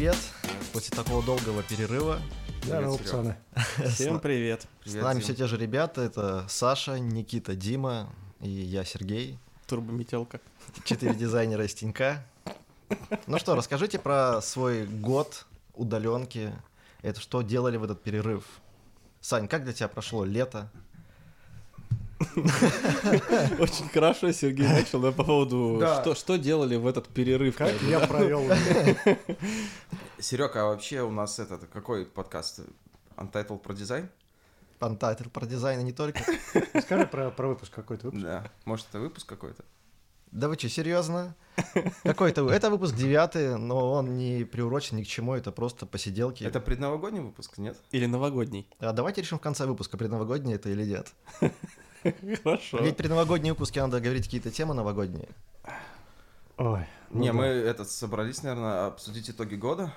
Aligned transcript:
привет! 0.00 0.16
После 0.72 0.96
такого 0.96 1.22
долгого 1.22 1.62
перерыва 1.62 2.22
Здорово, 2.62 2.96
пацаны. 2.96 3.36
Всем 3.86 4.18
привет. 4.18 4.62
с 4.62 4.84
Привет, 4.84 5.02
нами 5.02 5.18
Дим. 5.18 5.24
все 5.24 5.34
те 5.34 5.46
же 5.46 5.58
ребята. 5.58 6.00
Это 6.00 6.46
Саша, 6.48 6.98
Никита, 6.98 7.54
Дима 7.54 8.08
и 8.40 8.48
я, 8.48 8.82
Сергей. 8.86 9.38
Турбометелка. 9.66 10.40
Четыре 10.84 11.14
дизайнера 11.18 11.66
из 11.66 11.74
Тинька. 11.74 12.24
Ну 13.26 13.38
что, 13.38 13.54
расскажите 13.54 13.98
про 13.98 14.40
свой 14.40 14.86
год 14.86 15.44
удаленки. 15.74 16.50
Это 17.02 17.20
что 17.20 17.42
делали 17.42 17.76
в 17.76 17.84
этот 17.84 18.02
перерыв? 18.02 18.46
Сань, 19.20 19.48
как 19.48 19.64
для 19.64 19.74
тебя 19.74 19.88
прошло 19.88 20.24
лето? 20.24 20.70
Очень 23.58 23.88
хорошо 23.92 24.32
Сергей 24.32 24.66
начал 24.66 25.00
да, 25.00 25.12
по 25.12 25.24
поводу, 25.24 25.78
Да. 25.80 26.00
что, 26.00 26.14
что 26.14 26.36
делали 26.36 26.76
в 26.76 26.86
этот 26.86 27.08
перерыв. 27.08 27.56
Как 27.56 27.72
я 27.82 28.00
да. 28.00 28.06
провел 28.06 28.42
Серег, 30.18 30.56
а 30.56 30.66
вообще 30.66 31.02
у 31.02 31.10
нас 31.10 31.38
этот, 31.38 31.66
какой 31.66 32.06
подкаст? 32.06 32.60
Untitled 33.16 33.58
про 33.58 33.74
дизайн? 33.74 34.08
Пантайтер 34.78 35.28
про 35.28 35.44
дизайн 35.44 35.80
и 35.80 35.84
не 35.84 35.92
только. 35.92 36.20
Скажи 36.80 37.06
про, 37.06 37.30
про 37.30 37.48
выпуск 37.48 37.72
какой-то 37.74 38.06
выпуск. 38.06 38.24
Да. 38.24 38.50
Может, 38.64 38.86
это 38.88 38.98
выпуск 38.98 39.28
какой-то? 39.28 39.62
Да 40.32 40.48
вы 40.48 40.54
что, 40.54 40.68
серьезно? 40.68 41.34
Какой-то... 42.04 42.48
Это 42.48 42.70
выпуск 42.70 42.94
девятый, 42.94 43.58
но 43.58 43.92
он 43.92 44.16
не 44.16 44.44
приурочен 44.44 44.96
ни 44.96 45.02
к 45.02 45.06
чему, 45.06 45.34
это 45.34 45.50
просто 45.50 45.86
посиделки. 45.86 46.44
Это 46.44 46.60
предновогодний 46.60 47.20
выпуск, 47.20 47.58
нет? 47.58 47.76
Или 47.90 48.06
новогодний. 48.06 48.68
А 48.78 48.92
давайте 48.92 49.20
решим 49.22 49.38
в 49.38 49.42
конце 49.42 49.66
выпуска, 49.66 49.98
предновогодний 49.98 50.54
это 50.54 50.70
или 50.70 50.84
нет. 50.84 51.12
Хорошо. 52.42 52.78
Ведь 52.78 52.96
предновогодние 52.96 53.52
выпуски 53.52 53.78
надо 53.78 54.00
говорить 54.00 54.24
какие-то 54.24 54.50
темы 54.50 54.74
новогодние. 54.74 55.28
Ой. 56.56 56.86
ну 57.10 57.20
не, 57.20 57.28
да. 57.28 57.32
мы 57.32 57.44
этот 57.44 57.90
собрались, 57.90 58.42
наверное, 58.42 58.86
обсудить 58.86 59.30
итоги 59.30 59.54
года. 59.54 59.92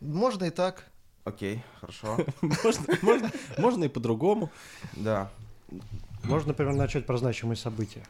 Можно 0.00 0.44
и 0.44 0.50
так. 0.50 0.84
Окей, 1.24 1.62
хорошо. 1.80 2.18
Можно, 2.40 2.96
можно, 3.02 3.30
можно 3.56 3.84
и 3.84 3.88
по-другому. 3.88 4.50
Да. 4.92 5.30
Можно, 6.24 6.48
например, 6.48 6.74
начать 6.74 7.06
про 7.06 7.16
значимые 7.16 7.56
события, 7.56 8.02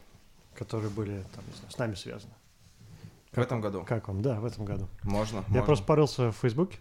которые 0.54 0.90
были 0.90 1.24
там, 1.34 1.44
не 1.46 1.56
знаю, 1.56 1.70
с 1.70 1.78
нами 1.78 1.94
связаны. 1.94 2.32
В 3.32 3.38
этом 3.38 3.60
году. 3.60 3.84
Как 3.86 4.08
вам? 4.08 4.22
Да, 4.22 4.40
в 4.40 4.46
этом 4.46 4.64
году. 4.64 4.88
Можно. 5.02 5.36
Я 5.36 5.42
можно. 5.48 5.62
просто 5.62 5.84
порылся 5.84 6.32
в 6.32 6.36
Фейсбуке, 6.36 6.78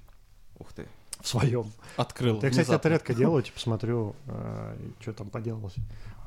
Ух 0.58 0.72
ты. 0.74 0.88
В 1.22 1.28
своем. 1.28 1.66
Открыл. 1.98 2.42
Я, 2.42 2.50
кстати, 2.50 2.72
это 2.72 2.90
редко 2.90 3.14
делаю, 3.14 3.44
типа 3.44 3.60
смотрю, 3.60 4.16
что 5.00 5.14
там 5.14 5.30
поделалось. 5.30 5.76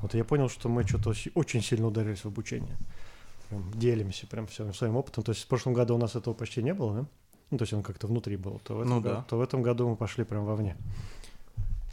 Вот 0.03 0.15
я 0.15 0.25
понял, 0.25 0.49
что 0.49 0.69
мы 0.69 0.83
что-то 0.87 1.13
очень 1.35 1.63
сильно 1.63 1.87
ударились 1.87 2.21
в 2.25 2.27
обучение. 2.27 2.77
Прям 3.49 3.71
делимся 3.73 4.27
прям 4.27 4.47
всем 4.47 4.73
своим 4.75 4.97
опытом. 4.97 5.25
То 5.25 5.33
есть 5.33 5.45
в 5.45 5.47
прошлом 5.49 5.75
году 5.75 5.95
у 5.95 5.99
нас 5.99 6.15
этого 6.17 6.35
почти 6.35 6.63
не 6.63 6.75
было, 6.75 6.95
да? 7.01 7.07
Ну, 7.51 7.59
то 7.59 7.63
есть 7.65 7.73
он 7.73 7.83
как-то 7.83 8.07
внутри 8.07 8.37
был. 8.37 8.59
То 8.65 8.75
в 8.77 8.81
этом, 8.81 8.91
Ну 8.91 9.01
году, 9.01 9.15
да. 9.17 9.25
то 9.29 9.37
в 9.39 9.41
этом 9.43 9.63
году 9.63 9.89
мы 9.89 9.97
пошли 9.97 10.25
прям 10.25 10.45
вовне. 10.45 10.77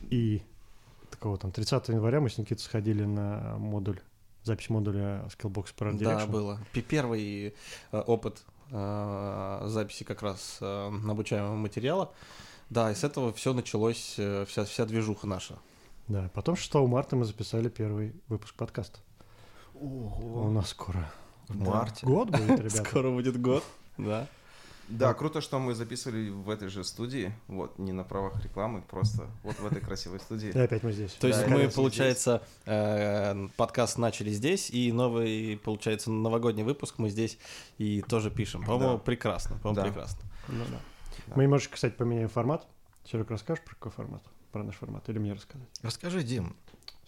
И 0.09 0.41
такого 1.09 1.37
там 1.37 1.51
30 1.51 1.89
января 1.89 2.19
мы 2.21 2.29
с 2.29 2.37
Никитой 2.37 2.61
сходили 2.61 3.03
на 3.05 3.55
модуль, 3.57 3.99
запись 4.43 4.69
модуля 4.69 5.25
Skillbox 5.37 5.67
Product 5.77 5.97
Да, 5.97 6.19
Direction. 6.21 6.31
было. 6.31 6.59
Пи- 6.73 6.81
Первый 6.81 7.53
э, 7.91 7.99
опыт 7.99 8.41
э, 8.71 9.63
записи 9.67 10.03
как 10.03 10.21
раз 10.21 10.57
э, 10.61 10.87
обучаемого 11.09 11.55
материала. 11.55 12.11
Да, 12.71 12.89
и 12.89 12.95
с 12.95 13.03
этого 13.03 13.33
все 13.33 13.53
началось, 13.53 14.15
э, 14.17 14.45
вся, 14.47 14.63
вся 14.63 14.85
движуха 14.85 15.27
наша. 15.27 15.55
Да, 16.07 16.29
потом 16.33 16.55
6 16.55 16.73
марта 16.75 17.15
мы 17.17 17.25
записали 17.25 17.67
первый 17.69 18.13
выпуск 18.29 18.55
подкаста. 18.55 18.99
У 19.73 20.49
нас 20.49 20.69
скоро 20.69 21.11
В 21.49 21.59
марте. 21.59 22.05
год 22.05 22.29
будет, 22.29 22.59
ребята. 22.59 22.83
Скоро 22.83 23.11
будет 23.11 23.39
год. 23.41 23.63
Да. 23.97 24.25
Да, 24.87 25.13
круто, 25.13 25.41
что 25.41 25.59
мы 25.59 25.73
записывали 25.75 26.29
в 26.29 26.49
этой 26.49 26.69
же 26.69 26.83
студии. 26.85 27.33
Вот, 27.47 27.77
не 27.77 27.91
на 27.91 28.03
правах 28.05 28.41
рекламы, 28.43 28.81
просто 28.81 29.27
вот 29.43 29.57
в 29.59 29.65
этой 29.65 29.81
красивой 29.81 30.17
И 30.17 30.21
студии. 30.21 30.57
опять 30.57 30.83
мы 30.83 30.93
здесь. 30.93 31.11
То 31.13 31.27
есть 31.27 31.41
Да, 31.41 31.47
мы, 31.49 31.67
получается, 31.69 32.41
э, 32.65 33.47
подкаст 33.57 33.97
начали 33.97 34.31
здесь, 34.31 34.69
и 34.69 34.91
новый, 34.93 35.57
получается, 35.63 36.09
новогодний 36.09 36.63
выпуск 36.63 36.95
мы 36.99 37.09
здесь 37.09 37.37
и 37.77 38.01
тоже 38.01 38.31
пишем. 38.31 38.63
По-моему, 38.65 38.93
Да. 38.93 38.99
прекрасно. 38.99 39.57
По-моему, 39.59 39.75
Да. 39.75 39.83
прекрасно. 39.87 40.19
Ну 40.49 40.63
да. 40.69 40.79
Да. 41.27 41.33
Мы 41.35 41.43
немножечко, 41.43 41.75
кстати, 41.75 41.93
поменяем 41.93 42.29
формат. 42.29 42.67
Серег, 43.05 43.29
расскажешь 43.31 43.63
про 43.63 43.75
какой 43.75 43.91
формат? 43.91 44.23
Про 44.51 44.63
наш 44.63 44.75
формат? 44.75 45.07
Или 45.09 45.19
мне 45.19 45.33
рассказать? 45.33 45.67
Расскажи, 45.81 46.23
Дим. 46.23 46.55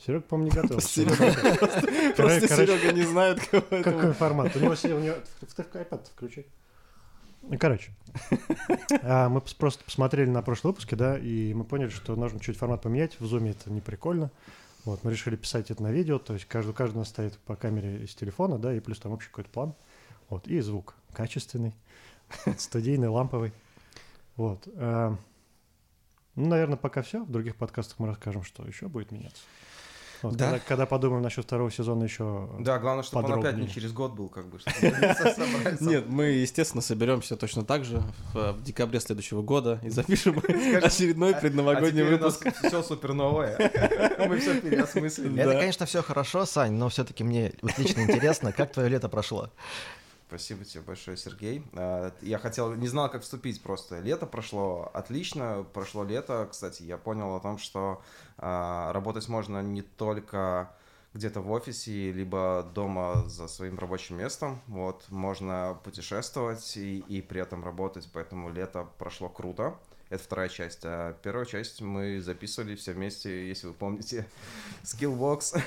Серег, 0.06 0.26
по-моему, 0.26 0.52
не 0.52 0.62
готов. 0.62 0.84
Просто 2.18 2.48
Серега 2.48 2.92
не 2.94 3.04
знает, 3.04 3.40
Какой 3.48 4.14
формат? 4.14 4.56
У 4.56 4.60
него 4.60 4.76
iPad 5.82 6.08
включи. 6.14 6.46
Ну, 7.44 7.58
Короче, 7.60 7.92
а, 9.02 9.28
мы 9.28 9.42
просто 9.42 9.84
посмотрели 9.84 10.30
на 10.30 10.42
прошлый 10.42 10.72
выпуске, 10.72 10.96
да, 10.96 11.18
и 11.18 11.54
мы 11.54 11.66
поняли, 11.66 11.90
что 11.90 12.16
нужно 12.16 12.40
чуть 12.40 12.58
формат 12.58 12.82
поменять. 12.82 13.20
В 13.20 13.26
зуме 13.26 13.52
это 13.52 13.70
не 13.70 13.82
прикольно. 13.82 14.32
Вот, 14.86 15.04
мы 15.04 15.12
решили 15.12 15.36
писать 15.36 15.72
это 15.72 15.84
на 15.84 15.92
видео, 15.92 16.20
то 16.20 16.34
есть 16.34 16.46
каждый, 16.46 16.74
каждый 16.74 16.96
у 16.96 17.00
нас 17.00 17.10
стоит 17.10 17.38
по 17.40 17.56
камере 17.56 18.04
из 18.04 18.16
телефона, 18.16 18.58
да, 18.58 18.74
и 18.74 18.80
плюс 18.80 19.00
там 19.00 19.12
общий 19.12 19.30
какой-то 19.30 19.50
план. 19.50 19.74
Вот, 20.30 20.48
и 20.48 20.60
звук 20.62 20.96
качественный, 21.14 21.74
студийный, 22.58 23.08
ламповый. 23.08 23.52
Вот. 24.36 24.68
а, 24.76 25.16
Ну, 26.36 26.48
наверное, 26.48 26.78
пока 26.78 27.02
все. 27.02 27.24
В 27.24 27.30
других 27.32 27.56
подкастах 27.56 28.00
мы 28.00 28.08
расскажем, 28.08 28.44
что 28.44 28.66
еще 28.66 28.88
будет 28.88 29.12
меняться. 29.12 29.44
Вот, 30.24 30.38
Да. 30.38 30.46
когда, 30.52 30.60
когда 30.60 30.86
подумаем 30.86 31.22
насчет 31.22 31.44
второго 31.44 31.70
сезона 31.70 32.06
еще... 32.06 32.50
Да, 32.60 32.80
главное, 32.80 33.04
чтобы 33.04 33.26
он 33.26 33.32
опять 33.34 33.44
Подробнее. 33.44 33.68
не 33.68 33.74
через 33.74 33.92
год 33.92 34.14
был, 34.14 34.30
как 34.30 34.48
бы. 34.48 34.58
Нет, 35.82 36.08
мы, 36.08 36.26
естественно, 36.28 36.82
соберемся 36.82 37.36
точно 37.36 37.66
так 37.66 37.84
же 37.84 38.02
в, 38.34 38.54
в 38.54 38.64
декабре 38.64 39.02
следующего 39.02 39.42
года 39.42 39.82
и 39.84 39.90
запишем 39.92 40.40
очередной 40.40 41.36
предновогодний 41.36 42.04
а 42.04 42.08
у 42.08 42.12
нас 42.18 42.40
выпуск. 42.40 42.58
все 42.66 42.82
супер 42.84 43.12
новое. 43.14 43.58
Мы 44.28 44.40
все 44.40 44.62
переосмыслили. 44.62 45.42
Это, 45.42 45.60
конечно, 45.60 45.86
все 45.86 46.02
хорошо, 46.02 46.46
Сань, 46.46 46.72
но 46.72 46.88
все-таки 46.88 47.26
мне 47.26 47.52
вот 47.62 47.78
лично 47.78 48.02
интересно, 48.02 48.54
как 48.54 48.72
твое 48.72 48.88
лето 48.88 49.10
прошло. 49.10 49.50
Спасибо 50.34 50.66
тебе 50.66 50.82
большое, 50.82 51.16
Сергей. 51.16 51.64
А, 51.74 52.12
Я 52.22 52.40
хотел, 52.40 52.74
не 52.74 52.88
знал, 52.88 53.08
как 53.08 53.22
вступить 53.22 53.62
просто. 53.62 54.00
Лето 54.00 54.26
прошло 54.26 54.90
отлично, 54.92 55.64
прошло 55.74 56.04
лето. 56.04 56.48
Кстати, 56.50 56.82
я 56.82 56.98
понял 56.98 57.36
о 57.36 57.40
том, 57.40 57.60
что 57.60 58.02
а, 58.40 58.92
работать 58.94 59.30
можно 59.30 59.62
не 59.62 59.84
только 59.84 60.76
где-то 61.14 61.42
в 61.42 61.52
офисе, 61.52 62.12
либо 62.12 62.68
дома 62.74 63.24
за 63.28 63.48
своим 63.48 63.78
рабочим 63.78 64.18
местом. 64.18 64.60
Вот, 64.66 65.06
можно 65.10 65.80
путешествовать 65.84 66.78
и, 66.78 67.02
и 67.08 67.22
при 67.22 67.40
этом 67.40 67.64
работать, 67.64 68.10
поэтому 68.12 68.50
лето 68.52 68.88
прошло 68.98 69.30
круто. 69.30 69.76
Это 70.14 70.24
вторая 70.24 70.48
часть. 70.48 70.82
А 70.84 71.14
первая 71.24 71.44
часть 71.46 71.82
мы 71.82 72.22
записывали 72.22 72.76
все 72.76 72.94
вместе, 72.94 73.48
если 73.48 73.66
вы 73.66 73.74
помните, 73.74 74.28
Skillbox. 74.84 75.60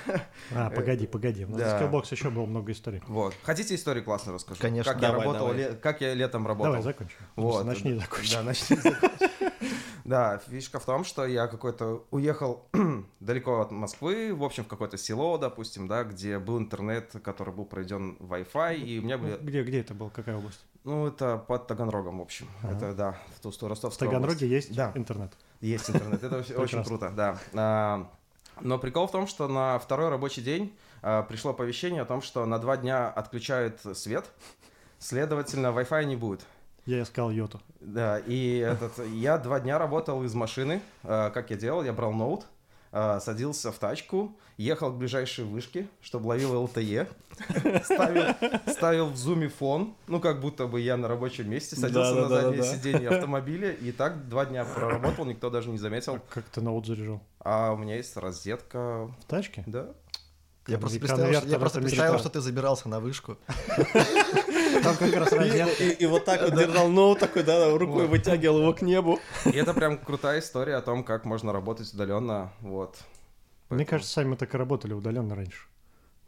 А, 0.55 0.71
погоди, 0.71 1.09
погоди. 1.09 1.45
У 1.45 1.49
нас 1.49 1.59
Да. 1.59 1.81
Skillbox 1.83 2.07
еще 2.13 2.31
было 2.31 2.47
много 2.47 2.71
историй. 2.71 3.03
Вот. 3.09 3.35
Хотите 3.43 3.75
историю 3.75 4.05
классно 4.05 4.35
расскажу? 4.35 4.61
Конечно. 4.61 4.93
Как 4.93 5.03
я 5.03 5.09
Давай, 5.09 5.27
работал, 5.27 5.49
давай. 5.49 5.63
ле- 5.63 5.75
как 5.75 6.01
я 6.01 6.15
летом 6.15 6.47
работал. 6.47 6.75
Давай, 6.75 6.83
закончим. 6.85 7.17
Вот. 7.35 7.65
Начни 7.65 7.91
и 7.91 7.95
закончи. 7.99 8.35
Да, 8.35 8.43
начни. 8.45 8.77
Да, 10.05 10.39
фишка 10.49 10.79
в 10.79 10.85
том, 10.85 11.03
что 11.03 11.27
я 11.27 11.49
какой-то 11.49 12.07
уехал 12.13 12.69
далеко 13.19 13.61
от 13.63 13.73
Москвы, 13.73 14.33
в 14.33 14.45
общем, 14.45 14.63
в 14.63 14.69
какое-то 14.69 14.97
село, 14.97 15.37
допустим, 15.37 15.89
да, 15.89 16.05
где 16.05 16.39
был 16.39 16.59
интернет, 16.61 17.11
который 17.25 17.53
был 17.53 17.65
проведен 17.65 18.17
Wi-Fi, 18.21 18.77
и 18.77 19.01
у 19.01 19.03
меня 19.03 19.19
были... 19.19 19.37
Где, 19.43 19.65
где 19.65 19.81
это 19.81 19.95
был? 19.95 20.11
Какая 20.11 20.37
область? 20.37 20.65
Ну, 20.87 21.09
это 21.09 21.37
под 21.37 21.67
Таганрогом, 21.67 22.19
в 22.21 22.23
общем. 22.23 22.49
Ага. 22.63 22.77
Это, 22.77 22.95
да, 22.95 23.17
в 23.37 23.41
ту 23.41 23.51
сторону 23.51 23.75
В 23.75 23.77
Ростовской 23.77 24.07
Таганроге 24.07 24.47
области. 24.47 24.55
есть 24.55 24.75
Да. 24.75 24.93
интернет. 24.95 25.33
Есть 25.61 25.91
интернет, 25.91 26.23
это 26.23 26.39
очень 26.61 26.85
круто, 26.85 27.11
да. 27.11 27.39
А, 27.55 28.09
Но 28.61 28.79
прикол 28.79 29.09
в 29.09 29.11
том, 29.11 29.27
что 29.27 29.49
на 29.49 29.79
второй 29.81 30.11
рабочий 30.11 30.43
день 30.43 30.73
а, 31.03 31.25
пришло 31.25 31.51
оповещение 31.51 32.03
о 32.03 32.05
том, 32.05 32.23
что 32.23 32.47
на 32.47 32.59
два 32.61 32.77
дня 32.77 33.09
отключают 33.09 33.81
свет, 33.95 34.27
следовательно, 35.01 35.69
Wi-Fi 35.69 36.05
не 36.05 36.15
будет. 36.17 36.47
Я 36.85 37.03
искал 37.03 37.31
йоту. 37.31 37.61
Да, 37.81 38.21
и 38.21 38.59
этот, 38.59 39.05
я 39.09 39.39
два 39.39 39.59
дня 39.59 39.79
работал 39.81 40.23
из 40.23 40.35
машины. 40.35 40.81
А, 41.03 41.31
Как 41.31 41.51
я 41.51 41.57
делал? 41.57 41.83
Я 41.83 41.93
брал 41.93 42.13
ноут, 42.13 42.47
садился 42.93 43.73
в 43.73 43.79
тачку, 43.79 44.37
ехал 44.57 44.93
к 44.93 44.97
ближайшей 44.97 45.45
вышке, 45.45 45.87
чтобы 46.01 46.29
ловил 46.29 46.55
LTE, 46.65 47.09
ставил, 47.85 48.35
ставил 48.73 49.07
в 49.11 49.17
зуме 49.17 49.49
фон, 49.49 49.95
ну 50.07 50.21
как 50.21 50.41
будто 50.41 50.67
бы 50.67 50.81
я 50.81 50.97
на 50.97 51.09
рабочем 51.09 51.51
месте, 51.51 51.77
садился 51.77 52.15
на 52.15 52.29
Да-да-да-да-да. 52.29 52.63
заднее 52.63 52.79
сиденье 52.79 53.09
автомобиля, 53.11 53.71
и 53.73 53.93
так 53.93 54.29
два 54.29 54.47
дня 54.47 54.65
проработал, 54.65 55.25
никто 55.25 55.51
даже 55.51 55.69
не 55.71 55.79
заметил. 55.79 56.21
Как 56.31 56.45
ты 56.45 56.61
ноут 56.61 56.87
заряжал? 56.87 57.21
А 57.41 57.73
у 57.73 57.77
меня 57.77 57.97
есть 57.97 58.17
розетка, 58.17 59.07
В 59.21 59.25
тачке? 59.27 59.63
да? 59.67 59.89
Я 60.69 60.79
просто 60.79 60.99
представил, 60.99 61.39
что, 61.39 61.49
я 61.49 61.59
просто 61.61 61.81
представил, 61.81 62.19
что 62.19 62.29
ты 62.29 62.41
забирался 62.41 62.89
на 62.89 62.99
вышку. 62.99 63.37
Там 64.83 64.97
как 64.97 65.15
раз. 65.15 65.33
И, 65.81 65.91
и 65.91 66.07
вот 66.07 66.25
так 66.25 66.43
вот 66.43 66.55
держал 66.59 66.89
ноут 66.89 67.19
такой, 67.19 67.43
да, 67.43 67.71
рукой 67.77 68.07
вытягивал 68.07 68.61
его 68.61 68.73
к 68.73 68.83
небу. 68.83 69.19
И 69.45 69.51
это 69.51 69.75
прям 69.75 69.99
крутая 69.99 70.41
история 70.41 70.77
о 70.77 70.83
том, 70.83 71.05
как 71.05 71.25
можно 71.25 71.53
работать 71.53 71.93
удаленно, 71.93 72.53
вот. 72.61 72.97
Мне 73.69 73.85
кажется, 73.85 74.13
сами 74.13 74.29
мы 74.29 74.37
так 74.37 74.55
и 74.55 74.59
работали 74.59 74.93
удаленно 74.93 75.35
раньше. 75.35 75.67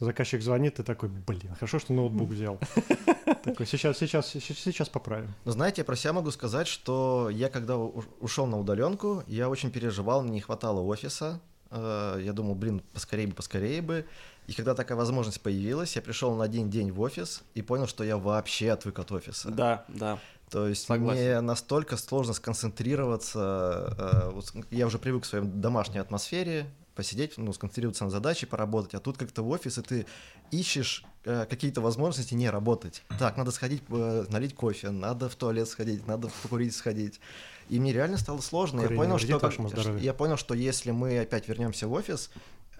Заказчик 0.00 0.42
звонит, 0.42 0.76
ты 0.76 0.84
такой, 0.84 1.08
блин, 1.08 1.54
хорошо, 1.54 1.80
что 1.80 1.92
ноутбук 1.92 2.30
взял. 2.30 2.60
Такой, 3.42 3.66
сейчас, 3.66 3.98
сейчас, 3.98 4.28
сейчас, 4.28 4.56
сейчас 4.58 4.88
поправим. 4.88 5.34
Но 5.44 5.50
знаете, 5.50 5.80
я 5.80 5.84
про 5.84 5.96
себя 5.96 6.12
могу 6.12 6.30
сказать, 6.30 6.68
что 6.68 7.28
я 7.30 7.48
когда 7.48 7.76
ушел 7.76 8.46
на 8.46 8.58
удаленку, 8.60 9.24
я 9.26 9.48
очень 9.48 9.72
переживал, 9.72 10.22
мне 10.22 10.34
не 10.34 10.40
хватало 10.40 10.82
офиса. 10.82 11.40
Э, 11.70 12.20
Я 12.22 12.32
думал, 12.32 12.54
блин, 12.54 12.80
поскорее 12.92 13.26
бы, 13.26 13.34
поскорее 13.34 13.82
бы. 13.82 14.06
И 14.48 14.54
когда 14.54 14.74
такая 14.74 14.96
возможность 14.96 15.42
появилась, 15.42 15.94
я 15.94 16.02
пришел 16.02 16.34
на 16.34 16.42
один 16.42 16.70
день 16.70 16.90
в 16.90 17.00
офис 17.00 17.42
и 17.54 17.60
понял, 17.60 17.86
что 17.86 18.02
я 18.02 18.16
вообще 18.16 18.72
отвык 18.72 18.98
от 18.98 19.12
офиса. 19.12 19.50
Да, 19.50 19.84
да. 19.88 20.18
То 20.50 20.66
есть 20.66 20.86
Согласен. 20.86 21.22
мне 21.22 21.40
настолько 21.42 21.98
сложно 21.98 22.32
сконцентрироваться. 22.32 24.32
э, 24.42 24.62
я 24.70 24.86
уже 24.86 24.98
привык 24.98 25.24
к 25.24 25.26
своей 25.26 25.44
домашней 25.44 25.98
атмосфере, 25.98 26.66
посидеть, 26.94 27.36
ну, 27.36 27.52
сконцентрироваться 27.52 28.04
на 28.04 28.10
задаче, 28.10 28.46
поработать. 28.46 28.94
А 28.94 29.00
тут 29.00 29.18
как-то 29.18 29.42
в 29.42 29.50
офис, 29.50 29.76
и 29.76 29.82
ты 29.82 30.06
ищешь 30.50 31.04
э, 31.26 31.44
какие-то 31.44 31.82
возможности 31.82 32.32
не 32.32 32.48
работать. 32.48 33.02
Так, 33.18 33.36
надо 33.36 33.50
сходить, 33.50 33.82
э, 33.90 34.24
налить 34.30 34.54
кофе, 34.54 34.88
надо 34.88 35.28
в 35.28 35.36
туалет 35.36 35.68
сходить, 35.68 36.06
надо 36.06 36.30
покурить 36.42 36.74
сходить. 36.74 37.20
И 37.68 37.78
мне 37.78 37.92
реально 37.92 38.16
стало 38.16 38.40
сложно. 38.40 38.80
Курение 38.80 39.18
я 39.26 39.38
понял, 39.38 39.68
что, 39.68 39.98
я 39.98 40.14
понял, 40.14 40.38
что 40.38 40.54
если 40.54 40.90
мы 40.90 41.20
опять 41.20 41.48
вернемся 41.48 41.86
в 41.86 41.92
офис, 41.92 42.30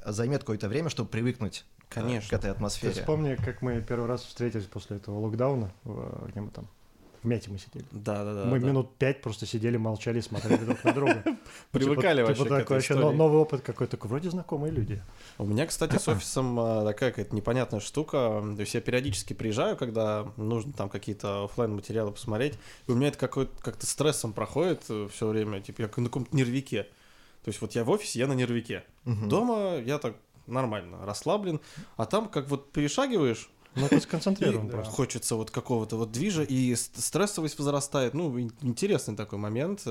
займет 0.05 0.41
какое-то 0.41 0.69
время, 0.69 0.89
чтобы 0.89 1.09
привыкнуть 1.09 1.65
э, 1.79 1.83
Конечно. 1.89 2.31
к 2.31 2.33
этой 2.33 2.47
Ты 2.47 2.49
атмосфере. 2.49 2.93
вспомни, 2.93 3.35
как 3.35 3.63
мы 3.63 3.81
первый 3.81 4.07
раз 4.07 4.23
встретились 4.23 4.65
после 4.65 4.97
этого 4.97 5.19
локдауна, 5.21 5.73
где 5.85 6.41
мы 6.41 6.51
там, 6.51 6.69
в 7.23 7.27
Мяте 7.27 7.51
мы 7.51 7.59
сидели. 7.59 7.85
Да, 7.91 8.25
да, 8.25 8.35
да. 8.35 8.45
мы 8.45 8.61
да. 8.61 8.67
минут 8.67 8.95
пять 8.97 9.21
просто 9.23 9.45
сидели, 9.47 9.77
молчали, 9.77 10.21
смотрели 10.21 10.65
друг 10.65 10.85
на 10.85 10.93
друга. 10.93 11.23
Ну, 11.25 11.39
Привыкали 11.73 12.19
типа, 12.19 12.29
вообще 12.29 12.43
типа 12.45 12.55
к 12.55 12.59
такой 12.59 12.79
этой 12.79 12.97
вообще 12.97 13.17
новый 13.17 13.39
опыт 13.39 13.61
какой-то, 13.63 13.91
такой, 13.93 14.11
вроде 14.11 14.31
знакомые 14.31 14.73
люди. 14.73 15.03
У 15.37 15.45
меня, 15.45 15.67
кстати, 15.67 15.97
с 15.97 16.07
офисом 16.09 16.59
а, 16.61 16.85
такая 16.85 17.11
какая-то 17.11 17.35
непонятная 17.35 17.81
штука. 17.81 18.43
То 18.55 18.61
есть 18.61 18.75
я 18.75 18.81
периодически 18.81 19.33
приезжаю, 19.33 19.77
когда 19.77 20.29
нужно 20.37 20.73
там 20.73 20.89
какие-то 20.89 21.45
оффлайн 21.47 21.75
материалы 21.75 22.13
посмотреть. 22.13 22.55
И 22.87 22.93
у 22.93 22.95
меня 22.95 23.09
это 23.09 23.19
какой-то 23.19 23.53
как-то 23.63 23.87
стрессом 23.87 24.33
проходит 24.33 24.85
все 24.85 25.27
время. 25.27 25.61
Типа 25.61 25.83
я 25.83 25.87
на 25.89 26.05
каком-то 26.05 26.37
нервике. 26.37 26.87
То 27.49 27.51
есть 27.51 27.63
вот 27.63 27.73
я 27.75 27.83
в 27.83 27.89
офисе, 27.89 28.19
я 28.19 28.27
на 28.27 28.35
нервике. 28.35 28.85
Мгм. 29.07 29.31
Дома 29.31 29.77
я 29.77 29.97
так 29.99 30.17
нормально, 30.47 30.99
расслаблен. 31.07 31.61
А 31.97 32.05
там 32.05 32.29
как 32.29 32.47
вот 32.51 32.73
перешагиваешь, 32.73 33.49
Ну, 33.75 33.89
ты 33.89 33.97
и 33.97 34.01
сконцентрирован 34.01 34.69
просто. 34.69 34.93
хочется 34.93 35.35
вот 35.35 35.51
какого-то 35.51 35.97
вот 35.97 36.13
движа, 36.13 36.43
и 36.43 36.75
ст- 36.75 37.01
стрессовость 37.03 37.59
возрастает. 37.59 38.13
Ну, 38.13 38.39
ин- 38.39 38.53
интересный 38.61 39.17
такой 39.17 39.39
момент. 39.39 39.83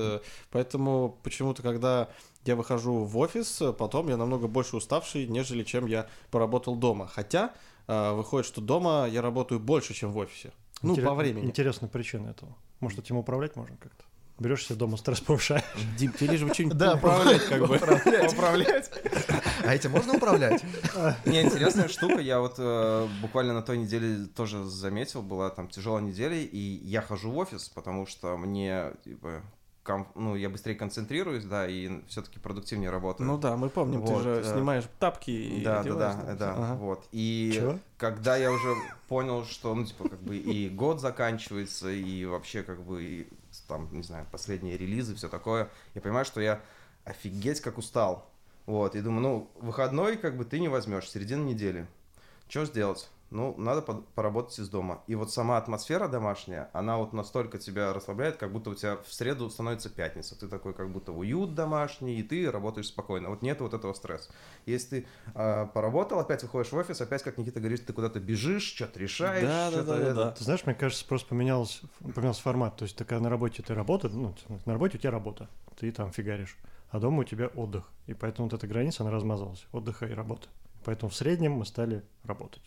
Поэтому 0.52 1.18
почему-то, 1.24 1.62
когда 1.64 2.08
я 2.44 2.54
выхожу 2.54 3.04
в 3.04 3.18
офис, 3.18 3.60
потом 3.76 4.08
я 4.08 4.16
намного 4.16 4.46
больше 4.46 4.76
уставший, 4.76 5.26
нежели 5.26 5.64
чем 5.64 5.86
я 5.86 6.06
поработал 6.30 6.76
дома. 6.76 7.08
Хотя 7.08 7.52
э, 7.88 8.12
выходит, 8.12 8.46
что 8.46 8.60
дома 8.60 9.08
я 9.10 9.20
работаю 9.20 9.58
больше, 9.58 9.94
чем 9.94 10.12
в 10.12 10.18
офисе. 10.18 10.52
Ну, 10.82 10.94
Интерес- 10.94 11.04
по 11.08 11.14
времени. 11.16 11.46
Интересная 11.46 11.88
причина 11.90 12.28
этого. 12.28 12.54
Может, 12.78 13.00
этим 13.00 13.16
управлять 13.16 13.56
можно 13.56 13.76
как-то? 13.76 14.04
Берешь 14.38 14.66
себе 14.66 14.76
дома 14.76 14.96
стресс 14.96 15.20
повышаешь. 15.20 15.64
Дим, 15.96 16.12
тебе 16.12 16.32
лишь 16.32 16.42
бы 16.42 16.54
что-нибудь 16.54 16.76
Да, 16.76 16.94
управлять, 16.94 17.44
как 17.46 17.66
бы. 17.66 17.76
Управлять. 17.76 18.90
А 19.64 19.74
этим 19.74 19.90
можно 19.90 20.14
управлять? 20.14 20.62
Не, 21.26 21.42
интересная 21.42 21.88
штука. 21.88 22.20
Я 22.20 22.40
вот 22.40 22.54
э, 22.58 23.08
буквально 23.20 23.54
на 23.54 23.62
той 23.62 23.78
неделе 23.78 24.26
тоже 24.26 24.64
заметил, 24.64 25.22
была 25.22 25.50
там 25.50 25.68
тяжелая 25.68 26.02
неделя, 26.02 26.36
и 26.36 26.58
я 26.58 27.02
хожу 27.02 27.30
в 27.30 27.36
офис, 27.36 27.68
потому 27.68 28.06
что 28.06 28.36
мне, 28.36 28.92
типа, 29.04 29.42
ну, 30.14 30.36
я 30.36 30.50
быстрее 30.50 30.74
концентрируюсь, 30.74 31.44
да, 31.44 31.66
и 31.66 32.02
все-таки 32.08 32.38
продуктивнее 32.38 32.90
работаю. 32.90 33.26
Ну 33.26 33.38
да, 33.38 33.56
мы 33.56 33.68
помним, 33.68 34.04
ты 34.04 34.12
Вот, 34.12 34.22
же 34.22 34.30
э, 34.44 34.52
снимаешь 34.52 34.84
тапки 34.98 35.30
и 35.30 35.64
да, 35.64 35.74
да, 35.74 35.80
одеваешь 35.80 36.14
да, 36.26 36.34
да. 36.34 36.52
Ага. 36.52 36.74
вот. 36.74 37.04
И 37.12 37.52
Чего? 37.54 37.78
когда 37.96 38.36
я 38.36 38.52
уже 38.52 38.74
понял, 39.08 39.44
что, 39.44 39.74
ну, 39.74 39.84
типа, 39.84 40.08
как 40.08 40.20
бы 40.20 40.36
и 40.36 40.68
год 40.68 41.00
заканчивается, 41.00 41.90
и 41.90 42.24
вообще, 42.24 42.62
как 42.62 42.82
бы, 42.82 43.02
и, 43.02 43.28
там, 43.68 43.88
не 43.92 44.02
знаю, 44.02 44.26
последние 44.32 44.76
релизы, 44.76 45.14
все 45.14 45.28
такое, 45.28 45.70
я 45.94 46.00
понимаю, 46.00 46.24
что 46.24 46.40
я 46.40 46.60
офигеть 47.04 47.60
как 47.60 47.78
устал. 47.78 48.28
Вот, 48.66 48.96
и 48.96 49.00
думаю, 49.00 49.22
ну, 49.22 49.50
выходной, 49.60 50.16
как 50.16 50.36
бы, 50.36 50.44
ты 50.44 50.58
не 50.58 50.68
возьмешь, 50.68 51.08
середина 51.08 51.44
недели. 51.44 51.86
Что 52.48 52.64
сделать? 52.64 53.08
Ну, 53.30 53.54
надо 53.58 53.82
под- 53.82 54.08
поработать 54.08 54.58
из 54.58 54.70
дома. 54.70 55.02
И 55.06 55.14
вот 55.14 55.30
сама 55.30 55.58
атмосфера 55.58 56.08
домашняя, 56.08 56.70
она 56.72 56.96
вот 56.96 57.12
настолько 57.12 57.58
тебя 57.58 57.92
расслабляет, 57.92 58.38
как 58.38 58.50
будто 58.52 58.70
у 58.70 58.74
тебя 58.74 58.96
в 58.96 59.12
среду 59.12 59.50
становится 59.50 59.90
пятница. 59.90 60.38
Ты 60.38 60.48
такой, 60.48 60.72
как 60.72 60.90
будто 60.90 61.12
уют 61.12 61.54
домашний, 61.54 62.18
и 62.18 62.22
ты 62.22 62.50
работаешь 62.50 62.86
спокойно. 62.88 63.28
Вот 63.28 63.42
нет 63.42 63.60
вот 63.60 63.74
этого 63.74 63.92
стресса. 63.92 64.30
Если 64.64 65.00
ты 65.00 65.06
а, 65.34 65.66
поработал, 65.66 66.18
опять 66.20 66.42
выходишь 66.42 66.72
в 66.72 66.76
офис, 66.76 67.00
опять, 67.02 67.22
как 67.22 67.36
Никита 67.36 67.60
говорит, 67.60 67.84
ты 67.84 67.92
куда-то 67.92 68.18
бежишь, 68.18 68.62
что-то 68.74 68.98
решаешь. 68.98 69.42
Да, 69.42 69.66
да, 69.66 69.70
что-то 69.70 69.86
да, 69.86 69.96
да, 69.98 70.04
это. 70.04 70.14
да. 70.14 70.30
Ты 70.32 70.44
знаешь, 70.44 70.64
мне 70.64 70.74
кажется, 70.74 71.04
просто 71.04 71.28
поменялся, 71.28 71.86
поменялся 72.14 72.40
формат. 72.40 72.76
То 72.76 72.84
есть, 72.84 72.96
когда 72.96 73.20
на 73.20 73.28
работе 73.28 73.62
ты 73.62 73.74
работаешь, 73.74 74.14
ну, 74.14 74.34
на 74.64 74.72
работе 74.72 74.96
у 74.96 75.00
тебя 75.00 75.10
работа, 75.10 75.48
ты 75.78 75.92
там 75.92 76.12
фигаришь, 76.12 76.56
а 76.90 76.98
дома 76.98 77.20
у 77.20 77.24
тебя 77.24 77.48
отдых. 77.48 77.84
И 78.06 78.14
поэтому 78.14 78.48
вот 78.48 78.54
эта 78.56 78.66
граница, 78.66 79.02
она 79.02 79.12
размазалась, 79.12 79.66
отдыха 79.72 80.06
и 80.06 80.14
работы. 80.14 80.48
Поэтому 80.84 81.10
в 81.10 81.14
среднем 81.14 81.52
мы 81.52 81.66
стали 81.66 82.02
работать. 82.24 82.62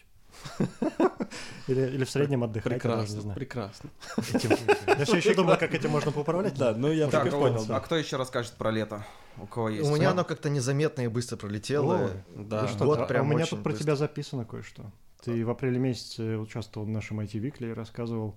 Или, 1.68 1.82
или 1.82 2.04
в 2.04 2.10
среднем 2.10 2.44
отдыхать, 2.44 2.84
я 2.84 2.90
даже 2.90 3.16
не 3.16 3.34
Прекрасно, 3.34 3.34
прекрасно. 3.34 3.90
Этим- 4.34 4.58
Я 4.88 5.06
все 5.06 5.18
еще 5.18 5.36
думаю, 5.36 5.58
как 5.58 5.74
этим 5.74 5.92
можно 5.92 6.12
поуправлять. 6.12 6.58
Да, 6.58 6.74
ну 6.76 6.92
я 6.92 7.08
Так, 7.08 7.30
понял, 7.30 7.66
а 7.70 7.80
кто 7.80 7.96
еще 7.96 8.18
расскажет 8.18 8.54
про 8.54 8.72
лето? 8.72 9.06
У 9.38 9.46
кого 9.46 9.70
есть? 9.70 9.90
У 9.90 9.94
меня 9.94 10.10
Ну, 10.10 10.12
оно 10.12 10.26
как-то 10.26 10.50
незаметно 10.50 11.02
и 11.02 11.08
быстро 11.08 11.38
пролетело. 11.38 12.12
Да. 12.36 12.64
Ну 12.64 12.68
что, 12.68 12.86
год 12.86 13.00
а 13.00 13.06
прям 13.06 13.30
у 13.30 13.34
меня 13.34 13.46
тут 13.46 13.64
про 13.64 13.74
тебя 13.74 13.96
записано 13.96 14.46
кое-что. 14.46 14.92
Ты 15.24 15.46
в 15.46 15.50
апреле 15.50 15.78
месяце 15.80 16.38
участвовал 16.38 16.88
в 16.88 16.90
нашем 16.90 17.20
IT 17.20 17.34
Weekly 17.34 17.72
и 17.72 17.74
рассказывал 17.74 18.36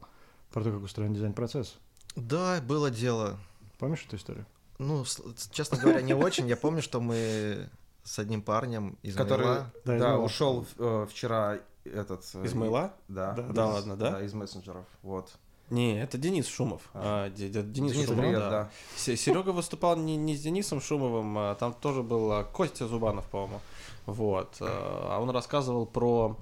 про 0.52 0.62
то, 0.62 0.70
как 0.70 0.82
устроен 0.82 1.14
дизайн-процесс. 1.14 1.76
Да, 2.14 2.61
было 2.61 2.90
дело. 2.90 3.38
Помнишь 3.79 4.05
эту 4.06 4.17
историю? 4.17 4.47
Ну, 4.79 5.05
честно 5.50 5.79
говоря, 5.79 6.02
не 6.02 6.14
очень. 6.14 6.47
Я 6.47 6.56
помню, 6.56 6.82
что 6.82 7.00
мы 7.00 7.69
с 8.05 8.19
одним 8.19 8.43
парнем 8.43 8.99
из 9.02 9.17
который, 9.17 9.64
Да, 9.85 10.19
ушел 10.19 10.67
э, 10.79 11.06
вчера 11.11 11.58
этот... 11.85 12.25
э, 12.35 12.45
Из 12.45 12.55
мейла? 12.55 12.93
Да. 13.09 13.33
Да, 13.33 13.43
да 13.43 13.67
ладно, 13.67 13.97
да? 13.97 14.11
Да, 14.13 14.23
из 14.23 14.33
мессенджеров, 14.35 14.85
вот. 15.03 15.33
Не, 15.71 16.01
это 16.01 16.19
Денис 16.19 16.47
Шумов. 16.47 16.83
А. 16.93 17.27
А, 17.27 17.31
де- 17.31 17.49
де- 17.49 17.63
Денис, 17.63 17.93
Денис, 17.93 18.07
Шумов, 18.07 18.21
привет, 18.25 18.41
да. 18.41 18.51
да. 18.51 18.71
Серега 19.17 19.51
выступал 19.51 19.97
не, 19.97 20.17
не 20.17 20.37
с 20.37 20.43
Денисом 20.43 20.81
Шумовым, 20.81 21.37
а 21.39 21.55
там 21.55 21.73
тоже 21.73 22.03
был 22.03 22.33
а, 22.33 22.45
Костя 22.45 22.87
Зубанов, 22.87 23.25
по-моему. 23.27 23.61
Вот. 24.07 24.57
А 24.61 25.19
он 25.21 25.31
рассказывал 25.31 25.87
про 25.87 26.37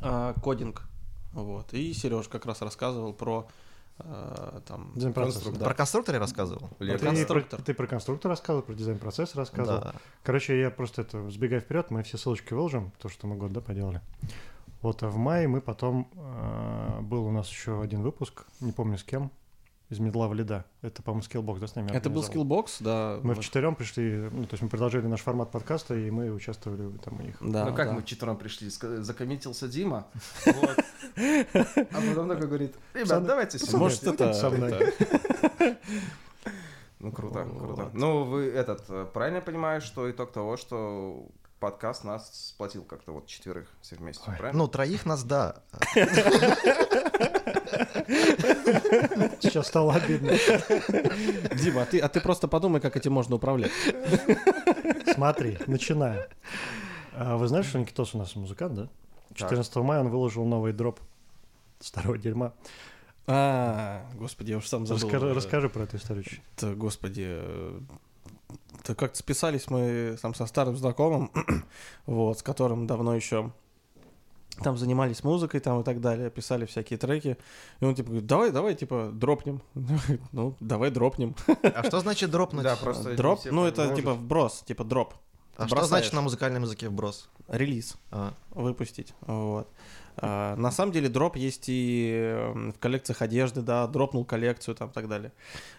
а, 0.00 0.34
кодинг. 0.40 0.82
Вот. 1.32 1.72
И 1.74 1.92
Сереж 1.94 2.28
как 2.28 2.46
раз 2.46 2.62
рассказывал 2.62 3.12
про 3.12 3.48
а, 3.98 4.60
там. 4.66 4.92
Дизайн-процесс. 4.94 5.42
Конструк- 5.42 5.64
Про 5.64 5.74
конструктор 5.74 6.14
я 6.14 6.20
рассказывал? 6.20 6.70
Лего. 6.78 6.98
Ты, 6.98 7.04
про, 7.04 7.14
конструктор. 7.14 7.62
ты 7.62 7.74
про 7.74 7.86
конструктор 7.86 8.28
рассказывал, 8.30 8.62
про 8.62 8.74
дизайн-процесс 8.74 9.34
рассказывал. 9.34 9.80
Да. 9.80 9.94
Короче, 10.22 10.58
я 10.60 10.70
просто 10.70 11.02
это, 11.02 11.30
сбегая 11.30 11.60
вперед, 11.60 11.90
мы 11.90 12.02
все 12.02 12.16
ссылочки 12.18 12.52
выложим, 12.54 12.92
то, 12.98 13.08
что 13.08 13.26
мы 13.26 13.36
год, 13.36 13.52
да, 13.52 13.60
поделали. 13.60 14.00
Вот, 14.80 15.02
а 15.02 15.08
в 15.08 15.16
мае 15.16 15.46
мы 15.46 15.60
потом, 15.60 16.08
э, 16.14 17.00
был 17.02 17.24
у 17.24 17.30
нас 17.30 17.48
еще 17.48 17.80
один 17.80 18.02
выпуск, 18.02 18.46
не 18.60 18.72
помню 18.72 18.98
с 18.98 19.04
кем, 19.04 19.30
из 19.92 20.00
медла 20.00 20.26
в 20.26 20.34
лида. 20.34 20.64
Это, 20.80 21.02
по-моему, 21.02 21.22
Skillbox, 21.22 21.60
да, 21.60 21.66
с 21.66 21.74
нами 21.74 21.90
Это 21.92 22.08
был? 22.08 22.22
Skillbox, 22.22 22.76
да. 22.80 23.20
Мы 23.22 23.34
вот. 23.34 23.44
вчетвером 23.44 23.76
пришли, 23.76 24.28
ну, 24.32 24.44
то 24.44 24.54
есть 24.54 24.62
мы 24.62 24.70
продолжили 24.70 25.06
наш 25.06 25.20
формат 25.20 25.50
подкаста, 25.50 25.94
и 25.94 26.10
мы 26.10 26.32
участвовали 26.32 26.96
там 26.98 27.20
у 27.20 27.22
них. 27.22 27.36
Да, 27.40 27.66
ну 27.66 27.74
как 27.74 27.88
да. 27.88 27.92
мы 27.92 28.02
четвером 28.02 28.38
пришли? 28.38 28.70
Закоммитился 28.70 29.68
Дима, 29.68 30.06
вот. 30.46 30.78
А 31.18 32.00
потом 32.08 32.28
такой 32.28 32.46
говорит, 32.46 32.74
ребят, 32.94 33.24
давайте 33.24 33.58
сюда. 33.58 33.78
Может, 33.78 34.06
это, 34.06 34.32
со 34.32 34.48
мной. 34.48 34.94
Ну 37.00 37.12
круто, 37.12 37.44
круто. 37.44 37.90
Ну 37.92 38.24
вы 38.24 38.46
этот, 38.46 38.84
э, 38.88 39.06
правильно 39.12 39.38
я 39.38 39.42
понимаю, 39.42 39.80
что 39.80 40.08
итог 40.08 40.30
того, 40.30 40.56
что 40.56 41.26
подкаст 41.62 42.04
нас 42.04 42.48
сплотил 42.48 42.84
как-то 42.84 43.12
вот 43.12 43.26
четверых 43.26 43.68
все 43.82 43.96
вместе, 43.96 44.24
Ой. 44.28 44.36
правильно? 44.36 44.58
Ну, 44.58 44.68
троих 44.68 45.04
нас, 45.04 45.24
да. 45.24 45.56
Сейчас 49.42 49.66
стало 49.66 49.94
обидно. 49.94 50.30
Дима, 51.56 51.82
а 51.82 51.86
ты, 51.86 51.98
а 51.98 52.08
ты 52.08 52.20
просто 52.20 52.48
подумай, 52.48 52.80
как 52.80 52.96
этим 52.96 53.12
можно 53.12 53.36
управлять. 53.36 53.72
Смотри, 55.14 55.58
начинаю. 55.66 56.26
А 57.14 57.36
Вы 57.36 57.48
знаете, 57.48 57.68
что 57.68 57.78
Никитос 57.78 58.14
у 58.14 58.18
нас 58.18 58.36
музыкант, 58.36 58.74
да? 58.74 58.88
Так. 59.30 59.38
14 59.50 59.76
мая 59.76 60.00
он 60.00 60.10
выложил 60.10 60.44
новый 60.44 60.72
дроп 60.72 61.00
старого 61.80 62.16
дерьма. 62.16 62.52
А, 63.26 64.06
господи, 64.14 64.50
я 64.50 64.58
уж 64.58 64.66
сам 64.66 64.86
забыл. 64.86 65.02
Расскажи, 65.02 65.34
расскажи 65.34 65.68
про 65.68 65.82
эту 65.82 65.96
историю. 65.96 66.24
Да, 66.60 66.74
господи, 66.74 67.26
э, 67.26 67.80
как-то 68.84 69.16
списались 69.16 69.70
мы 69.70 70.16
там 70.20 70.34
со 70.34 70.46
старым 70.46 70.76
знакомым, 70.76 71.30
вот, 72.06 72.38
с 72.38 72.42
которым 72.42 72.86
давно 72.86 73.14
еще 73.14 73.52
там 74.62 74.76
занимались 74.76 75.24
музыкой 75.24 75.60
там 75.60 75.80
и 75.80 75.84
так 75.84 76.00
далее, 76.00 76.30
писали 76.30 76.66
всякие 76.66 76.98
треки. 76.98 77.38
И 77.80 77.84
он 77.84 77.94
типа 77.94 78.08
говорит, 78.08 78.26
давай, 78.26 78.50
давай, 78.50 78.74
типа, 78.74 79.10
дропнем. 79.12 79.62
Ну, 80.32 80.56
давай 80.60 80.90
дропнем. 80.90 81.34
А 81.62 81.82
что 81.84 82.00
значит 82.00 82.30
дропнуть? 82.30 82.64
Да, 82.64 82.76
просто 82.76 83.14
Дроп, 83.14 83.40
ну 83.50 83.64
это 83.64 83.94
типа 83.94 84.14
вброс, 84.14 84.62
типа 84.66 84.84
дроп. 84.84 85.14
А 85.56 85.68
что 85.68 85.84
значит 85.84 86.12
на 86.12 86.22
музыкальном 86.22 86.62
языке 86.62 86.88
вброс? 86.88 87.28
Релиз 87.48 87.96
А, 88.10 88.34
выпустить. 88.50 89.14
Вот. 89.20 89.68
А, 90.16 90.56
на 90.56 90.70
самом 90.70 90.92
деле 90.92 91.08
дроп 91.08 91.36
есть 91.36 91.64
и 91.66 92.50
в 92.54 92.78
коллекциях 92.78 93.22
одежды, 93.22 93.60
да, 93.62 93.86
дропнул 93.86 94.24
коллекцию 94.24 94.74
там 94.74 94.90
и 94.90 94.92
так 94.92 95.08
далее. 95.08 95.32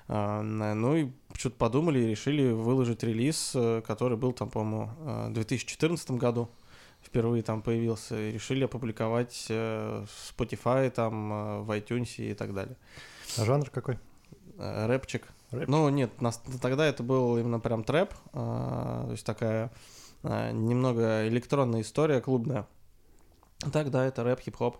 А, 0.07 0.41
ну 0.41 0.95
и 0.95 1.09
что-то 1.35 1.55
подумали 1.57 1.99
и 1.99 2.07
решили 2.07 2.51
выложить 2.51 3.03
релиз, 3.03 3.53
э, 3.55 3.81
который 3.85 4.17
был 4.17 4.33
там, 4.33 4.49
по-моему, 4.49 4.91
э, 4.99 5.29
в 5.29 5.33
2014 5.33 6.11
году 6.11 6.49
впервые 7.03 7.43
там 7.43 7.61
появился, 7.61 8.19
и 8.19 8.31
решили 8.31 8.63
опубликовать 8.63 9.45
э, 9.49 10.05
в 10.05 10.39
Spotify, 10.39 10.89
там, 10.89 11.33
э, 11.33 11.59
в 11.61 11.71
iTunes 11.71 12.15
и 12.17 12.33
так 12.33 12.53
далее. 12.53 12.75
А 13.37 13.45
жанр 13.45 13.69
какой? 13.69 13.99
Э, 14.57 14.87
Рэпчик. 14.87 15.27
Рэп? 15.51 15.67
Ну, 15.67 15.89
нет, 15.89 16.21
нас- 16.21 16.41
тогда 16.61 16.85
это 16.85 17.03
был 17.03 17.37
именно 17.37 17.59
прям 17.59 17.83
трэп, 17.83 18.13
а, 18.33 19.05
то 19.05 19.11
есть 19.11 19.25
такая 19.25 19.71
а, 20.23 20.51
немного 20.51 21.27
электронная 21.27 21.81
история 21.81 22.21
клубная. 22.21 22.65
Так, 23.71 23.91
да, 23.91 24.05
это 24.05 24.23
рэп, 24.23 24.39
хип-хоп. 24.39 24.77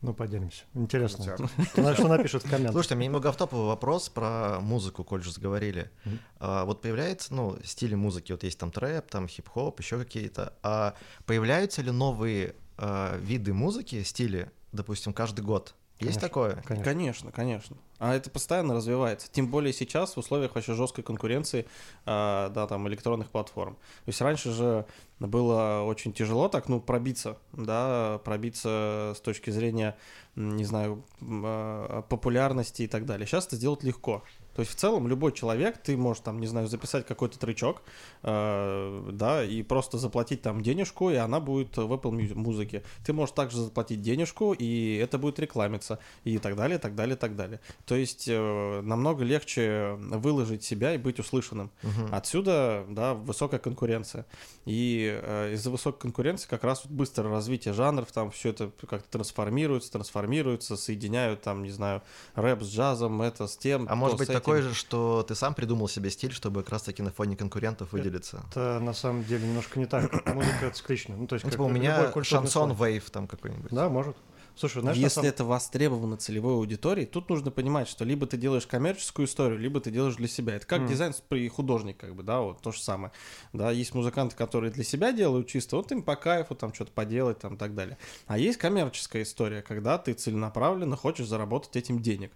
Ну, 0.00 0.14
поделимся. 0.14 0.62
Интересно. 0.74 1.24
Крутяк. 1.36 1.50
Что, 1.72 1.94
что 1.94 2.08
напишут 2.08 2.44
в 2.44 2.50
комментах? 2.50 2.72
Слушайте, 2.72 2.94
у 2.94 2.98
меня 2.98 3.06
немного 3.06 3.30
автоповый 3.30 3.66
вопрос 3.66 4.08
про 4.08 4.60
музыку, 4.60 5.02
коль 5.02 5.22
же 5.22 5.32
заговорили. 5.32 5.90
Мгм. 6.04 6.18
А, 6.38 6.64
вот 6.64 6.82
появляется, 6.82 7.34
ну, 7.34 7.58
стили 7.64 7.94
музыки, 7.94 8.30
вот 8.32 8.44
есть 8.44 8.58
там 8.58 8.70
трэп, 8.70 9.10
там 9.10 9.26
хип-хоп, 9.26 9.80
еще 9.80 9.98
какие-то. 9.98 10.54
А 10.62 10.94
появляются 11.26 11.82
ли 11.82 11.90
новые 11.90 12.54
а, 12.76 13.18
виды 13.18 13.52
музыки, 13.52 14.02
стили, 14.04 14.50
допустим, 14.70 15.12
каждый 15.12 15.44
год? 15.44 15.74
Есть 16.00 16.20
такое? 16.20 16.62
Конечно. 16.64 16.84
Конечно, 16.84 17.32
конечно. 17.32 17.76
А 17.98 18.14
это 18.14 18.30
постоянно 18.30 18.74
развивается. 18.74 19.28
Тем 19.30 19.48
более 19.48 19.72
сейчас 19.72 20.14
в 20.14 20.18
условиях 20.18 20.54
вообще 20.54 20.74
жесткой 20.74 21.02
конкуренции, 21.02 21.66
а, 22.06 22.50
да, 22.50 22.66
там, 22.66 22.86
электронных 22.88 23.30
платформ. 23.30 23.74
То 23.74 24.08
есть 24.08 24.20
раньше 24.20 24.52
же 24.52 24.86
было 25.18 25.82
очень 25.82 26.12
тяжело 26.12 26.48
так, 26.48 26.68
ну, 26.68 26.80
пробиться, 26.80 27.38
да, 27.52 28.20
пробиться 28.24 29.14
с 29.16 29.20
точки 29.20 29.50
зрения, 29.50 29.96
не 30.36 30.64
знаю, 30.64 31.04
а, 31.20 32.02
популярности 32.02 32.82
и 32.82 32.86
так 32.86 33.04
далее. 33.04 33.26
Сейчас 33.26 33.46
это 33.48 33.56
сделать 33.56 33.82
легко. 33.82 34.22
То 34.58 34.62
есть 34.62 34.72
в 34.72 34.74
целом 34.74 35.06
любой 35.06 35.30
человек, 35.30 35.78
ты 35.78 35.96
можешь 35.96 36.24
там, 36.24 36.40
не 36.40 36.48
знаю, 36.48 36.66
записать 36.66 37.06
какой-то 37.06 37.38
тречок, 37.38 37.80
э, 38.24 39.08
да, 39.12 39.44
и 39.44 39.62
просто 39.62 39.98
заплатить 39.98 40.42
там 40.42 40.64
денежку, 40.64 41.10
и 41.10 41.14
она 41.14 41.38
будет 41.38 41.76
в 41.76 41.92
Apple 41.92 42.34
музыке. 42.34 42.82
Ты 43.06 43.12
можешь 43.12 43.36
также 43.36 43.58
заплатить 43.58 44.02
денежку, 44.02 44.54
и 44.54 44.96
это 44.96 45.16
будет 45.16 45.38
рекламиться, 45.38 46.00
и 46.24 46.38
так 46.38 46.56
далее, 46.56 46.80
так 46.80 46.96
далее, 46.96 47.14
так 47.14 47.36
далее. 47.36 47.60
То 47.86 47.94
есть 47.94 48.26
э, 48.26 48.80
намного 48.82 49.22
легче 49.22 49.96
выложить 49.96 50.64
себя 50.64 50.92
и 50.92 50.98
быть 50.98 51.20
услышанным. 51.20 51.70
Мгм. 51.84 52.08
Отсюда, 52.10 52.84
да, 52.88 53.14
высокая 53.14 53.60
конкуренция. 53.60 54.26
И 54.64 55.20
э, 55.22 55.52
из-за 55.52 55.70
высокой 55.70 56.00
конкуренции 56.00 56.48
как 56.48 56.64
раз 56.64 56.82
вот 56.84 56.92
быстрое 56.92 57.30
развитие 57.30 57.74
жанров, 57.74 58.10
там 58.10 58.32
все 58.32 58.48
это 58.48 58.72
как-то 58.88 59.08
трансформируется, 59.08 59.92
трансформируется, 59.92 60.76
соединяют 60.76 61.42
там, 61.42 61.62
не 61.62 61.70
знаю, 61.70 62.02
рэп 62.34 62.64
с 62.64 62.68
джазом, 62.68 63.22
это 63.22 63.46
с 63.46 63.56
тем. 63.56 63.86
А 63.88 63.94
может 63.94 64.18
быть 64.18 64.28
этим. 64.28 64.47
Такое 64.48 64.62
же, 64.62 64.74
что 64.74 65.22
ты 65.26 65.34
сам 65.34 65.54
придумал 65.54 65.88
себе 65.88 66.10
стиль, 66.10 66.32
чтобы 66.32 66.62
как 66.62 66.72
раз-таки 66.72 67.02
на 67.02 67.10
фоне 67.12 67.36
конкурентов 67.36 67.92
выделиться? 67.92 68.42
Это 68.50 68.80
на 68.80 68.92
самом 68.94 69.24
деле 69.24 69.46
немножко 69.46 69.78
не 69.78 69.86
так. 69.86 70.26
Музыка 70.34 70.66
это 70.66 70.76
циклично. 70.76 71.16
Ну, 71.16 71.26
то 71.26 71.34
есть, 71.36 71.44
Ну, 71.44 71.50
как 71.50 71.56
типа 71.58 71.62
у 71.62 71.68
меня 71.68 72.12
шансон 72.22 72.72
вейв 72.74 73.10
там 73.10 73.26
какой-нибудь. 73.26 73.70
Да, 73.70 73.88
может. 73.88 74.16
Слушай, 74.56 74.80
знаешь, 74.82 74.98
на 74.98 75.02
Если 75.02 75.14
самом- 75.14 75.28
это 75.28 75.44
востребовано 75.44 76.16
целевой 76.16 76.54
аудиторией, 76.54 77.06
тут 77.06 77.30
нужно 77.30 77.52
понимать, 77.52 77.86
что 77.86 78.04
либо 78.04 78.26
ты 78.26 78.36
делаешь 78.36 78.66
коммерческую 78.66 79.28
историю, 79.28 79.56
либо 79.56 79.78
ты 79.80 79.92
делаешь 79.92 80.16
для 80.16 80.26
себя. 80.26 80.56
Это 80.56 80.66
как 80.66 80.80
Мгм. 80.80 80.88
дизайн 80.88 81.14
при 81.28 81.48
художник, 81.48 81.96
как 81.98 82.16
бы, 82.16 82.24
да, 82.24 82.40
вот 82.40 82.60
то 82.60 82.72
же 82.72 82.80
самое. 82.80 83.12
Да, 83.52 83.70
есть 83.70 83.94
музыканты, 83.94 84.34
которые 84.34 84.72
для 84.72 84.82
себя 84.82 85.12
делают 85.12 85.46
чисто, 85.46 85.76
вот 85.76 85.92
им 85.92 86.02
по 86.02 86.16
кайфу 86.16 86.56
там 86.56 86.74
что-то 86.74 86.90
поделать 86.90 87.38
там 87.38 87.54
и 87.54 87.56
так 87.56 87.76
далее. 87.76 87.98
А 88.26 88.36
есть 88.36 88.58
коммерческая 88.58 89.22
история, 89.22 89.62
когда 89.62 89.96
ты 89.96 90.12
целенаправленно 90.12 90.96
хочешь 90.96 91.28
заработать 91.28 91.76
этим 91.76 92.00
денег. 92.02 92.32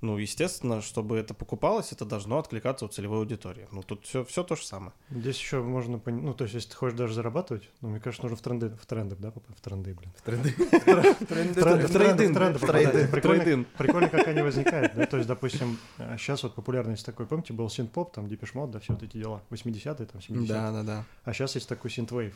Ну, 0.00 0.18
естественно, 0.18 0.82
чтобы 0.82 1.16
это 1.16 1.32
покупалось, 1.32 1.92
это 1.92 2.04
должно 2.04 2.38
откликаться 2.38 2.84
у 2.84 2.88
целевой 2.88 3.18
аудитории. 3.18 3.66
Ну, 3.72 3.82
тут 3.82 4.04
все, 4.04 4.24
все 4.24 4.42
то 4.42 4.56
же 4.56 4.64
самое. 4.64 4.92
Здесь 5.10 5.38
еще 5.38 5.62
можно 5.62 5.98
понять, 5.98 6.22
ну, 6.22 6.34
то 6.34 6.44
есть, 6.44 6.54
если 6.54 6.70
ты 6.70 6.76
хочешь 6.76 6.98
даже 6.98 7.14
зарабатывать, 7.14 7.68
ну, 7.80 7.88
мне 7.88 8.00
кажется, 8.00 8.22
нужно 8.22 8.36
в 8.36 8.42
тренды, 8.42 8.70
в 8.70 8.86
тренды, 8.86 9.16
да, 9.18 9.32
в 9.32 9.60
тренды, 9.60 9.94
блин. 9.94 10.12
В 10.16 10.22
тренды. 10.22 10.50
В 10.50 11.92
тренды, 11.92 12.28
в 12.28 13.20
тренды. 13.20 13.66
Прикольно, 13.78 14.08
как 14.08 14.28
они 14.28 14.42
возникают, 14.42 14.94
да, 14.94 15.06
то 15.10 15.16
есть, 15.16 15.28
допустим, 15.28 15.78
сейчас 16.18 16.42
вот 16.42 16.54
популярность 16.54 17.04
такой, 17.04 17.26
помните, 17.26 17.52
был 17.52 17.68
синт-поп, 17.70 18.12
там, 18.12 18.26
Depeche 18.26 18.52
Mode, 18.54 18.72
да, 18.72 18.80
все 18.80 18.92
вот 18.92 19.02
эти 19.02 19.16
дела, 19.16 19.42
80-е, 19.50 20.06
там, 20.06 20.20
70-е, 20.20 20.46
да, 20.46 20.82
да. 20.82 21.04
а 21.24 21.32
сейчас 21.32 21.54
есть 21.54 21.68
такой 21.68 21.90
синт-вейв, 21.90 22.34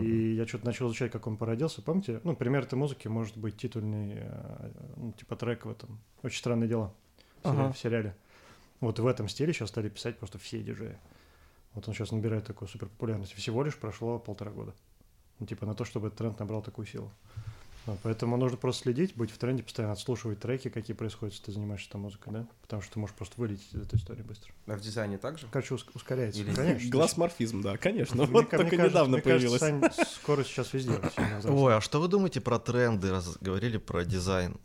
И 0.00 0.34
я 0.34 0.46
что-то 0.46 0.66
начал 0.66 0.86
изучать, 0.86 1.12
как 1.12 1.26
он 1.26 1.36
породился, 1.36 1.82
помните, 1.82 2.20
ну, 2.24 2.34
пример 2.34 2.62
этой 2.62 2.76
музыки 2.76 3.08
может 3.08 3.36
быть 3.36 3.56
титульный, 3.58 4.14
э, 4.16 4.70
ну, 4.96 5.12
типа 5.12 5.36
трек 5.36 5.66
в 5.66 5.70
этом, 5.70 5.98
«Очень 6.22 6.38
странные 6.38 6.68
дела», 6.68 6.94
в 7.42 7.48
Ага. 7.48 7.72
в 7.72 7.78
сериале. 7.78 8.16
Вот 8.80 8.98
в 8.98 9.06
этом 9.06 9.28
стиле 9.28 9.52
сейчас 9.52 9.68
стали 9.68 9.88
писать 9.88 10.18
просто 10.18 10.38
все 10.38 10.62
диджеи. 10.62 10.96
Вот 11.74 11.86
он 11.88 11.94
сейчас 11.94 12.10
набирает 12.10 12.46
такую 12.46 12.68
супер 12.68 12.88
популярность. 12.88 13.34
Всего 13.34 13.62
лишь 13.62 13.76
прошло 13.76 14.18
полтора 14.18 14.50
года. 14.50 14.74
Ну, 15.38 15.46
типа 15.46 15.66
на 15.66 15.74
то, 15.74 15.84
чтобы 15.84 16.06
этот 16.08 16.18
тренд 16.18 16.38
набрал 16.38 16.62
такую 16.62 16.86
силу. 16.86 17.12
Вот, 17.86 17.98
поэтому 18.02 18.36
нужно 18.36 18.58
просто 18.58 18.82
следить, 18.82 19.14
быть 19.16 19.30
в 19.30 19.38
тренде, 19.38 19.62
постоянно 19.62 19.92
отслушивать 19.92 20.40
треки, 20.40 20.68
какие 20.68 20.96
происходят, 20.96 21.34
если 21.34 21.46
ты 21.46 21.52
занимаешься 21.52 21.88
там 21.90 22.00
музыкой, 22.02 22.32
да? 22.32 22.46
Потому 22.62 22.82
что 22.82 22.94
ты 22.94 22.98
можешь 22.98 23.14
просто 23.14 23.34
вылететь 23.40 23.68
из 23.72 23.80
этой 23.80 23.96
истории 23.96 24.22
быстро. 24.22 24.52
А 24.66 24.74
в 24.76 24.80
дизайне 24.80 25.18
также? 25.18 25.46
Короче, 25.52 25.74
ус- 25.74 25.86
ускоряется. 25.94 26.40
Или- 26.40 26.52
Конечно. 26.54 26.90
Глаз-морфизм, 26.90 27.62
да, 27.62 27.76
конечно. 27.76 28.16
Мне 28.16 28.26
Вот 28.26 28.50
только 28.50 28.66
кажется- 28.66 28.88
недавно 28.88 29.12
мне 29.18 29.22
кажется, 29.22 29.58
появилось. 29.60 29.92
Сань, 29.94 30.06
скоро 30.14 30.42
сейчас 30.44 30.72
везде. 30.72 31.00
Ой, 31.44 31.76
а 31.76 31.80
что 31.80 32.00
вы 32.00 32.08
думаете 32.08 32.40
про 32.40 32.58
тренды, 32.58 33.10
раз 33.10 33.36
говорили 33.40 33.78
про 33.78 34.04
дизайн? 34.04 34.56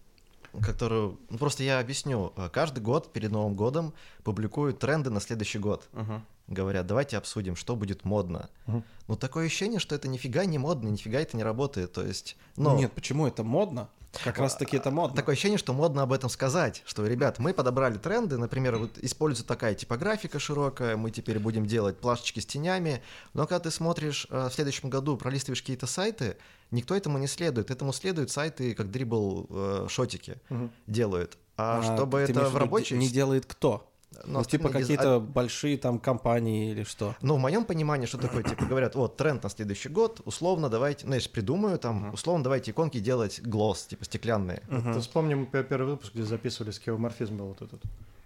Которую, 0.61 1.17
ну 1.29 1.37
просто 1.37 1.63
я 1.63 1.79
объясню. 1.79 2.33
Каждый 2.51 2.81
год 2.81 3.13
перед 3.13 3.31
Новым 3.31 3.55
годом 3.55 3.93
публикуют 4.23 4.79
тренды 4.79 5.09
на 5.09 5.21
следующий 5.21 5.59
год. 5.59 5.87
Мгм. 5.93 6.25
Говорят, 6.51 6.85
давайте 6.85 7.17
обсудим, 7.17 7.55
что 7.55 7.77
будет 7.77 8.03
модно. 8.03 8.49
Мгм. 8.67 8.83
Ну 9.07 9.15
такое 9.15 9.45
ощущение, 9.45 9.79
что 9.79 9.95
это 9.95 10.09
нифига 10.09 10.43
не 10.43 10.57
модно, 10.57 10.89
нифига 10.89 11.19
это 11.21 11.37
не 11.37 11.43
работает. 11.43 11.93
То 11.93 12.05
есть, 12.05 12.35
ну, 12.57 12.77
Нет, 12.77 12.91
почему 12.91 13.25
это 13.25 13.43
модно? 13.43 13.87
Как 14.25 14.37
раз 14.37 14.57
таки 14.57 14.75
это 14.75 14.91
модно. 14.91 15.15
Такое 15.15 15.33
ощущение, 15.33 15.57
что 15.57 15.71
модно 15.71 16.01
об 16.01 16.11
этом 16.11 16.29
сказать, 16.29 16.83
что, 16.85 17.07
ребят, 17.07 17.39
мы 17.39 17.53
подобрали 17.53 17.97
тренды, 17.97 18.37
например, 18.37 18.75
вот 18.75 18.97
используется 18.97 19.47
такая 19.47 19.73
типографика 19.73 20.37
широкая, 20.37 20.97
мы 20.97 21.11
теперь 21.11 21.39
будем 21.39 21.65
делать 21.65 21.97
плашечки 21.97 22.41
с 22.41 22.45
тенями, 22.45 23.01
но 23.33 23.47
когда 23.47 23.61
ты 23.61 23.71
смотришь 23.71 24.27
э, 24.29 24.49
в 24.49 24.53
следующем 24.53 24.89
году, 24.89 25.15
пролистываешь 25.15 25.61
какие-то 25.61 25.87
сайты, 25.87 26.35
никто 26.71 26.93
этому 26.93 27.17
не 27.19 27.27
следует, 27.27 27.71
этому 27.71 27.93
следуют 27.93 28.31
сайты, 28.31 28.75
как 28.75 28.91
дрибл 28.91 29.47
э, 29.49 29.85
шотики 29.89 30.41
Мгм. 30.49 30.71
делают. 30.87 31.37
А, 31.55 31.79
А, 31.79 31.95
чтобы 31.95 32.19
это 32.19 32.49
в 32.49 32.57
рабочей... 32.57 32.97
Не 32.97 33.07
делает 33.07 33.45
кто? 33.45 33.90
Ну, 34.25 34.39
Ну, 34.39 34.43
типа 34.43 34.65
остальные 34.67 34.87
диз- 34.87 34.97
какие-то 34.97 35.19
большие 35.19 35.77
там 35.77 35.99
компании 35.99 36.71
или 36.71 36.83
что? 36.83 37.15
Ну, 37.21 37.35
в 37.35 37.39
моем 37.39 37.65
понимании, 37.65 38.05
что 38.05 38.17
такое, 38.17 38.43
типа, 38.43 38.65
говорят, 38.65 38.95
вот, 38.95 39.17
тренд 39.17 39.43
на 39.43 39.49
следующий 39.49 39.89
год, 39.89 40.21
условно, 40.25 40.69
давайте, 40.69 41.07
ну, 41.07 41.13
я 41.13 41.19
же 41.19 41.29
придумаю, 41.29 41.77
там, 41.79 41.95
Мгм. 41.97 42.13
условно, 42.13 42.43
давайте 42.43 42.71
иконки 42.71 42.99
делать 42.99 43.41
глосс, 43.41 43.85
типа, 43.85 44.05
стеклянные. 44.05 44.61
Мгм. 44.67 44.93
Ты 44.93 44.99
вспомним 44.99 45.45
пе- 45.45 45.63
первый 45.63 45.91
выпуск, 45.91 46.13
где 46.13 46.23
записывали 46.23 46.71
скеоморфизм 46.71 47.37
был 47.37 47.47
вот 47.47 47.61
этот. 47.61 47.81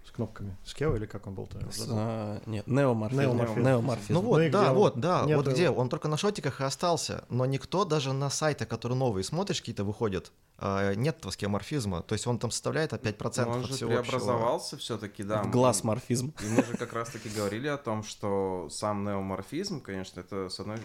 С 0.06 0.10
кнопками. 0.12 0.56
Скео 0.64 0.94
или 0.96 1.04
как 1.06 1.26
он 1.26 1.34
был-то? 1.34 1.58
С- 1.70 1.86
а, 1.90 2.40
Нет, 2.46 2.66
неоморфизм. 2.68 3.20
Неоморфизм. 3.22 3.60
Неоморфизм. 3.66 4.12
Ну 4.14 4.20
вот, 4.20 4.38
Ну 4.42 4.50
да, 4.50 4.60
где 4.62 4.70
он? 4.70 4.76
вот, 4.76 5.00
да, 5.00 5.22
Нету 5.26 5.42
вот 5.42 5.52
где, 5.52 5.64
его. 5.64 5.76
он 5.80 5.88
только 5.88 6.06
на 6.08 6.16
шотиках 6.16 6.60
и 6.60 6.64
остался, 6.64 7.24
но 7.28 7.44
никто 7.44 7.84
даже 7.84 8.12
на 8.12 8.30
сайтах, 8.30 8.68
которые 8.68 8.96
новые 8.96 9.24
смотришь, 9.24 9.60
какие-то 9.60 9.82
выходят, 9.84 10.30
нет 10.58 11.18
этого 11.18 11.30
скеоморфизма, 11.30 12.02
то 12.02 12.14
есть 12.14 12.26
он 12.26 12.38
там 12.38 12.50
составляет 12.50 12.92
а 12.92 12.96
5% 12.96 13.44
Но 13.44 13.50
он 13.50 13.60
от 13.60 13.66
же 13.66 13.74
всего 13.74 13.90
преобразовался 13.90 14.76
все-таки, 14.78 15.22
да. 15.22 15.42
В 15.42 15.50
глаз 15.50 15.84
морфизм. 15.84 16.34
И 16.40 16.48
мы 16.48 16.64
же 16.64 16.76
как 16.76 16.92
раз-таки 16.94 17.28
говорили 17.28 17.68
о 17.68 17.76
том, 17.76 18.02
что 18.02 18.68
сам 18.70 19.04
неоморфизм, 19.04 19.80
конечно, 19.80 20.20
это 20.20 20.48
с 20.48 20.58
одной... 20.58 20.78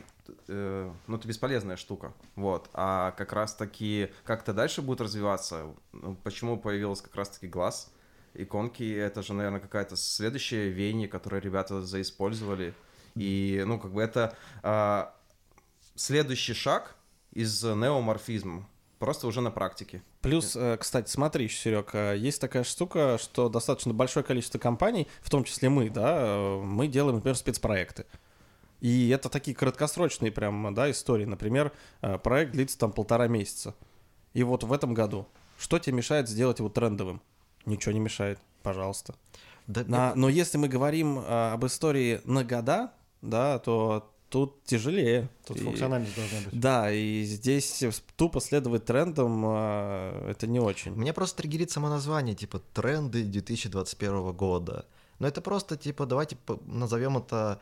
э, 0.47 0.91
ну, 1.07 1.17
это 1.17 1.27
бесполезная 1.27 1.77
штука. 1.77 2.13
Вот. 2.35 2.69
А 2.73 3.11
как 3.11 3.31
раз-таки 3.31 4.09
как-то 4.25 4.53
дальше 4.53 4.81
будет 4.81 5.01
развиваться. 5.01 5.67
Ну, 5.93 6.15
Почему 6.15 6.57
появился 6.57 7.03
как 7.03 7.15
раз-таки 7.15 7.47
глаз? 7.47 7.91
Иконки, 8.33 8.93
это 8.93 9.23
же, 9.23 9.33
наверное, 9.33 9.59
какая-то 9.59 9.95
следующее 9.95 10.69
веяние, 10.69 11.07
которое 11.07 11.41
ребята 11.41 11.81
заиспользовали. 11.81 12.73
И, 13.15 13.63
ну, 13.65 13.79
как 13.79 13.91
бы 13.91 14.01
это 14.01 14.35
а, 14.63 15.13
следующий 15.95 16.53
шаг 16.53 16.95
из 17.31 17.63
неоморфизма. 17.63 18.67
Просто 19.01 19.25
уже 19.25 19.41
на 19.41 19.49
практике. 19.49 20.03
Плюс, 20.21 20.55
э, 20.55 20.77
кстати, 20.79 21.09
смотри, 21.09 21.49
Серег, 21.49 21.95
есть 21.95 22.39
такая 22.39 22.63
штука, 22.63 23.17
что 23.19 23.49
достаточно 23.49 23.95
большое 23.95 24.23
количество 24.23 24.59
компаний, 24.59 25.07
в 25.23 25.31
том 25.31 25.43
числе 25.43 25.69
мы, 25.69 25.89
да, 25.89 26.17
э, 26.19 26.61
мы 26.61 26.87
делаем, 26.87 27.15
например, 27.15 27.35
спецпроекты. 27.35 28.05
И 28.79 29.09
это 29.09 29.29
такие 29.29 29.57
краткосрочные 29.57 30.31
прям, 30.31 30.71
да, 30.75 30.91
истории. 30.91 31.25
Например, 31.25 31.71
э, 32.01 32.19
проект 32.19 32.51
длится 32.51 32.77
там 32.77 32.91
полтора 32.91 33.27
месяца. 33.27 33.73
И 34.35 34.43
вот 34.43 34.63
в 34.63 34.71
этом 34.71 34.93
году, 34.93 35.27
что 35.57 35.79
тебе 35.79 35.95
мешает 35.95 36.29
сделать 36.29 36.59
его 36.59 36.69
трендовым? 36.69 37.23
Ничего 37.65 37.93
не 37.93 37.99
мешает, 37.99 38.37
пожалуйста. 38.61 39.15
Да, 39.65 39.83
На- 39.87 40.13
но 40.13 40.29
если 40.29 40.59
мы 40.59 40.67
говорим 40.67 41.17
а, 41.25 41.53
об 41.53 41.65
истории 41.65 42.21
на 42.25 42.43
года, 42.43 42.93
да, 43.23 43.57
то 43.57 44.10
тут 44.31 44.63
тяжелее. 44.63 45.29
Тут 45.45 45.57
И- 45.57 45.63
функциональность 45.63 46.15
должна 46.15 46.39
быть. 46.39 46.59
Да, 46.59 46.91
и 46.91 47.23
здесь 47.23 47.83
тупо 48.15 48.39
следовать 48.39 48.85
трендам 48.85 49.43
а, 49.45 50.27
это 50.29 50.47
не 50.47 50.59
очень. 50.59 50.93
Мне 50.93 51.13
просто 51.13 51.37
триггерит 51.37 51.69
само 51.69 51.89
название, 51.89 52.33
типа 52.33 52.59
тренды 52.73 53.23
2021 53.23 54.31
года. 54.31 54.85
Но 55.19 55.27
это 55.27 55.41
просто, 55.41 55.75
типа, 55.77 56.05
давайте 56.05 56.37
назовем 56.65 57.17
это, 57.17 57.59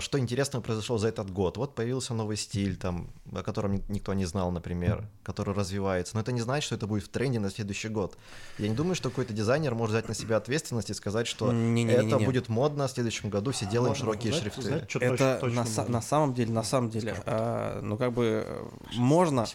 что 0.00 0.18
интересного 0.18 0.60
произошло 0.62 0.98
за 0.98 1.08
этот 1.08 1.30
год. 1.30 1.56
Вот 1.56 1.74
появился 1.76 2.12
новый 2.12 2.36
стиль, 2.36 2.76
там, 2.76 3.08
о 3.32 3.42
котором 3.44 3.74
ни- 3.74 3.84
никто 3.88 4.12
не 4.14 4.24
знал, 4.24 4.50
например, 4.50 5.06
который 5.22 5.54
развивается. 5.54 6.16
Но 6.16 6.20
это 6.22 6.32
не 6.32 6.40
значит, 6.40 6.66
что 6.66 6.74
это 6.74 6.86
будет 6.88 7.04
в 7.04 7.08
тренде 7.08 7.38
на 7.38 7.48
следующий 7.50 7.88
год. 7.88 8.16
Я 8.58 8.68
не 8.68 8.74
думаю, 8.74 8.96
что 8.96 9.08
какой-то 9.08 9.32
дизайнер 9.32 9.74
может 9.76 9.94
взять 9.94 10.08
на 10.08 10.14
себя 10.14 10.36
ответственность 10.38 10.90
и 10.90 10.94
сказать, 10.94 11.26
что 11.28 11.52
это 11.52 12.18
будет 12.18 12.48
модно 12.48 12.88
в 12.88 12.90
следующем 12.90 13.30
году, 13.30 13.52
все 13.52 13.66
делаем 13.66 13.94
широкие 13.94 14.32
знаете- 14.32 14.40
шрифты. 14.50 14.62
знаете, 14.62 14.86
что 14.88 14.98
Это 14.98 15.10
точно- 15.10 15.38
точно 15.40 15.56
на, 15.56 15.66
са- 15.66 15.76
можно? 15.82 15.92
на 15.92 16.02
самом 16.02 16.34
деле, 16.34 16.52
на 16.52 16.62
самом 16.64 16.90
деле, 16.90 17.22
а, 17.26 17.80
ну 17.80 17.96
как 17.96 18.12
бы 18.12 18.44
э, 18.46 18.64
можно, 18.96 19.46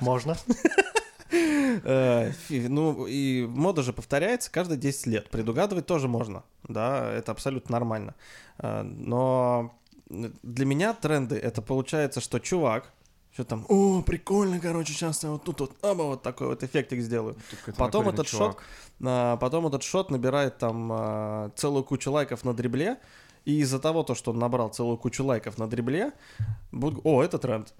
Можно. 0.00 0.36
Э, 1.30 2.32
ну, 2.48 3.06
и 3.06 3.46
мода 3.46 3.82
же 3.82 3.92
повторяется 3.92 4.50
каждые 4.50 4.78
10 4.78 5.06
лет. 5.06 5.30
Предугадывать 5.30 5.86
тоже 5.86 6.08
можно, 6.08 6.42
да, 6.66 7.10
это 7.12 7.32
абсолютно 7.32 7.72
нормально. 7.72 8.14
Э, 8.58 8.82
но 8.82 9.78
для 10.08 10.64
меня 10.64 10.94
тренды, 10.94 11.36
это 11.36 11.60
получается, 11.62 12.20
что 12.20 12.38
чувак, 12.38 12.92
что 13.32 13.44
там, 13.44 13.66
о, 13.68 14.02
прикольно, 14.02 14.58
короче, 14.58 14.92
сейчас 14.92 15.22
я 15.22 15.30
вот 15.30 15.44
тут 15.44 15.60
вот, 15.60 15.72
оба, 15.82 16.02
вот 16.02 16.22
такой 16.22 16.48
вот 16.48 16.62
эффектик 16.62 17.00
сделаю. 17.00 17.36
Потом 17.76 18.06
накуренный 18.06 18.14
этот 18.14 18.28
шот, 18.28 18.56
а, 19.04 19.36
потом 19.36 19.66
этот 19.66 19.82
шот 19.82 20.10
набирает 20.10 20.58
там 20.58 20.90
а, 20.90 21.50
целую 21.54 21.84
кучу 21.84 22.10
лайков 22.10 22.44
на 22.44 22.54
дрибле, 22.54 22.98
и 23.44 23.60
из-за 23.60 23.78
того, 23.78 24.02
то, 24.02 24.14
что 24.14 24.32
он 24.32 24.38
набрал 24.38 24.70
целую 24.70 24.96
кучу 24.96 25.24
лайков 25.24 25.58
на 25.58 25.68
дрибле, 25.68 26.12
будут, 26.72 27.00
о, 27.04 27.22
это 27.22 27.38
тренд. 27.38 27.72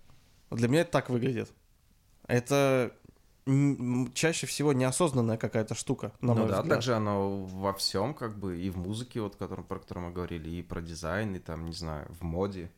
Для 0.51 0.69
меня 0.69 0.83
это 0.83 0.93
так 0.93 1.11
выглядит. 1.11 1.51
Это 2.27 2.93
чаще 4.15 4.47
всего 4.47 4.73
неосознанная 4.73 5.39
какая-то 5.39 5.75
штука, 5.75 6.13
на 6.21 6.35
ну 6.35 6.41
мой 6.41 6.49
да, 6.49 6.57
взгляд. 6.57 6.77
также 6.77 6.95
оно 6.95 7.45
во 7.45 7.73
всем, 7.73 8.15
как 8.15 8.39
бы, 8.39 8.61
и 8.61 8.71
в 8.71 8.77
музыке, 8.77 9.21
вот, 9.21 9.37
котором, 9.37 9.65
про 9.65 9.79
которую 9.79 10.07
мы 10.09 10.13
говорили, 10.13 10.51
и 10.51 10.63
про 10.63 10.81
дизайн, 10.81 11.35
и 11.35 11.39
там, 11.39 11.65
не 11.65 11.73
знаю, 11.73 12.07
в 12.11 12.23
моде. 12.23 12.71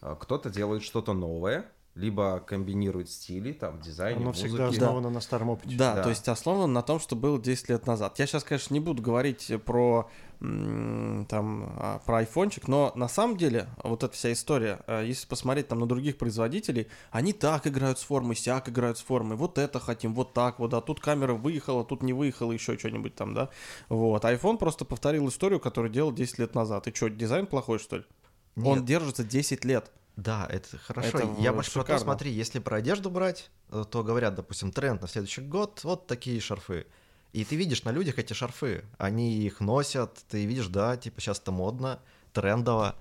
А, 0.00 0.14
Кто-то 0.14 0.50
делает 0.50 0.82
что-то 0.82 1.12
новое, 1.12 1.66
либо 1.94 2.40
комбинирует 2.40 3.10
стили, 3.10 3.52
там, 3.52 3.76
в 3.78 3.82
дизайне, 3.82 4.20
Оно 4.22 4.32
в 4.32 4.36
всегда 4.36 4.64
музыке. 4.66 4.82
основано 4.84 5.10
на 5.10 5.20
старом 5.20 5.50
опыте. 5.50 5.76
Да, 5.76 5.94
Да. 5.96 6.02
то 6.04 6.08
есть 6.08 6.26
основан 6.26 6.72
на 6.72 6.80
том, 6.82 6.98
что 7.00 7.16
было 7.16 7.38
10 7.38 7.68
лет 7.68 7.86
назад. 7.86 8.18
Я 8.18 8.26
сейчас, 8.26 8.44
конечно, 8.44 8.72
не 8.72 8.80
буду 8.80 9.02
говорить 9.02 9.52
про 9.66 10.08
там 10.40 11.72
а, 11.78 12.00
про 12.04 12.18
айфончик, 12.18 12.66
но 12.66 12.90
на 12.96 13.06
самом 13.08 13.36
деле 13.36 13.68
вот 13.84 14.02
эта 14.02 14.12
вся 14.12 14.32
история, 14.32 14.80
а, 14.88 15.02
если 15.02 15.26
посмотреть 15.28 15.68
там 15.68 15.78
на 15.78 15.86
других 15.86 16.18
производителей, 16.18 16.88
они 17.12 17.32
так 17.32 17.66
играют 17.68 17.98
с 17.98 18.02
формой, 18.02 18.34
сяк 18.34 18.68
играют 18.68 18.98
с 18.98 19.02
формой, 19.02 19.36
вот 19.36 19.58
это 19.58 19.78
хотим, 19.78 20.14
вот 20.14 20.32
так 20.32 20.58
вот, 20.58 20.74
а 20.74 20.80
тут 20.80 20.98
камера 20.98 21.34
выехала, 21.34 21.84
тут 21.84 22.02
не 22.02 22.12
выехала, 22.12 22.50
еще 22.52 22.76
что-нибудь 22.76 23.14
там, 23.14 23.34
да. 23.34 23.50
Вот, 23.88 24.24
iPhone 24.24 24.56
просто 24.58 24.84
повторил 24.84 25.28
историю, 25.28 25.60
которую 25.60 25.92
делал 25.92 26.12
10 26.12 26.38
лет 26.38 26.54
назад. 26.56 26.88
И 26.88 26.94
что, 26.94 27.08
дизайн 27.08 27.46
плохой, 27.46 27.78
что 27.78 27.98
ли? 27.98 28.04
Он 28.56 28.78
Нет. 28.78 28.84
держится 28.84 29.22
10 29.24 29.64
лет. 29.64 29.92
Да, 30.16 30.46
это 30.50 30.76
хорошо. 30.78 31.18
Это 31.18 31.40
Я 31.40 31.52
больше 31.52 31.72
про 31.72 31.84
то, 31.84 31.98
смотри, 31.98 32.30
если 32.30 32.58
про 32.58 32.76
одежду 32.76 33.10
брать, 33.10 33.50
э, 33.70 33.84
то 33.90 34.02
говорят, 34.04 34.34
допустим, 34.34 34.70
тренд 34.70 35.00
на 35.00 35.08
следующий 35.08 35.40
год, 35.40 35.80
вот 35.84 36.06
такие 36.06 36.38
шарфы. 36.40 36.86
И 37.32 37.44
ты 37.44 37.56
видишь 37.56 37.82
на 37.84 37.90
людях 37.92 38.18
эти 38.18 38.34
шарфы, 38.34 38.84
они 38.98 39.38
их 39.38 39.60
носят, 39.60 40.14
ты 40.28 40.44
видишь, 40.44 40.66
да, 40.68 40.96
типа 40.98 41.20
сейчас 41.20 41.38
это 41.38 41.50
модно, 41.50 41.98
трендово. 42.34 42.94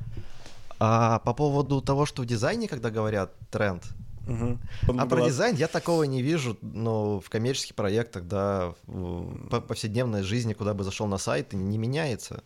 А 0.79 1.19
по 1.19 1.33
поводу 1.33 1.81
того, 1.81 2.05
что 2.05 2.21
в 2.23 2.25
дизайне, 2.25 2.67
когда 2.67 2.89
говорят 2.89 3.33
тренд, 3.51 3.83
Мгм. 4.25 4.59
а 4.97 5.05
про 5.05 5.25
дизайн 5.25 5.55
я 5.55 5.67
такого 5.67 6.03
не 6.03 6.21
вижу, 6.21 6.57
но 6.61 7.19
в 7.19 7.29
коммерческих 7.29 7.75
проектах, 7.75 8.23
да, 8.25 8.73
в 8.87 9.49
по- 9.49 9.61
повседневной 9.61 10.23
жизни, 10.23 10.53
куда 10.53 10.73
бы 10.73 10.83
зашел 10.83 11.07
на 11.07 11.17
сайт, 11.17 11.53
не 11.53 11.77
меняется. 11.77 12.43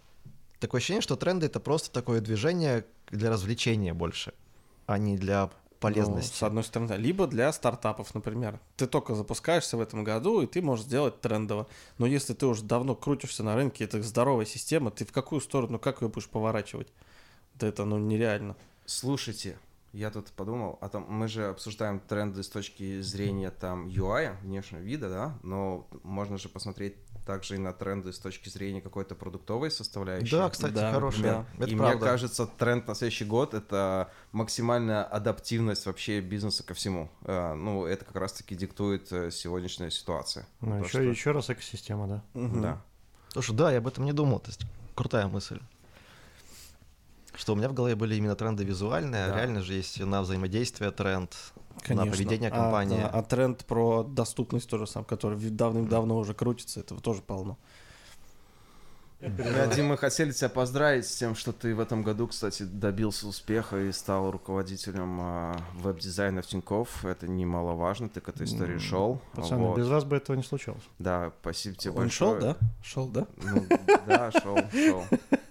Такое 0.60 0.80
ощущение, 0.80 1.02
что 1.02 1.16
тренды 1.16 1.46
это 1.46 1.60
просто 1.60 1.92
такое 1.92 2.20
движение 2.22 2.86
для 3.12 3.30
развлечения 3.30 3.94
больше, 3.94 4.34
а 4.86 4.98
не 4.98 5.18
для 5.18 5.44
Ну, 5.44 5.50
полезности. 5.80 6.38
с 6.38 6.44
одной 6.44 6.64
стороны, 6.64 6.90
да. 6.90 6.98
либо 6.98 7.28
для 7.28 7.52
стартапов, 7.54 8.14
например. 8.16 8.60
Ты 8.76 8.88
только 8.88 9.14
запускаешься 9.16 9.78
в 9.78 9.82
этом 9.82 10.04
году, 10.04 10.42
и 10.42 10.48
ты 10.48 10.62
можешь 10.62 10.86
сделать 10.86 11.22
трендово. 11.22 11.68
Но 11.98 12.06
если 12.06 12.34
ты 12.34 12.46
уже 12.48 12.64
давно 12.64 12.96
крутишься 12.96 13.44
на 13.44 13.56
рынке, 13.56 13.84
это 13.84 14.02
здоровая 14.02 14.46
система, 14.46 14.90
ты 14.92 15.06
в 15.06 15.12
какую 15.12 15.42
сторону, 15.42 15.78
как 15.80 16.02
ее 16.02 16.10
будешь 16.10 16.28
поворачивать? 16.30 16.88
Да 17.56 17.68
это, 17.68 17.86
ну, 17.86 17.98
нереально. 17.98 18.56
Слушайте, 18.86 19.58
я 19.98 20.12
тут 20.12 20.28
подумал, 20.32 20.78
а 20.82 20.90
там 20.90 21.06
мы 21.10 21.28
же 21.28 21.48
обсуждаем 21.48 22.00
тренды 22.00 22.44
с 22.44 22.50
точки 22.50 23.02
зрения 23.02 23.50
там 23.52 23.88
UI, 23.88 24.36
внешнего 24.42 24.82
вида, 24.82 25.10
да, 25.10 25.38
но 25.44 25.88
можно 26.04 26.38
же 26.38 26.50
посмотреть 26.50 26.96
также 27.26 27.56
и 27.56 27.58
на 27.58 27.74
тренды 27.74 28.14
с 28.14 28.20
точки 28.20 28.50
зрения 28.50 28.82
какой-то 28.82 29.16
продуктовой 29.16 29.72
составляющей. 29.72 30.30
Да, 30.32 30.50
кстати, 30.50 30.74
Да, 30.74 30.92
хорошая. 30.94 31.24
да. 31.24 31.46
Это 31.64 31.72
и 31.72 31.76
правда. 31.76 31.96
мне 31.98 32.06
кажется, 32.06 32.46
тренд 32.46 32.88
на 32.88 32.94
следующий 32.94 33.26
год 33.26 33.54
это 33.56 34.12
максимальная 34.32 35.04
адаптивность 35.04 35.86
вообще 35.88 36.22
бизнеса 36.22 36.64
ко 36.64 36.74
всему. 36.76 37.10
Э, 37.24 37.54
Ну, 37.56 37.86
это 37.86 38.06
как 38.06 38.16
раз-таки 38.18 38.54
диктует 38.56 39.12
э, 39.12 39.32
сегодняшняя 39.32 39.90
ситуация. 39.90 40.46
Ну, 40.62 40.80
еще, 40.80 40.90
что- 40.90 41.02
еще 41.02 41.32
раз 41.32 41.50
экосистема, 41.50 42.08
да. 42.08 42.24
Мгм. 42.36 42.62
Да. 42.62 42.82
Слушай, 43.30 43.56
да, 43.56 43.72
я 43.72 43.80
об 43.80 43.88
этом 43.88 44.06
не 44.06 44.14
думал. 44.14 44.40
То 44.40 44.50
есть 44.50 44.62
крутая 44.94 45.28
мысль. 45.28 45.60
Что 47.38 47.54
у 47.54 47.56
меня 47.56 47.70
в 47.70 47.74
голове 47.74 47.96
были 47.96 48.16
именно 48.16 48.36
тренды 48.36 48.64
визуальные, 48.64 49.26
а 49.26 49.30
Да. 49.30 49.36
реально 49.38 49.62
же 49.62 49.74
есть 49.74 50.00
на 50.00 50.22
взаимодействие 50.22 50.92
тренд, 50.92 51.36
Конечно. 51.82 52.06
на 52.06 52.12
поведение 52.12 52.50
А, 52.50 52.56
компании. 52.56 53.02
да, 53.02 53.10
А, 53.10 53.22
тренд 53.24 53.66
про 53.66 54.04
доступность 54.04 54.70
тоже 54.70 54.88
сам, 54.88 55.04
который 55.04 55.38
давным-давно 55.50 56.18
уже 56.18 56.34
крутится, 56.34 56.80
этого 56.80 57.02
тоже 57.02 57.22
полно. 57.22 57.58
Я, 59.22 59.68
Дим, 59.68 59.88
мы 59.88 59.98
хотели 59.98 60.32
тебя 60.32 60.50
поздравить 60.50 61.08
с 61.08 61.16
тем, 61.16 61.36
что 61.36 61.52
ты 61.52 61.74
в 61.74 61.80
этом 61.80 62.04
году, 62.04 62.28
кстати, 62.28 62.64
добился 62.64 63.28
успеха 63.28 63.80
и 63.80 63.92
стал 63.92 64.30
руководителем 64.30 65.18
а, 65.20 65.58
веб-дизайна 65.74 66.42
в 66.42 66.46
Тинькофф. 66.48 67.06
Это 67.06 67.28
немаловажно, 67.28 68.10
ты 68.10 68.20
к 68.22 68.30
этой 68.30 68.46
истории 68.46 68.78
шел. 68.78 69.20
Пацаны, 69.34 69.64
Вот. 69.70 69.78
без 69.78 69.88
вас 69.88 70.04
бы 70.04 70.18
этого 70.18 70.36
не 70.36 70.44
случалось. 70.44 70.84
Да, 71.00 71.32
спасибо 71.42 71.76
тебе 71.76 71.92
Он 71.92 71.98
большое. 71.98 72.32
шел, 72.32 72.40
да? 72.42 72.58
Шел, 72.84 73.08
да? 73.08 73.26
Ну, 73.38 73.66
да, 74.06 74.32
шел, 74.32 74.58
шел. 74.72 75.04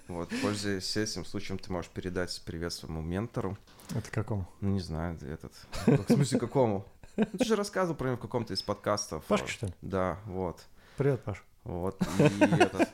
Вот, 0.07 0.29
пользуясь 0.43 0.97
этим 0.97 1.25
случаем, 1.25 1.59
ты 1.59 1.73
можешь 1.73 1.90
передать 1.90 2.43
привет 2.45 2.73
своему 2.75 3.01
ментору. 3.01 3.57
Это 3.95 4.11
какому? 4.11 4.47
Ну, 4.61 4.71
не 4.71 4.81
знаю, 4.81 5.19
этот... 5.23 5.53
В 5.87 6.12
смысле, 6.12 6.38
какому? 6.38 6.87
Ну, 7.17 7.25
ты 7.25 7.45
же 7.45 7.57
рассказывал 7.57 7.97
про 7.97 8.09
него 8.09 8.17
в 8.17 8.21
каком-то 8.21 8.53
из 8.53 8.62
подкастов. 8.62 9.25
Пашка, 9.25 9.49
что 9.49 9.67
ли? 9.67 9.73
Да, 9.81 10.19
вот. 10.27 10.62
Привет, 10.99 11.23
Паш. 11.25 11.43
Вот. 11.62 11.99
И 12.19 12.23
этот... 12.45 12.88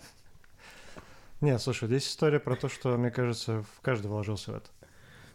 Нет, 1.41 1.61
слушай, 1.61 1.89
здесь 1.89 2.07
история 2.07 2.39
про 2.39 2.55
то, 2.55 2.69
что, 2.69 2.97
мне 2.97 3.11
кажется, 3.11 3.65
в 3.77 3.81
каждый 3.81 4.07
вложился 4.07 4.53
в 4.53 4.57
это. 4.57 4.71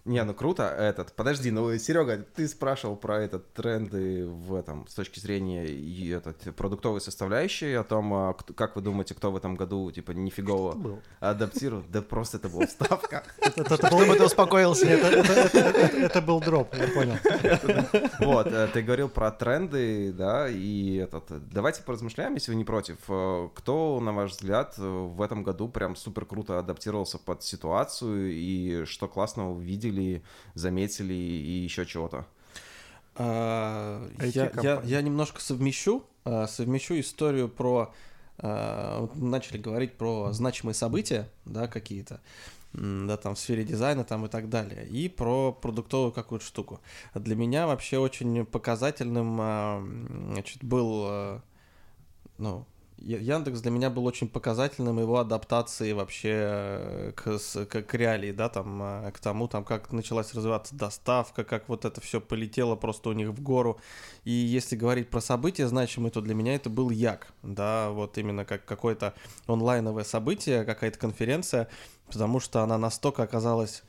Не, 0.05 0.23
ну 0.23 0.35
круто, 0.35 0.63
этот, 0.63 1.13
подожди, 1.13 1.49
ну, 1.49 1.75
Серега, 1.79 2.23
ты 2.35 2.47
спрашивал 2.47 2.95
про 2.95 3.23
этот 3.23 3.51
тренды 3.53 4.27
в 4.27 4.53
этом, 4.53 4.87
с 4.87 4.93
точки 4.93 5.19
зрения 5.19 5.65
и 5.65 6.09
этот, 6.09 6.55
продуктовой 6.55 7.01
составляющей, 7.01 7.73
о 7.73 7.83
том, 7.83 8.13
а, 8.13 8.33
как 8.33 8.75
вы 8.75 8.83
думаете, 8.83 9.15
кто 9.15 9.31
в 9.31 9.35
этом 9.35 9.55
году, 9.55 9.89
типа, 9.91 10.11
нифигово 10.11 11.01
адаптирует? 11.19 11.89
Да 11.89 12.03
просто 12.03 12.37
это 12.37 12.49
была 12.49 12.67
вставка. 12.67 13.23
Чтобы 13.41 14.15
ты 14.15 14.25
успокоился. 14.25 14.85
Это, 14.85 16.21
был 16.21 16.39
дроп, 16.39 16.75
я 16.75 16.87
понял. 16.87 17.15
Вот, 18.19 18.47
э, 18.47 18.67
ты 18.71 18.83
говорил 18.83 19.09
про 19.09 19.31
тренды, 19.31 20.13
да, 20.13 20.47
и 20.47 20.97
этот, 20.97 21.49
давайте 21.49 21.81
поразмышляем, 21.81 22.35
если 22.35 22.51
вы 22.51 22.57
не 22.57 22.63
против. 22.63 22.97
Э, 23.07 23.49
Кто, 23.55 23.99
на 23.99 24.13
ваш 24.13 24.31
взгляд, 24.31 24.75
э, 24.77 24.81
в 24.83 25.19
этом 25.21 25.41
году 25.43 25.67
прям 25.67 25.95
супер 25.95 26.25
круто 26.25 26.59
адаптировался 26.59 27.17
под 27.17 27.43
ситуацию, 27.43 28.31
и 28.31 28.85
что 28.85 29.07
классного 29.07 29.53
вы 29.53 29.63
видели, 29.95 30.23
заметили 30.53 31.13
и 31.13 31.63
еще 31.63 31.85
чего-то? 31.85 32.25
А, 33.15 34.09
Я, 34.21 34.51
я, 34.61 34.81
я 34.83 35.01
немножко 35.01 35.41
совмещу, 35.41 36.03
а, 36.25 36.47
совмещу 36.47 36.99
историю 36.99 37.49
про... 37.49 37.93
а, 38.37 39.01
вот 39.01 39.15
начали 39.15 39.57
говорить 39.57 39.93
про 39.93 40.31
значимые 40.33 40.75
события, 40.75 41.29
да, 41.45 41.67
какие-то, 41.67 42.19
да, 42.73 43.15
там 43.17 43.35
в 43.35 43.39
сфере 43.39 43.63
дизайна 43.63 44.03
там 44.03 44.25
и 44.25 44.29
так 44.29 44.49
далее, 44.49 44.85
и 44.87 45.07
про 45.07 45.53
продуктовую 45.53 46.11
какую-то 46.11 46.45
штуку. 46.45 46.81
Для 47.13 47.35
меня 47.35 47.67
вообще 47.67 47.97
очень 47.99 48.45
показательным, 48.45 49.37
значит, 50.33 50.61
был, 50.61 51.41
ну, 52.37 52.65
Яндекс 52.97 53.61
для 53.61 53.71
меня 53.71 53.89
был 53.89 54.05
очень 54.05 54.29
показательным 54.29 54.99
его 54.99 55.19
адаптации 55.19 55.91
вообще 55.91 56.31
э, 56.33 57.11
к, 57.15 57.37
к, 57.67 57.81
к 57.83 57.93
реалии, 57.93 58.31
да, 58.31 58.49
там, 58.49 58.81
э, 58.81 59.11
к 59.11 59.19
тому, 59.19 59.47
там, 59.47 59.63
как 59.65 59.91
началась 59.91 60.33
развиваться 60.33 60.75
доставка, 60.75 61.43
как 61.43 61.67
вот 61.67 61.85
это 61.85 61.99
все 61.99 62.21
полетело 62.21 62.75
просто 62.75 63.09
у 63.09 63.13
них 63.13 63.29
в 63.29 63.41
гору. 63.41 63.79
И 64.23 64.31
если 64.31 64.75
говорить 64.75 65.09
про 65.09 65.19
события 65.19 65.67
значимые, 65.67 66.11
то 66.11 66.21
для 66.21 66.33
меня 66.35 66.55
это 66.55 66.69
был 66.69 66.89
Як, 66.89 67.33
да, 67.43 67.89
вот 67.89 68.17
именно 68.17 68.45
как 68.45 68.65
какое-то 68.65 69.13
онлайновое 69.45 70.03
событие, 70.03 70.63
какая-то 70.63 70.97
конференция, 70.97 71.67
потому 72.07 72.39
что 72.39 72.61
она 72.61 72.77
настолько 72.77 73.23
оказалась 73.23 73.83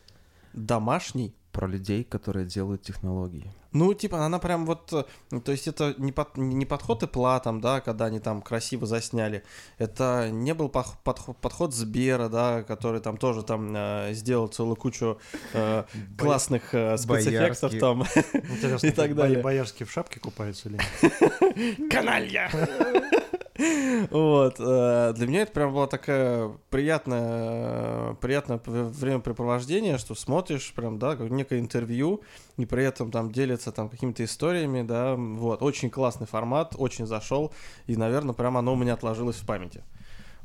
домашней, 0.52 1.34
Про 1.56 1.68
людей, 1.68 2.04
которые 2.04 2.44
делают 2.44 2.82
технологии. 2.82 3.50
ну, 3.72 3.94
типа, 3.94 4.24
она 4.26 4.38
прям 4.38 4.66
вот, 4.66 4.92
э, 4.92 5.40
то 5.40 5.52
есть 5.52 5.66
это 5.68 5.94
не, 5.96 6.12
под, 6.12 6.36
не 6.36 6.66
подход 6.66 7.02
Apple, 7.02 7.40
там, 7.42 7.62
да, 7.62 7.80
когда 7.80 8.04
они 8.06 8.20
там 8.20 8.42
красиво 8.42 8.86
засняли, 8.86 9.42
это 9.78 10.28
не 10.30 10.52
был 10.52 10.68
пох- 10.68 10.96
подход, 11.02 11.38
подход 11.38 11.74
Сбера, 11.74 12.28
да, 12.28 12.62
который 12.62 13.00
там 13.00 13.16
тоже 13.16 13.42
там 13.42 13.72
э, 13.74 14.10
сделал 14.12 14.48
целую 14.48 14.76
кучу 14.76 15.18
э, 15.54 15.84
классных 16.18 16.74
э, 16.74 16.98
спецэффектов 16.98 17.72
Боярский. 17.72 17.80
там. 17.80 18.02
Интересно, 18.50 18.86
И 18.88 18.90
так 18.90 19.14
далее. 19.14 19.40
Боярский 19.40 19.86
в 19.86 19.90
шапке 19.90 20.20
купается 20.20 20.68
или 20.68 20.78
нет? 20.78 21.90
Каналья! 21.90 22.50
Вот. 24.10 24.56
э, 24.58 25.12
Для 25.16 25.26
меня 25.26 25.42
это 25.42 25.52
прям 25.52 25.88
такая 25.88 26.50
приятная, 26.70 28.14
приятное 28.14 28.58
п- 28.58 28.70
времяпрепровождение, 28.70 29.98
что 29.98 30.14
смотришь 30.14 30.72
прям, 30.74 30.98
да, 30.98 31.16
как 31.16 31.30
некое 31.30 31.60
интервью, 31.60 32.22
и 32.56 32.66
при 32.66 32.84
этом 32.84 33.10
там 33.10 33.32
делятся 33.32 33.72
там 33.72 33.88
какими-то 33.88 34.24
историями, 34.24 34.82
да, 34.82 35.14
вот. 35.16 35.62
Очень 35.62 35.90
классный 35.90 36.26
формат, 36.26 36.74
очень 36.78 37.06
зашел, 37.06 37.52
и, 37.86 37.96
наверное, 37.96 38.34
прям 38.34 38.56
оно 38.56 38.74
у 38.74 38.76
меня 38.76 38.94
отложилось 38.94 39.36
в 39.36 39.46
памяти. 39.46 39.82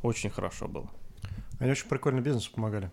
Очень 0.04 0.30
хорошо 0.30 0.68
было. 0.68 0.90
Они 1.60 1.72
очень 1.72 1.88
прикольно 1.88 2.22
бизнесу 2.22 2.52
помогали. 2.54 2.92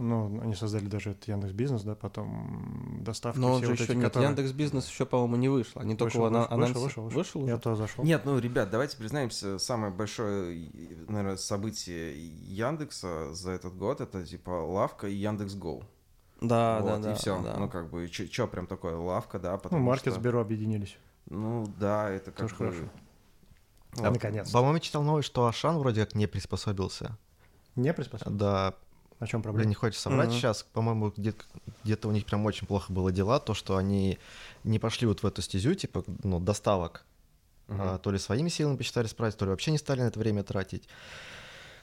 Ну, 0.00 0.40
они 0.40 0.54
создали 0.54 0.86
даже 0.86 1.10
этот 1.10 1.28
Яндекс 1.28 1.52
Бизнес, 1.52 1.82
да, 1.82 1.94
потом 1.94 2.98
доставка. 3.02 3.38
Но 3.38 3.52
он 3.52 3.56
все 3.58 3.66
же 3.66 3.70
вот 3.72 3.80
еще 3.80 3.92
эти, 3.92 3.96
нет, 3.98 4.04
которые- 4.08 4.28
Яндекс 4.28 4.52
Бизнес 4.52 4.88
еще, 4.88 5.04
по-моему, 5.06 5.36
не 5.36 5.48
вышел. 5.48 5.80
Они 5.80 5.94
только 5.94 6.16
Вышел, 6.18 6.26
ана- 6.26 6.48
вышел, 6.48 6.56
анонси- 6.58 6.82
вышел, 6.84 7.02
вышел. 7.04 7.18
Вышел 7.18 7.46
Я 7.46 7.54
уже? 7.54 7.62
туда 7.62 7.76
зашел. 7.76 8.04
Нет, 8.04 8.22
ну, 8.24 8.38
ребят, 8.38 8.70
давайте 8.70 8.96
признаемся, 8.96 9.58
самое 9.58 9.92
большое, 9.92 10.70
наверное, 11.08 11.36
событие 11.36 12.14
Яндекса 12.18 13.34
за 13.34 13.50
этот 13.52 13.76
год 13.76 14.00
это 14.00 14.24
типа 14.24 14.50
лавка 14.50 15.06
и 15.06 15.14
Яндекс 15.14 15.54
Гоу. 15.54 15.84
Да, 16.40 16.80
вот, 16.80 16.86
да, 16.86 16.98
да. 16.98 17.12
и 17.12 17.14
все. 17.16 17.42
да. 17.42 17.56
Ну, 17.58 17.68
как 17.68 17.90
бы, 17.90 18.06
что 18.08 18.46
прям 18.46 18.66
такое, 18.66 18.96
лавка, 18.96 19.38
да, 19.38 19.52
Ну, 19.52 19.58
потому 19.58 19.84
маркет 19.84 20.12
что... 20.14 20.20
с 20.20 20.22
бюро 20.24 20.40
объединились. 20.40 20.96
Ну, 21.28 21.66
да, 21.78 22.08
это 22.08 22.30
как 22.30 22.40
Тоже 22.40 22.54
бы... 22.54 22.56
хорошо. 22.56 22.82
Вот. 23.92 24.06
А, 24.06 24.10
наконец. 24.10 24.50
По-моему, 24.50 24.74
я 24.76 24.80
читал 24.80 25.02
новость, 25.02 25.26
что 25.26 25.46
Ашан 25.46 25.78
вроде 25.78 26.04
как 26.04 26.14
не 26.14 26.26
приспособился. 26.26 27.18
Не 27.76 27.92
приспособился? 27.92 28.38
Да, 28.38 28.74
О 29.20 29.26
чем 29.26 29.42
Блин, 29.42 29.52
проблема? 29.52 29.68
не 29.68 29.74
хочется 29.74 30.02
соврать 30.02 30.30
Мгм. 30.30 30.38
сейчас. 30.38 30.66
По-моему, 30.72 31.12
где-то, 31.14 31.44
где-то 31.84 32.08
у 32.08 32.10
них 32.10 32.24
прям 32.24 32.44
очень 32.46 32.66
плохо 32.66 32.90
было 32.92 33.12
дела, 33.12 33.38
то, 33.38 33.52
что 33.52 33.76
они 33.76 34.18
не 34.64 34.78
пошли 34.78 35.06
вот 35.06 35.22
в 35.22 35.26
эту 35.26 35.42
стезю, 35.42 35.74
типа, 35.74 36.04
ну, 36.24 36.40
доставок. 36.40 37.04
Мгм. 37.68 37.80
А, 37.82 37.98
то 37.98 38.10
ли 38.10 38.18
своими 38.18 38.48
силами 38.48 38.76
посчитали 38.76 39.06
справиться, 39.06 39.38
то 39.38 39.44
ли 39.44 39.50
вообще 39.50 39.70
не 39.70 39.78
стали 39.78 40.00
на 40.00 40.06
это 40.06 40.18
время 40.18 40.42
тратить. 40.42 40.88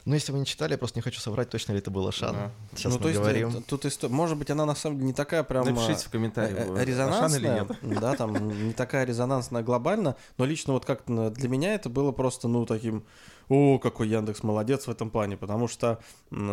Но 0.07 0.15
если 0.15 0.31
вы 0.31 0.39
не 0.39 0.45
читали, 0.45 0.71
я 0.71 0.77
просто 0.77 0.97
не 0.97 1.01
хочу 1.01 1.19
соврать, 1.19 1.49
точно 1.49 1.73
ли 1.73 1.79
это 1.79 1.91
был 1.91 2.07
Ашан. 2.07 2.33
Да. 2.33 2.51
Сейчас 2.71 2.93
ну, 2.93 2.97
мы 2.97 3.03
то 3.03 3.09
есть, 3.09 3.19
говорим. 3.19 3.49
э, 3.49 3.61
тут 3.67 3.85
история, 3.85 4.13
может 4.13 4.37
быть, 4.37 4.49
она 4.49 4.65
на 4.65 4.73
самом 4.73 4.97
деле 4.97 5.07
не 5.07 5.13
такая 5.13 5.43
прям... 5.43 5.65
Напишите 5.65 6.05
а, 6.05 6.07
в 6.07 6.09
комментариях, 6.09 6.59
э, 6.59 6.61
э, 6.61 6.63
Ашан 6.63 6.77
или 6.77 6.85
резонансная, 6.85 7.67
нет. 7.81 7.99
да, 7.99 8.15
там 8.15 8.67
не 8.67 8.71
такая 8.71 9.05
резонансная 9.05 9.63
глобально, 9.63 10.15
но 10.37 10.45
лично 10.45 10.71
вот 10.71 10.85
как 10.85 11.03
для 11.05 11.49
меня 11.49 11.75
это 11.75 11.89
было 11.89 12.13
просто, 12.13 12.47
ну, 12.47 12.65
таким, 12.65 13.03
о, 13.49 13.79
какой 13.79 14.09
Яндекс 14.09 14.43
молодец 14.43 14.87
в 14.87 14.91
этом 14.91 15.09
плане, 15.09 15.37
потому 15.37 15.67
что 15.67 15.99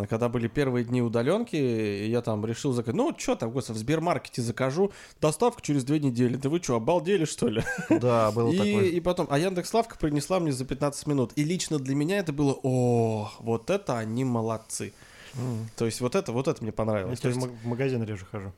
когда 0.09 0.29
были 0.29 0.47
первые 0.49 0.85
дни 0.85 1.03
удаленки, 1.03 1.57
я 1.57 2.23
там 2.23 2.45
решил 2.47 2.73
заказать, 2.73 2.97
ну, 2.97 3.15
что 3.19 3.35
там, 3.35 3.51
господи, 3.51 3.77
в 3.79 3.81
Сбермаркете 3.81 4.43
закажу, 4.43 4.93
доставка 5.21 5.61
через 5.61 5.85
две 5.85 5.99
недели, 5.99 6.37
да 6.37 6.49
вы 6.49 6.61
что, 6.63 6.77
обалдели, 6.77 7.25
что 7.25 7.49
ли? 7.49 7.63
Да, 7.91 8.31
был 8.31 8.53
и, 8.53 8.57
такой. 8.57 8.89
и 8.91 9.01
потом, 9.01 9.27
а 9.31 9.39
Яндекс 9.39 9.73
Лавка 9.75 9.97
принесла 9.99 10.39
мне 10.41 10.53
за 10.53 10.65
15 10.65 11.07
минут. 11.07 11.33
И 11.37 11.45
лично 11.45 11.79
для 11.79 11.95
меня 11.95 12.19
это 12.19 12.33
было, 12.33 12.57
о, 12.63 13.31
вот 13.41 13.71
это 13.71 13.99
они 13.99 14.25
молодцы. 14.25 14.93
М. 15.35 15.69
То 15.77 15.87
есть 15.87 16.01
вот 16.01 16.15
это, 16.15 16.33
вот 16.33 16.49
это 16.49 16.63
мне 16.63 16.69
Я 16.69 16.73
понравилось. 16.73 17.21
В 17.21 17.25
есть- 17.25 17.39
в 17.41 17.67
магазин 17.67 18.03
реже 18.05 18.25
хожу. 18.31 18.53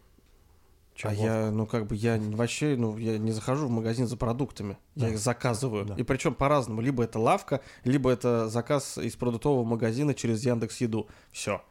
Чем 0.97 1.11
а 1.11 1.15
я, 1.15 1.51
ну 1.51 1.67
как 1.67 1.87
бы, 1.87 1.95
я 1.95 2.19
вообще, 2.19 2.75
ну, 2.77 2.97
я 2.97 3.19
не 3.19 3.31
захожу 3.31 3.67
в 3.67 3.71
магазин 3.71 4.07
за 4.07 4.17
продуктами. 4.17 4.79
Я 4.95 5.03
Да. 5.03 5.09
их 5.11 5.19
заказываю. 5.19 5.85
Да. 5.85 5.95
И 5.95 6.03
причем 6.03 6.35
по-разному. 6.35 6.81
Либо 6.81 7.05
это 7.05 7.19
лавка, 7.19 7.61
либо 7.85 8.11
это 8.11 8.49
заказ 8.49 8.97
из 8.97 9.15
продуктового 9.15 9.65
магазина 9.65 10.15
через 10.15 10.45
Яндекс 10.45 10.81
Еду. 10.81 11.07
Все. 11.33 11.63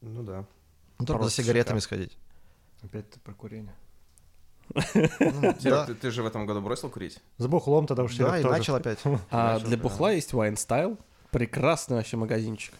Ну 0.00 0.22
да. 0.22 0.44
Ну, 1.00 1.06
только 1.06 1.24
за 1.24 1.30
сигаретами 1.30 1.80
сходить. 1.80 2.16
Опять 2.82 3.10
ты 3.10 3.20
про 3.20 3.34
курение. 3.34 3.74
Ну, 4.74 5.54
Да, 5.62 5.86
ты, 5.86 6.10
же 6.10 6.22
в 6.22 6.26
этом 6.26 6.46
году 6.46 6.60
бросил 6.60 6.90
курить? 6.90 7.18
За 7.38 7.48
бухлом 7.48 7.86
тогда 7.86 8.04
уж 8.04 8.14
да, 8.16 8.38
и 8.38 8.44
начал 8.44 8.76
опять. 8.76 8.98
А 9.30 9.58
для 9.60 9.76
бухла 9.76 10.12
есть 10.12 10.32
Wine 10.32 10.54
Style. 10.54 10.98
Прекрасный 11.30 11.96
вообще 11.96 12.16
магазинчик. 12.16 12.74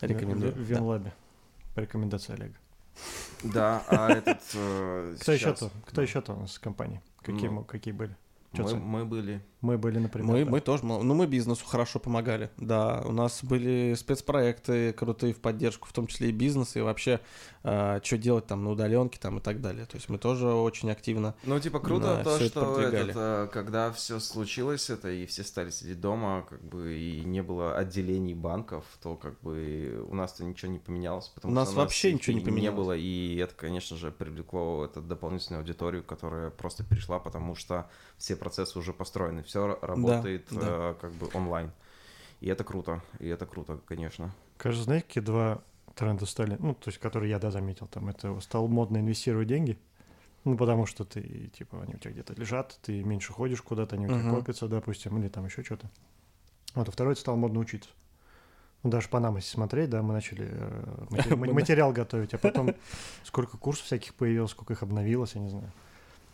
Рекомендую. 0.00 0.52
В. 0.52 0.58
Винлабе. 0.58 1.12
По 1.74 1.80
рекомендации 1.80 2.34
Олега. 2.34 2.56
Да, 3.42 3.82
а 3.88 4.10
этот... 4.10 4.40
э, 4.54 5.16
Кто 5.20 5.32
еще-то? 5.32 5.70
Кто 5.86 6.02
еще-то 6.02 6.34
у 6.34 6.40
нас 6.40 6.52
с 6.52 6.58
компании? 6.58 7.00
Какие, 7.22 7.48
Ну, 7.48 7.64
были? 7.98 8.16
Мы 8.78 9.04
были. 9.04 9.42
Мы 9.62 9.78
были, 9.78 9.98
например. 9.98 10.30
Мы, 10.30 10.44
да. 10.44 10.50
мы 10.50 10.60
тоже, 10.60 10.84
ну 10.84 11.14
мы 11.14 11.26
бизнесу 11.26 11.64
хорошо 11.64 11.98
помогали, 11.98 12.50
да, 12.58 13.02
у 13.06 13.12
нас 13.12 13.42
были 13.42 13.94
спецпроекты 13.96 14.92
крутые 14.92 15.32
в 15.32 15.38
поддержку, 15.38 15.88
в 15.88 15.92
том 15.92 16.06
числе 16.06 16.28
и 16.28 16.32
бизнес, 16.32 16.76
и 16.76 16.80
вообще, 16.80 17.20
что 17.62 18.18
делать 18.18 18.46
там 18.46 18.64
на 18.64 18.70
удаленке 18.70 19.18
там 19.20 19.38
и 19.38 19.40
так 19.40 19.60
далее, 19.60 19.86
то 19.86 19.96
есть 19.96 20.08
мы 20.08 20.18
тоже 20.18 20.48
очень 20.48 20.90
активно, 20.90 21.34
Ну, 21.44 21.58
типа, 21.60 21.78
круто 21.78 22.16
Да, 22.16 22.24
то, 22.24 22.36
это 22.36 22.46
что 22.46 22.74
продвигали. 22.74 23.10
этот, 23.10 23.16
э, 23.16 23.48
когда 23.52 23.92
все 23.92 24.18
случилось, 24.18 24.90
это 24.90 25.08
и 25.08 25.26
все 25.26 25.44
стали 25.44 25.70
сидеть 25.70 26.00
дома, 26.00 26.44
как 26.48 26.62
бы, 26.62 26.94
и 26.94 27.20
не 27.20 27.42
было 27.42 27.76
отделений 27.76 28.34
банков, 28.34 28.84
то 29.00 29.14
как 29.14 29.40
бы 29.40 30.04
у 30.08 30.14
нас-то 30.14 30.44
ничего 30.44 30.72
не 30.72 30.80
поменялось. 30.80 31.28
Потому 31.28 31.52
У 31.52 31.54
нас 31.54 31.68
что 31.68 31.78
вообще 31.78 32.08
их 32.08 32.14
ничего 32.16 32.36
не 32.36 32.44
поменялось. 32.44 32.76
было, 32.76 32.96
и 32.96 33.36
это, 33.36 33.54
конечно 33.54 33.96
же, 33.96 34.10
привлекло 34.10 34.84
эту 34.84 35.00
дополнительную 35.00 35.60
аудиторию, 35.60 36.02
которая 36.02 36.50
просто 36.50 36.82
перешла, 36.82 37.20
потому 37.20 37.54
что 37.54 37.88
все 38.18 38.34
процессы 38.34 38.76
уже 38.78 38.92
построены, 38.92 39.42
все 39.52 39.78
работает 39.82 40.46
да. 40.50 40.60
э, 40.60 40.94
как 40.98 41.12
бы 41.12 41.28
онлайн. 41.34 41.70
И 42.40 42.48
это 42.48 42.64
круто, 42.64 43.02
и 43.18 43.28
это 43.28 43.44
круто, 43.44 43.78
конечно. 43.86 44.34
Кажется, 44.56 44.84
знаете, 44.84 45.06
какие 45.06 45.22
два 45.22 45.60
тренда 45.94 46.24
стали? 46.24 46.56
Ну, 46.58 46.74
то 46.74 46.88
есть, 46.88 46.98
которые 46.98 47.28
я, 47.28 47.38
да, 47.38 47.50
заметил. 47.50 47.86
Там 47.86 48.08
это 48.08 48.40
стал 48.40 48.66
модно 48.68 48.96
инвестировать 48.96 49.48
деньги. 49.48 49.78
Ну, 50.44 50.56
потому 50.56 50.86
что 50.86 51.04
ты, 51.04 51.50
типа, 51.56 51.82
они 51.82 51.94
у 51.94 51.98
тебя 51.98 52.12
где-то 52.12 52.32
лежат, 52.34 52.78
ты 52.82 53.04
меньше 53.04 53.32
ходишь 53.32 53.60
куда-то, 53.60 53.94
они 53.94 54.06
у 54.06 54.08
тебя 54.08 54.18
Мгм. 54.20 54.36
копятся, 54.36 54.68
допустим, 54.68 55.18
или 55.18 55.28
там 55.28 55.44
еще 55.44 55.62
что-то. 55.62 55.88
Вот, 56.74 56.88
а 56.88 56.90
второй 56.90 57.12
это 57.12 57.20
стал 57.20 57.36
модно 57.36 57.60
учиться. 57.60 57.90
Ну, 58.82 58.90
даже 58.90 59.08
по 59.08 59.20
нам, 59.20 59.36
если 59.36 59.50
смотреть, 59.50 59.90
да, 59.90 60.02
мы 60.02 60.14
начали 60.14 60.48
э, 60.50 61.06
да. 61.28 61.36
материал 61.36 61.92
готовить, 61.92 62.32
а 62.32 62.38
потом 62.38 62.74
сколько 63.22 63.58
курсов 63.58 63.84
всяких 63.84 64.14
появилось, 64.14 64.50
сколько 64.50 64.72
их 64.72 64.82
обновилось, 64.82 65.34
я 65.34 65.42
не 65.42 65.50
знаю. 65.50 65.70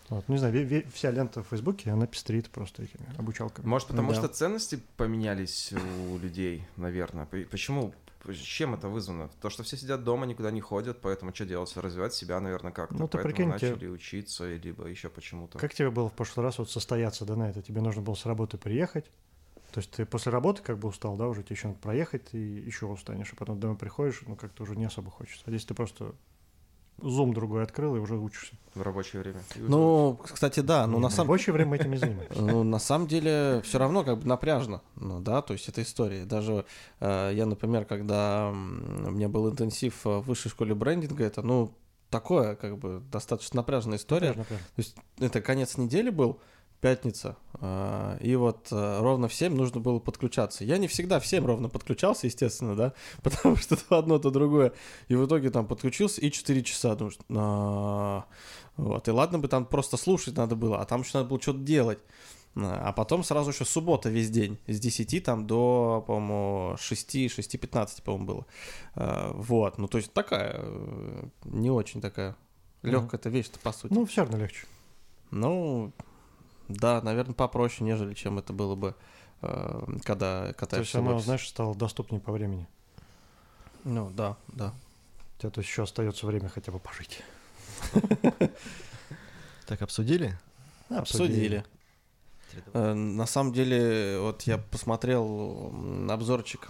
Вот, 0.08 0.24
ну, 0.28 0.34
не 0.34 0.38
знаю, 0.38 0.84
вся 0.92 1.10
лента 1.10 1.42
в 1.42 1.48
Фейсбуке, 1.48 1.90
она 1.90 2.06
пестрит 2.06 2.48
просто 2.50 2.82
этими 2.82 3.04
обучалками. 3.18 3.66
Может, 3.66 3.88
потому 3.88 4.10
Да. 4.10 4.14
что 4.16 4.28
ценности 4.28 4.80
поменялись 4.96 5.72
у 6.10 6.18
людей, 6.18 6.64
наверное. 6.76 7.26
Почему? 7.26 7.92
Чем 8.34 8.74
это 8.74 8.88
вызвано? 8.88 9.30
То, 9.40 9.48
что 9.48 9.62
все 9.62 9.76
сидят 9.76 10.04
дома, 10.04 10.26
никуда 10.26 10.50
не 10.50 10.60
ходят, 10.60 11.00
поэтому 11.00 11.34
что 11.34 11.46
делать? 11.46 11.74
Развивать 11.76 12.12
себя, 12.14 12.40
наверное, 12.40 12.72
как-то. 12.72 12.96
Ну, 12.96 13.06
ты 13.08 13.18
поэтому 13.18 13.34
прикинь, 13.34 13.58
тебе- 13.58 13.70
начали 13.70 13.86
учиться, 13.88 14.54
либо 14.56 14.86
еще 14.86 15.08
почему-то. 15.08 15.58
Как 15.58 15.72
тебе 15.72 15.90
было 15.90 16.08
в 16.08 16.12
прошлый 16.12 16.44
раз 16.44 16.58
вот 16.58 16.70
состояться, 16.70 17.24
да, 17.24 17.36
на 17.36 17.48
это? 17.50 17.62
Тебе 17.62 17.80
нужно 17.80 18.02
было 18.02 18.14
с 18.14 18.26
работы 18.26 18.58
приехать, 18.58 19.06
то 19.72 19.78
есть 19.80 19.92
ты 19.92 20.04
после 20.04 20.32
работы 20.32 20.62
как 20.62 20.78
бы 20.78 20.88
устал, 20.88 21.16
да, 21.16 21.28
уже 21.28 21.42
тебе 21.42 21.54
еще 21.56 21.68
надо 21.68 21.78
проехать, 21.80 22.28
и 22.32 22.38
еще 22.38 22.86
устанешь, 22.86 23.32
а 23.32 23.36
потом 23.36 23.60
домой 23.60 23.76
приходишь, 23.76 24.22
ну 24.26 24.34
как-то 24.36 24.62
уже 24.64 24.74
не 24.76 24.84
особо 24.86 25.10
хочется. 25.10 25.44
А 25.46 25.50
здесь 25.50 25.64
ты 25.64 25.74
просто 25.74 26.14
зум 27.00 27.32
другой 27.32 27.62
открыл 27.62 27.96
и 27.96 27.98
уже 27.98 28.16
учишься. 28.16 28.54
В 28.74 28.82
рабочее 28.82 29.22
время. 29.22 29.40
Ну, 29.56 30.18
кстати, 30.22 30.60
да, 30.60 30.86
ну 30.86 30.96
Не, 30.96 31.02
на 31.02 31.08
в 31.08 31.12
самом 31.12 31.28
рабочее 31.30 31.52
время 31.52 31.76
этим 31.76 31.94
и 31.94 31.96
занимаемся. 31.98 32.40
Ну, 32.40 32.62
на 32.62 32.78
самом 32.78 33.06
деле, 33.06 33.60
все 33.64 33.78
равно 33.78 34.04
как 34.04 34.18
бы 34.18 34.26
напряжно, 34.26 34.82
ну, 34.96 35.20
да, 35.20 35.42
то 35.42 35.52
есть 35.52 35.68
это 35.68 35.82
история. 35.82 36.24
Даже 36.24 36.64
э, 37.00 37.32
я, 37.34 37.46
например, 37.46 37.84
когда 37.84 38.50
у 38.50 38.54
меня 38.54 39.28
был 39.28 39.50
интенсив 39.50 40.04
в 40.04 40.20
высшей 40.20 40.50
школе 40.50 40.74
брендинга, 40.74 41.24
это, 41.24 41.42
ну, 41.42 41.74
такое, 42.10 42.56
как 42.56 42.78
бы, 42.78 43.02
достаточно 43.10 43.58
напряженная 43.58 43.98
история. 43.98 44.28
Напряжно, 44.28 44.42
напряжно. 44.54 44.66
То 44.76 44.82
есть 44.82 44.96
это 45.18 45.40
конец 45.40 45.76
недели 45.76 46.10
был, 46.10 46.40
пятница, 46.80 47.36
э, 47.60 48.18
и 48.20 48.36
вот 48.36 48.68
э, 48.70 48.98
ровно 49.00 49.28
в 49.28 49.34
7 49.34 49.54
нужно 49.54 49.80
было 49.80 49.98
подключаться. 49.98 50.64
Я 50.64 50.78
не 50.78 50.86
всегда 50.86 51.18
в 51.20 51.26
7 51.26 51.44
ровно 51.44 51.68
подключался, 51.68 52.26
естественно, 52.26 52.76
да, 52.76 52.92
потому 53.22 53.56
что 53.56 53.76
то 53.76 53.98
одно, 53.98 54.18
то 54.18 54.30
другое. 54.30 54.72
И 55.08 55.14
в 55.14 55.26
итоге 55.26 55.50
там 55.50 55.66
подключился 55.66 56.20
и 56.20 56.30
4 56.30 56.62
часа, 56.62 56.94
думаешь, 56.94 57.18
«На». 57.28 58.26
вот, 58.76 59.08
и 59.08 59.10
ладно 59.10 59.38
бы 59.38 59.48
там 59.48 59.66
просто 59.66 59.96
слушать 59.96 60.36
надо 60.36 60.56
было, 60.56 60.80
а 60.80 60.84
там 60.84 61.00
еще 61.00 61.18
надо 61.18 61.28
было 61.28 61.40
что-то 61.40 61.60
делать. 61.60 61.98
А 62.56 62.92
потом 62.92 63.22
сразу 63.22 63.50
еще 63.50 63.64
суббота 63.64 64.08
весь 64.08 64.30
день, 64.30 64.58
с 64.66 64.80
10 64.80 65.22
там 65.22 65.46
до, 65.46 66.02
по-моему, 66.06 66.76
6, 66.76 67.16
6.15, 67.16 68.02
по-моему, 68.02 68.26
было. 68.26 68.46
А, 68.94 69.32
Вот, 69.32 69.78
ну 69.78 69.86
то 69.86 69.98
есть 69.98 70.12
такая, 70.12 70.56
э, 70.58 71.24
не 71.44 71.70
очень 71.70 72.00
такая 72.00 72.36
легкая 72.82 73.20
эта 73.20 73.28
вещь-то, 73.28 73.58
по 73.60 73.72
сути. 73.72 73.92
Ну, 73.92 74.06
все 74.06 74.22
равно 74.22 74.38
легче. 74.38 74.66
Ну, 75.30 75.92
да, 76.68 77.00
наверное, 77.02 77.34
попроще, 77.34 77.84
нежели 77.88 78.14
чем 78.14 78.38
это 78.38 78.52
было 78.52 78.74
бы, 78.74 78.94
э, 79.42 79.86
когда 80.04 80.40
То 80.42 80.46
есть 80.48 80.58
катаешься 80.58 80.98
в 80.98 81.00
оно, 81.02 81.12
офисе. 81.16 81.24
знаешь, 81.26 81.48
стало 81.48 81.74
доступнее 81.74 82.20
по 82.20 82.32
времени. 82.32 82.66
Ну, 83.84 84.10
да, 84.10 84.36
да. 84.48 84.72
У 85.36 85.40
тебя 85.40 85.50
то 85.50 85.60
есть 85.60 85.70
еще 85.70 85.82
остается 85.84 86.26
время 86.26 86.48
хотя 86.48 86.72
бы 86.72 86.78
пожить. 86.78 87.22
Так, 89.66 89.82
обсудили? 89.82 90.38
Обсудили. 90.88 91.64
Э, 92.72 92.94
На 92.94 93.26
самом 93.26 93.52
деле, 93.52 94.18
вот 94.20 94.42
я 94.42 94.58
посмотрел 94.58 95.72
обзорчик 96.10 96.68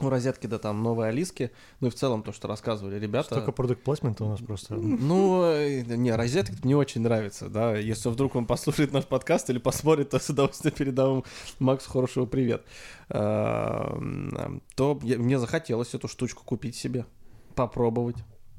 у 0.00 0.08
розетки, 0.10 0.46
да, 0.46 0.58
там 0.58 0.82
новые 0.82 1.08
Алиски, 1.08 1.50
ну 1.80 1.88
и 1.88 1.90
в 1.90 1.94
целом 1.94 2.22
то, 2.22 2.32
что 2.32 2.48
рассказывали 2.48 2.98
ребята. 2.98 3.28
Столько 3.34 3.52
продукт 3.52 3.82
плейсмента 3.82 4.24
у 4.24 4.28
нас 4.28 4.40
просто. 4.40 4.74
Ну, 4.74 5.42
э, 5.44 5.80
не, 5.86 6.14
розетка 6.14 6.54
мне 6.64 6.76
очень 6.76 7.00
нравится, 7.00 7.48
да. 7.48 7.76
Если 7.76 8.08
вдруг 8.10 8.36
он 8.36 8.44
послушает 8.46 8.92
наш 8.92 9.06
подкаст 9.06 9.48
или 9.48 9.58
посмотрит, 9.58 10.10
то 10.10 10.18
с 10.18 10.28
удовольствием 10.28 10.74
передам 10.74 11.24
Максу 11.58 11.88
хорошего 11.90 12.26
привет. 12.26 12.62
М, 13.08 14.62
То 14.74 14.98
мне 15.02 15.38
захотелось 15.38 15.94
эту 15.94 16.08
штучку 16.08 16.44
купить 16.44 16.76
себе, 16.76 17.06
попробовать. 17.54 18.16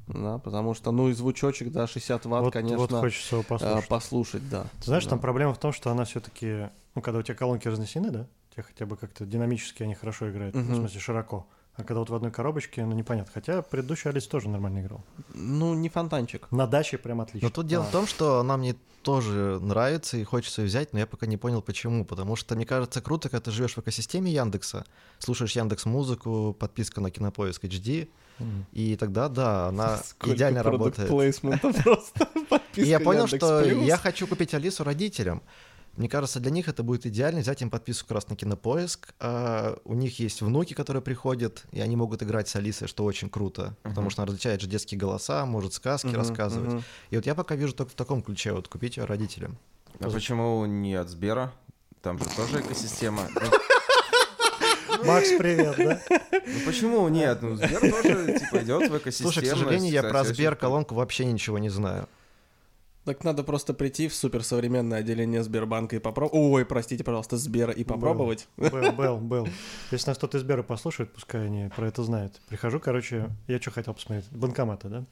Да, 0.08 0.38
потому 0.38 0.72
что, 0.72 0.90
ну 0.90 1.10
и 1.10 1.12
звучочек, 1.12 1.70
да, 1.70 1.86
60 1.86 2.24
ватт, 2.24 2.42
Вот, 2.44 2.52
конечно, 2.54 2.78
вот 2.78 2.90
хочется 2.92 3.36
его 3.36 3.42
э, 3.42 3.46
послушать. 3.46 3.88
послушать, 3.88 4.48
да. 4.48 4.62
Ты 4.80 4.86
знаешь, 4.86 5.04
Да. 5.04 5.10
там 5.10 5.18
проблема 5.20 5.52
в 5.52 5.58
том, 5.60 5.70
что 5.70 5.90
она 5.90 6.04
все-таки, 6.06 6.70
ну, 6.94 7.02
когда 7.02 7.18
у 7.18 7.22
тебя 7.22 7.34
колонки 7.34 7.68
разнесены, 7.68 8.10
да, 8.10 8.26
тебя 8.58 8.66
хотя 8.66 8.86
бы 8.86 8.96
как-то 8.96 9.24
динамически 9.24 9.82
они 9.82 9.94
хорошо 9.94 10.30
играют, 10.30 10.54
ну, 10.54 10.62
в 10.62 10.76
смысле 10.76 11.00
широко. 11.00 11.46
А 11.76 11.84
когда 11.84 12.00
вот 12.00 12.10
в 12.10 12.14
одной 12.14 12.32
коробочке, 12.32 12.84
ну, 12.84 12.92
непонятно. 12.92 13.30
Хотя 13.32 13.62
предыдущий 13.62 14.10
Алис 14.10 14.26
тоже 14.26 14.48
нормально 14.48 14.80
играл. 14.80 15.04
Ну, 15.32 15.74
не 15.74 15.88
фонтанчик. 15.88 16.50
На 16.50 16.66
даче 16.66 16.98
прям 16.98 17.20
отлично. 17.20 17.48
Но 17.48 17.54
тут 17.54 17.68
дело 17.68 17.84
А, 17.84 17.86
в 17.86 17.92
том, 17.92 18.08
что 18.08 18.40
она 18.40 18.56
мне 18.56 18.74
тоже 19.02 19.60
нравится 19.62 20.16
и 20.16 20.24
хочется 20.24 20.62
ее 20.62 20.66
взять, 20.66 20.92
но 20.92 20.98
я 20.98 21.06
пока 21.06 21.26
не 21.26 21.36
понял 21.36 21.62
почему. 21.62 22.04
Потому 22.04 22.34
что 22.34 22.56
мне 22.56 22.66
кажется 22.66 23.00
круто, 23.00 23.28
когда 23.28 23.44
ты 23.44 23.50
живешь 23.52 23.74
в 23.76 23.78
экосистеме 23.78 24.32
Яндекса, 24.32 24.86
слушаешь 25.20 25.52
Яндекс 25.52 25.86
Музыку, 25.86 26.56
подписка 26.58 27.00
на 27.00 27.12
Кинопоиск 27.12 27.64
HD, 27.64 28.08
и 28.72 28.96
тогда 28.96 29.28
да, 29.28 29.68
она 29.68 29.96
Сколько 30.04 30.36
идеально 30.36 30.64
работает. 30.64 31.08
просто. 31.84 32.28
И 32.74 32.82
я 32.82 32.98
понял, 32.98 33.26
Яндекс 33.26 33.44
что 33.44 33.62
Плюс. 33.62 33.84
я 33.84 33.96
хочу 33.96 34.26
купить 34.26 34.52
Алису 34.54 34.84
родителям. 34.84 35.42
Мне 35.98 36.08
кажется, 36.08 36.38
для 36.38 36.52
них 36.52 36.68
это 36.68 36.84
будет 36.84 37.06
идеально 37.06 37.40
взять 37.40 37.60
им 37.60 37.70
подписку 37.70 38.06
как 38.06 38.14
раз 38.14 38.28
на 38.28 38.36
Кинопоиск. 38.36 39.12
А 39.18 39.76
у 39.84 39.94
них 39.94 40.20
есть 40.20 40.42
внуки, 40.42 40.72
которые 40.72 41.02
приходят, 41.02 41.64
и 41.72 41.80
они 41.80 41.96
могут 41.96 42.22
играть 42.22 42.48
с 42.48 42.54
Алисой, 42.54 42.86
что 42.86 43.04
очень 43.04 43.28
круто, 43.28 43.74
потому 43.82 44.02
Мгм. 44.02 44.10
что 44.10 44.22
она 44.22 44.28
различает 44.28 44.60
же 44.60 44.68
детские 44.68 44.96
голоса, 44.98 45.44
может 45.44 45.72
сказки 45.74 46.06
Мгм, 46.06 46.16
рассказывать. 46.16 46.70
мгм. 46.72 46.84
И 47.10 47.16
вот 47.16 47.26
я 47.26 47.34
пока 47.34 47.56
вижу 47.56 47.72
только 47.74 47.90
в 47.90 47.94
таком 47.96 48.22
ключе, 48.22 48.52
вот 48.52 48.68
купить 48.68 48.96
ее 48.96 49.06
родителям. 49.06 49.58
А 49.98 50.08
почему 50.08 50.64
не 50.66 50.94
от 50.94 51.08
Сбера? 51.08 51.52
Там 52.00 52.16
же 52.20 52.26
тоже 52.36 52.60
экосистема. 52.60 53.22
Ну, 55.00 55.04
Макс, 55.04 55.28
привет, 55.38 55.76
да? 55.76 56.00
Ну 56.30 56.60
почему 56.66 57.08
нет? 57.08 57.40
Ну 57.40 57.54
Сбер 57.54 57.78
тоже 57.80 58.36
типа 58.38 58.62
идет 58.64 58.90
в 58.90 58.96
экосистему. 58.98 59.30
Слушай, 59.30 59.46
к 59.46 59.50
сожалению, 59.50 59.92
я 59.92 60.02
про 60.02 60.24
Сбер 60.24 60.56
колонку 60.56 60.96
вообще 60.96 61.24
ничего 61.24 61.58
не 61.58 61.68
знаю. 61.68 62.08
Так 63.04 63.24
надо 63.24 63.42
просто 63.42 63.72
прийти 63.72 64.08
в 64.08 64.14
суперсовременное 64.14 64.98
отделение 64.98 65.42
Сбербанка 65.42 65.96
и 65.96 65.98
попробовать. 65.98 66.34
Ой, 66.34 66.66
простите, 66.66 67.04
пожалуйста, 67.04 67.36
Сбера 67.36 67.72
и 67.72 67.82
попробовать. 67.84 68.48
Был, 68.56 68.92
был, 68.96 69.16
был. 69.18 69.48
Если 69.90 70.08
нас 70.10 70.18
кто-то 70.18 70.36
из 70.36 70.42
Сбера 70.42 70.62
послушает, 70.62 71.12
пускай 71.12 71.46
они 71.46 71.70
про 71.74 71.88
это 71.88 72.02
знают. 72.02 72.40
Прихожу, 72.48 72.80
короче, 72.80 73.30
я 73.46 73.60
что 73.60 73.70
хотел 73.70 73.94
посмотреть? 73.94 74.30
Банкоматы, 74.30 74.88
да? 74.88 75.04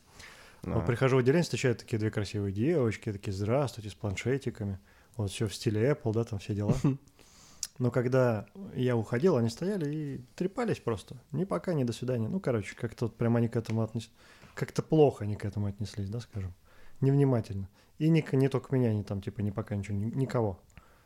Вот 0.62 0.84
прихожу 0.84 1.16
в 1.16 1.20
отделение, 1.20 1.44
встречают 1.44 1.78
такие 1.78 1.98
две 1.98 2.10
красивые 2.10 2.52
девочки, 2.52 3.12
такие, 3.12 3.32
здравствуйте, 3.32 3.90
с 3.90 3.94
планшетиками. 3.94 4.78
Вот 5.16 5.30
все 5.30 5.46
в 5.46 5.54
стиле 5.54 5.90
Apple, 5.90 6.12
да, 6.12 6.24
там 6.24 6.38
все 6.38 6.54
дела. 6.54 6.74
Но 7.78 7.90
когда 7.90 8.46
я 8.74 8.96
уходил, 8.96 9.36
они 9.36 9.48
стояли 9.48 9.94
и 9.94 10.20
трепались 10.34 10.80
просто. 10.80 11.16
Ни 11.32 11.44
пока, 11.44 11.74
ни 11.74 11.84
до 11.84 11.92
свидания. 11.92 12.28
Ну, 12.28 12.40
короче, 12.40 12.74
как-то 12.74 13.06
вот 13.06 13.16
прям 13.16 13.36
они 13.36 13.48
к 13.48 13.56
этому 13.56 13.82
отнеслись. 13.82 14.12
Как-то 14.54 14.82
плохо 14.82 15.24
они 15.24 15.36
к 15.36 15.44
этому 15.44 15.66
отнеслись, 15.66 16.08
да, 16.08 16.20
скажем. 16.20 16.54
Невнимательно. 17.00 17.68
И 17.98 18.08
не, 18.08 18.24
не 18.32 18.48
только 18.48 18.74
меня, 18.74 18.90
они 18.90 19.02
там, 19.02 19.20
типа, 19.22 19.40
ни 19.40 19.50
пока 19.50 19.74
ничего, 19.76 19.96
ни- 19.96 20.14
никого. 20.14 20.58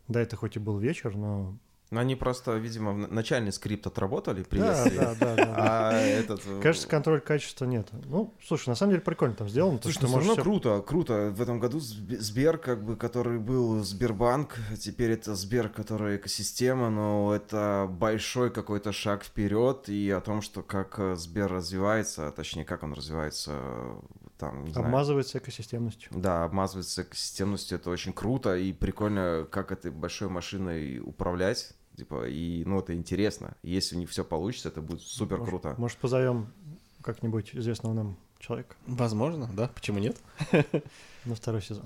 Да, 0.08 0.20
это 0.20 0.36
хоть 0.36 0.56
и 0.56 0.58
был 0.58 0.78
вечер, 0.78 1.16
но... 1.16 1.56
Ну, 1.92 1.98
они 1.98 2.14
просто, 2.14 2.56
видимо, 2.56 2.92
начальный 2.92 3.52
скрипт 3.52 3.84
отработали, 3.88 4.44
приветствие. 4.44 5.00
да, 5.00 5.14
да, 5.18 5.34
да. 5.34 5.54
А 5.56 5.92
этот... 5.92 6.40
э, 6.46 6.60
Кажется, 6.62 6.86
контроль 6.86 7.20
качества 7.20 7.64
нет. 7.64 7.88
Ну, 8.06 8.32
слушай, 8.46 8.68
на 8.68 8.76
самом 8.76 8.92
деле 8.92 9.02
прикольно 9.02 9.34
там 9.34 9.48
сделано. 9.48 9.78
то, 9.78 9.84
Слушай, 9.90 9.96
что 9.98 10.02
ну, 10.06 10.18
все 10.20 10.28
равно 10.28 10.42
круто, 10.44 10.82
круто. 10.86 11.30
В 11.36 11.42
этом 11.42 11.58
году 11.58 11.78
Сб- 11.78 12.18
Сбер, 12.20 12.58
как 12.58 12.84
бы, 12.84 12.94
который 12.96 13.40
был 13.40 13.82
Сбербанк, 13.82 14.56
теперь 14.78 15.10
это 15.12 15.34
Сбер, 15.34 15.68
который 15.68 16.16
экосистема, 16.16 16.90
но 16.90 17.34
это 17.34 17.88
большой 17.90 18.52
какой-то 18.52 18.92
шаг 18.92 19.24
вперед 19.24 19.88
и 19.88 20.10
о 20.10 20.20
том, 20.20 20.42
что 20.42 20.62
как 20.62 20.96
э, 21.00 21.16
Сбер 21.16 21.50
развивается, 21.50 22.28
а 22.28 22.30
точнее, 22.30 22.64
как 22.64 22.84
он 22.84 22.92
развивается, 22.92 23.58
там, 24.40 24.64
не 24.64 24.72
знаю. 24.72 24.86
обмазывается 24.86 25.38
экосистемностью. 25.38 26.10
Да, 26.14 26.44
обмазывается 26.44 27.02
экосистемностью, 27.02 27.78
это 27.78 27.90
очень 27.90 28.12
круто 28.12 28.56
и 28.56 28.72
прикольно, 28.72 29.46
как 29.50 29.70
этой 29.70 29.90
большой 29.92 30.28
машиной 30.28 30.98
управлять. 30.98 31.72
Типа, 31.96 32.26
и, 32.26 32.64
ну, 32.64 32.80
это 32.80 32.94
интересно. 32.94 33.54
Если 33.62 33.94
у 33.96 33.98
них 33.98 34.08
все 34.10 34.24
получится, 34.24 34.68
это 34.68 34.80
будет 34.80 35.02
супер 35.02 35.36
Может- 35.38 35.48
круто. 35.50 35.74
Может, 35.78 35.98
позовем 35.98 36.52
как-нибудь 37.02 37.50
известного 37.54 37.92
нам 37.94 38.16
человека 38.38 38.74
Возможно, 38.86 39.48
да. 39.54 39.68
Почему 39.74 39.98
нет? 39.98 40.16
на 41.24 41.34
второй 41.34 41.60
сезон. 41.62 41.84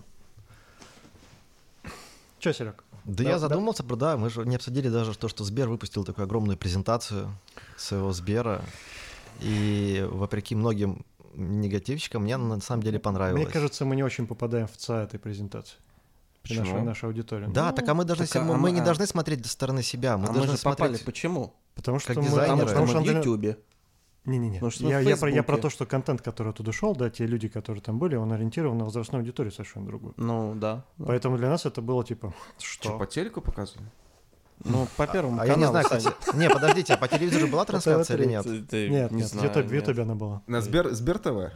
Че, 2.38 2.52
Серег? 2.52 2.84
Да, 3.04 3.22
Да, 3.22 3.24
я 3.24 3.32
да. 3.32 3.38
задумался, 3.40 3.82
про 3.84 3.96
да, 3.96 4.16
мы 4.16 4.30
же 4.30 4.46
не 4.46 4.56
обсудили 4.56 4.88
даже 4.88 5.16
то, 5.16 5.28
что 5.28 5.44
Сбер 5.44 5.68
выпустил 5.68 6.04
такую 6.04 6.24
огромную 6.24 6.56
презентацию 6.56 7.34
своего 7.76 8.12
Сбера. 8.12 8.62
И 9.40 10.06
вопреки 10.10 10.54
многим 10.54 11.04
негативщикам, 11.36 12.22
мне 12.22 12.36
на 12.36 12.60
самом 12.60 12.82
деле 12.82 12.98
понравилось. 12.98 13.42
Мне 13.44 13.52
кажется, 13.52 13.84
мы 13.84 13.96
не 13.96 14.02
очень 14.02 14.26
попадаем 14.26 14.66
в 14.66 14.76
ЦА 14.76 15.02
этой 15.02 15.18
презентации. 15.18 15.76
Почему? 16.42 16.60
нашей, 16.66 16.82
нашей 16.82 17.04
аудитории. 17.06 17.46
Да, 17.48 17.70
Ну, 17.70 17.76
так 17.76 17.88
а 17.88 17.94
мы 17.94 18.04
должны, 18.04 18.26
так, 18.26 18.42
а 18.42 18.44
мы, 18.44 18.56
мы- 18.58 18.70
не 18.70 18.80
а- 18.80 18.84
должны 18.84 19.06
смотреть 19.06 19.44
со 19.46 19.52
стороны 19.52 19.82
себя, 19.82 20.18
мы 20.18 20.26
а 20.26 20.28
мы 20.28 20.34
должны 20.34 20.56
же 20.56 20.62
попали. 20.62 20.88
смотреть. 20.88 21.06
Почему? 21.06 21.54
Потому 21.74 21.98
что 21.98 22.08
как 22.08 22.22
мы... 22.22 22.28
дизайнеры. 22.28 22.66
Потому 22.66 22.86
что 22.86 23.00
мы 23.00 23.06
в 23.06 23.16
Ютубе. 23.16 23.58
Не-не-не. 24.26 24.60
Мы 24.60 24.70
Я, 24.88 25.00
я 25.00 25.16
про, 25.16 25.30
я 25.30 25.42
про 25.42 25.58
то, 25.58 25.68
что 25.68 25.84
контент, 25.84 26.22
который 26.22 26.48
оттуда 26.50 26.72
шел, 26.72 26.94
да, 26.96 27.10
те 27.10 27.26
люди, 27.26 27.48
которые 27.48 27.82
там 27.82 27.98
были, 27.98 28.16
он 28.16 28.32
ориентирован 28.32 28.78
на 28.78 28.84
возрастную 28.84 29.20
аудиторию 29.20 29.52
совершенно 29.52 29.86
другую. 29.86 30.14
Ну, 30.16 30.54
да. 30.54 30.84
да. 30.96 31.04
Поэтому 31.06 31.36
для 31.36 31.50
нас 31.50 31.66
это 31.66 31.82
было 31.82 32.02
типа, 32.04 32.32
Что, 32.58 32.88
что? 32.88 32.98
по 32.98 33.06
телеку 33.06 33.42
показывали? 33.42 33.90
Ну, 34.64 34.88
по 34.96 35.06
первому 35.06 35.40
А 35.40 35.46
я 35.46 35.54
не 35.56 35.64
каналу, 35.66 35.72
знаю, 35.72 35.84
кстати. 36.02 36.36
Не, 36.36 36.48
подождите, 36.48 36.94
а 36.94 36.96
по 36.96 37.08
телевизору 37.08 37.48
была 37.48 37.64
трансляция 37.64 38.16
или 38.16 38.26
нет? 38.26 38.46
Нет, 38.46 38.72
не 38.72 38.88
нет, 39.18 39.28
знаю, 39.28 39.50
в 39.52 39.72
Ютубе, 39.72 40.02
она 40.02 40.14
была. 40.14 40.42
На 40.46 40.60
Сбер, 40.60 40.90
Сбер 40.94 41.18
ТВ? 41.18 41.52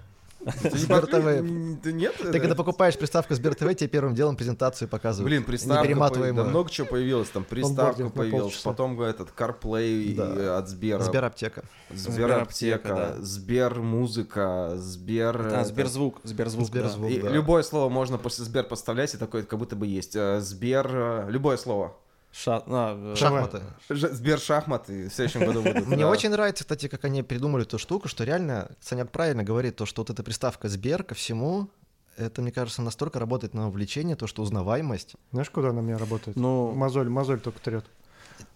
Сбер 0.62 1.07
ТВ. 1.07 1.81
Ты 1.83 1.92
нет? 1.92 2.14
Ты 2.16 2.38
когда 2.38 2.55
покупаешь 2.55 2.97
приставку 2.97 3.35
Сбер 3.35 3.55
ТВ, 3.55 3.75
тебе 3.75 3.88
первым 3.88 4.14
делом 4.14 4.37
презентацию 4.37 4.88
показывают. 4.88 5.29
Блин, 5.29 5.42
приставка, 5.44 5.94
по- 5.97 6.11
да 6.11 6.44
много 6.44 6.71
чего 6.71 6.87
появилось, 6.87 7.29
там 7.29 7.44
приставка 7.44 8.09
появилась, 8.09 8.57
потом 8.62 9.01
этот 9.01 9.31
CarPlay 9.37 10.14
Да. 10.14 10.25
э, 10.37 10.59
от 10.59 10.68
Сбера, 10.68 11.03
Сбер 11.03 11.25
аптека. 11.25 11.64
Сбер 11.90 12.33
аптека, 12.33 12.88
да. 12.88 13.16
Сбер 13.18 13.81
музыка, 13.81 14.73
Сбер... 14.77 15.40
А, 15.40 15.61
это- 15.61 15.64
Сберзвук, 15.64 16.21
Сберзвук, 16.25 16.71
да. 16.71 16.81
Сберзвук. 16.88 17.11
И 17.11 17.21
да. 17.21 17.31
Любое 17.31 17.62
слово 17.62 17.88
можно 17.88 18.16
после 18.18 18.44
Сбер 18.44 18.64
подставлять, 18.64 19.14
и 19.14 19.16
такое 19.18 19.42
как 19.42 19.59
будто 19.59 19.75
бы 19.77 19.87
есть. 19.87 20.14
Э, 20.14 20.40
Сбер, 20.40 20.88
э, 20.90 21.27
любое 21.31 21.57
слово. 21.57 21.94
Ша- 22.33 22.62
а, 22.67 23.12
э, 23.12 23.17
Шахматы. 23.17 23.62
Ж- 23.88 24.11
Сбер 24.12 24.38
шахматы 24.38 25.09
в 25.09 25.12
следующем 25.14 25.47
году 25.47 25.62
будут. 25.62 25.87
Мне 25.87 26.05
да. 26.05 26.11
очень 26.11 26.31
нравится, 26.31 26.64
кстати, 26.64 26.88
как 26.88 27.05
они 27.05 27.23
придумали 27.23 27.64
эту 27.64 27.79
штуку, 27.79 28.07
что 28.09 28.25
реально, 28.25 28.71
Санек 28.81 29.11
правильно 29.11 29.43
говорит, 29.45 29.77
то, 29.77 29.87
что 29.87 30.03
вот 30.03 30.11
эта 30.11 30.23
приставка 30.23 30.69
Сбер 30.69 31.03
ко 31.05 31.14
всему, 31.14 31.69
это, 32.17 32.43
мне 32.43 32.53
кажется, 32.53 32.83
настолько 32.83 33.19
работает 33.19 33.55
на 33.55 33.69
увлечение, 33.69 34.14
то, 34.17 34.27
что 34.27 34.43
узнаваемость. 34.43 35.14
Знаешь, 35.33 35.51
куда 35.51 35.71
она 35.71 35.81
у 35.81 35.83
меня 35.83 35.99
работает? 35.99 36.37
Ну, 36.37 36.73
Мозоль, 36.73 37.09
мозоль 37.09 37.41
только 37.41 37.61
трет 37.61 37.87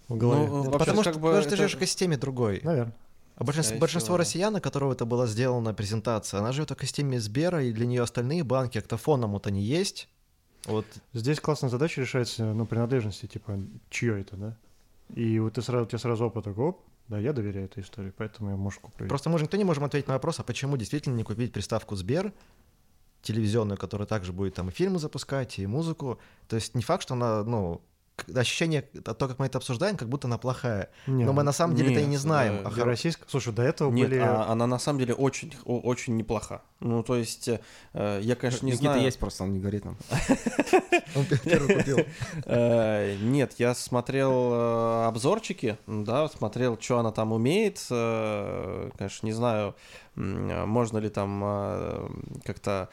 в 0.08 0.16
голове. 0.16 0.46
Ну, 0.48 0.60
Это 0.62 0.70
вообще, 0.70 0.78
потому 0.78 1.02
как 1.02 1.12
что 1.14 1.20
бы 1.20 1.26
потому 1.28 1.40
что 1.42 1.48
ты 1.50 1.54
это- 1.54 1.56
живешь 1.62 1.74
в 1.74 1.78
экосистеме 1.78 2.16
другой. 2.16 2.60
Наверное. 2.62 2.94
А 3.36 3.44
большинство, 3.44 3.78
большинство 3.78 4.16
россиян, 4.18 4.52
на 4.52 4.60
которого 4.60 4.92
это 4.92 5.06
была 5.06 5.26
сделана 5.26 5.72
презентация, 5.72 6.40
она 6.40 6.52
живет 6.52 6.70
в 6.70 6.74
экосистеме 6.74 7.18
Сбера, 7.18 7.64
и 7.64 7.72
для 7.72 7.86
нее 7.86 8.02
остальные 8.02 8.44
банки 8.44 8.78
как-то 8.78 8.96
фоном 8.98 9.32
вот 9.32 9.46
они 9.46 9.62
есть. 9.62 10.08
Вот 10.66 10.86
Здесь 11.12 11.40
классная 11.40 11.70
задача 11.70 12.00
решается, 12.00 12.44
ну, 12.44 12.66
принадлежности, 12.66 13.26
типа, 13.26 13.58
чье 13.90 14.20
это, 14.20 14.36
да? 14.36 14.56
И 15.14 15.38
вот 15.38 15.54
ты 15.54 15.62
сразу, 15.62 15.84
у 15.84 15.88
тебя 15.88 15.98
сразу 15.98 16.26
опыт 16.26 16.44
такой, 16.44 16.66
оп, 16.66 16.80
да, 17.08 17.18
я 17.18 17.32
доверяю 17.32 17.66
этой 17.66 17.82
истории, 17.82 18.12
поэтому 18.16 18.50
я 18.50 18.56
мужу 18.56 18.80
куплю. 18.80 19.08
Просто 19.08 19.28
мы 19.28 19.38
же 19.38 19.44
никто 19.44 19.56
не 19.56 19.64
можем 19.64 19.84
ответить 19.84 20.08
на 20.08 20.14
вопрос, 20.14 20.40
а 20.40 20.44
почему 20.44 20.76
действительно 20.76 21.16
не 21.16 21.24
купить 21.24 21.52
приставку 21.52 21.96
Сбер, 21.96 22.32
телевизионную, 23.22 23.78
которая 23.78 24.06
также 24.06 24.32
будет 24.32 24.54
там 24.54 24.68
и 24.68 24.72
фильмы 24.72 24.98
запускать, 24.98 25.58
и 25.58 25.66
музыку. 25.66 26.18
То 26.48 26.56
есть 26.56 26.74
не 26.74 26.82
факт, 26.82 27.02
что 27.02 27.14
она, 27.14 27.44
ну, 27.44 27.82
ощущение, 28.34 28.82
то, 28.82 29.14
как 29.14 29.38
мы 29.38 29.46
это 29.46 29.58
обсуждаем, 29.58 29.96
как 29.96 30.08
будто 30.08 30.28
она 30.28 30.38
плохая. 30.38 30.90
Не, 31.06 31.24
Но 31.24 31.32
мы 31.32 31.42
на 31.42 31.52
самом 31.52 31.74
деле 31.76 31.92
это 31.92 32.00
и 32.00 32.04
не 32.04 32.10
нет, 32.12 32.20
знаем. 32.20 32.62
да, 32.62 32.68
А 32.68 32.72
для 32.72 32.82
хоро- 32.84 32.86
российского... 32.88 33.26
Слушай, 33.28 33.52
до 33.52 33.62
этого 33.62 33.90
Нет, 33.90 34.08
были... 34.10 34.20
а 34.20 34.46
она 34.50 34.66
на 34.66 34.78
самом 34.78 34.98
деле 35.00 35.14
очень, 35.14 35.52
очень 35.64 36.16
неплоха. 36.16 36.62
Ну, 36.80 37.02
то 37.02 37.16
есть, 37.16 37.48
э, 37.48 38.20
я, 38.22 38.34
конечно, 38.36 38.66
не 38.66 38.72
Никита 38.72 38.92
знаю... 38.92 39.02
есть, 39.02 39.18
просто 39.18 39.44
он 39.44 39.52
не 39.52 39.60
горит 39.60 39.84
нам. 39.84 39.96
Он 41.14 41.26
первый 41.44 41.76
купил. 41.76 41.98
Э, 42.46 43.16
Нет, 43.20 43.54
я 43.58 43.74
смотрел 43.74 44.32
э, 44.52 45.04
обзорчики, 45.08 45.76
да, 45.86 46.28
смотрел, 46.28 46.78
что 46.80 46.98
она 46.98 47.12
там 47.12 47.32
умеет. 47.32 47.84
э, 47.90 48.90
Конечно, 48.96 49.26
не 49.26 49.32
знаю, 49.32 49.74
можно 50.14 50.98
ли 50.98 51.08
там 51.08 51.42
э, 51.42 52.08
как-то 52.44 52.90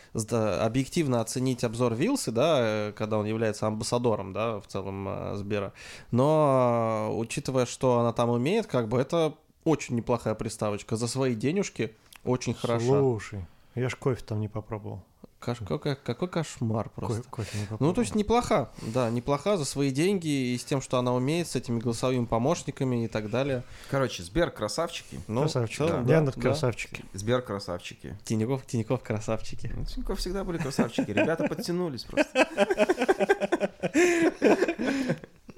объективно 0.63 1.19
оценить 1.19 1.63
обзор 1.63 1.93
Вилсы, 1.93 2.31
да, 2.31 2.57
э, 2.61 2.91
когда 2.93 3.17
он 3.17 3.25
является 3.25 3.67
амбассадором, 3.67 4.31
да, 4.31 4.59
в 4.59 4.67
целом 4.67 5.07
э, 5.09 5.35
Сбера. 5.35 5.73
Но 6.11 7.11
учитывая, 7.17 7.65
что 7.65 7.99
она 7.99 8.13
там 8.13 8.29
умеет, 8.29 8.67
как 8.67 8.87
бы 8.87 8.99
это 8.99 9.35
очень 9.65 9.95
неплохая 9.95 10.33
приставочка. 10.35 10.95
За 10.95 11.07
свои 11.07 11.35
денежки 11.35 11.93
очень 12.23 12.53
хороша. 12.53 12.85
Слушай, 12.85 13.45
я 13.75 13.89
ж 13.89 13.95
кофе 13.95 14.21
там 14.25 14.39
не 14.39 14.47
попробовал. 14.47 15.03
Каш- 15.39 15.59
какой, 15.65 15.95
какой 15.95 16.27
кошмар 16.27 16.89
просто. 16.89 17.23
Ко- 17.23 17.29
кофе 17.29 17.57
не 17.57 17.63
попробовал. 17.63 17.87
Ну, 17.89 17.93
то 17.95 18.01
есть 18.01 18.13
неплоха, 18.13 18.69
да, 18.81 19.09
неплоха 19.09 19.55
за 19.55 19.63
свои 19.63 19.89
деньги 19.89 20.27
и 20.27 20.57
с 20.57 20.65
тем, 20.65 20.81
что 20.81 20.97
она 20.97 21.13
умеет, 21.13 21.47
с 21.47 21.55
этими 21.55 21.79
голосовыми 21.79 22.25
помощниками 22.25 23.05
и 23.05 23.07
так 23.07 23.29
далее. 23.29 23.63
Короче, 23.89 24.21
Сбер 24.23 24.51
красавчики. 24.51 25.17
Ну, 25.27 25.41
Красавчики. 25.43 25.87
да. 25.87 26.01
да, 26.01 26.15
Яндекс 26.17 26.35
да. 26.35 26.41
красавчики. 26.41 27.05
Сбер 27.13 27.41
красавчики. 27.41 28.17
Тинькофф, 28.25 28.65
Тинькофф 28.65 29.01
красавчики. 29.01 29.71
Ну, 29.73 29.85
Тинькофф 29.85 30.19
всегда 30.19 30.43
были 30.43 30.57
красавчики. 30.57 31.09
Ребята 31.11 31.47
подтянулись 31.47 32.03
просто. 32.03 32.47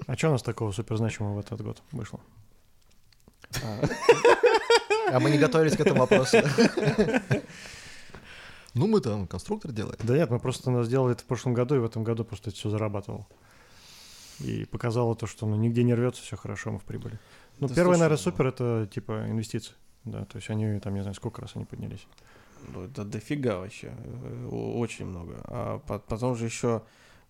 А 0.07 0.15
что 0.15 0.29
у 0.29 0.31
нас 0.33 0.43
такого 0.43 0.71
суперзначимого 0.71 1.35
в 1.35 1.39
этот 1.39 1.61
год 1.61 1.81
вышло? 1.91 2.19
А 5.11 5.19
мы 5.19 5.29
не 5.31 5.37
готовились 5.37 5.75
к 5.75 5.79
этому 5.79 6.01
вопросу. 6.01 6.37
Ну, 8.73 8.87
мы 8.87 9.01
там 9.01 9.27
конструктор 9.27 9.71
делаем. 9.71 9.97
Да 10.03 10.15
нет, 10.15 10.29
мы 10.29 10.39
просто 10.39 10.71
ну, 10.71 10.83
сделали 10.83 11.13
это 11.13 11.23
в 11.23 11.25
прошлом 11.25 11.53
году, 11.53 11.75
и 11.75 11.79
в 11.79 11.85
этом 11.85 12.03
году 12.03 12.23
просто 12.23 12.49
это 12.49 12.57
все 12.57 12.69
зарабатывал. 12.69 13.27
И 14.39 14.65
показало 14.65 15.15
то, 15.15 15.27
что 15.27 15.45
ну, 15.45 15.55
нигде 15.55 15.83
не 15.83 15.93
рвется, 15.93 16.21
все 16.21 16.35
хорошо, 16.37 16.71
мы 16.71 16.79
в 16.79 16.83
прибыли. 16.83 17.19
Ну, 17.59 17.67
Да 17.67 17.75
первое, 17.75 17.95
слушай, 17.95 17.99
наверное, 17.99 18.17
ну- 18.17 18.31
супер 18.31 18.47
это 18.47 18.89
типа 18.91 19.25
инвестиции. 19.27 19.73
Да, 20.05 20.25
то 20.25 20.37
есть 20.37 20.49
они 20.49 20.79
там, 20.79 20.95
не 20.95 21.01
знаю, 21.01 21.13
сколько 21.15 21.41
раз 21.41 21.51
они 21.55 21.65
поднялись. 21.65 22.07
Ну, 22.73 22.83
это 22.85 23.03
дофига 23.03 23.59
вообще, 23.59 23.91
э, 23.97 24.47
очень 24.47 25.05
много. 25.05 25.41
А 25.43 25.79
по- 25.79 25.99
потом 25.99 26.35
же 26.35 26.45
еще 26.45 26.81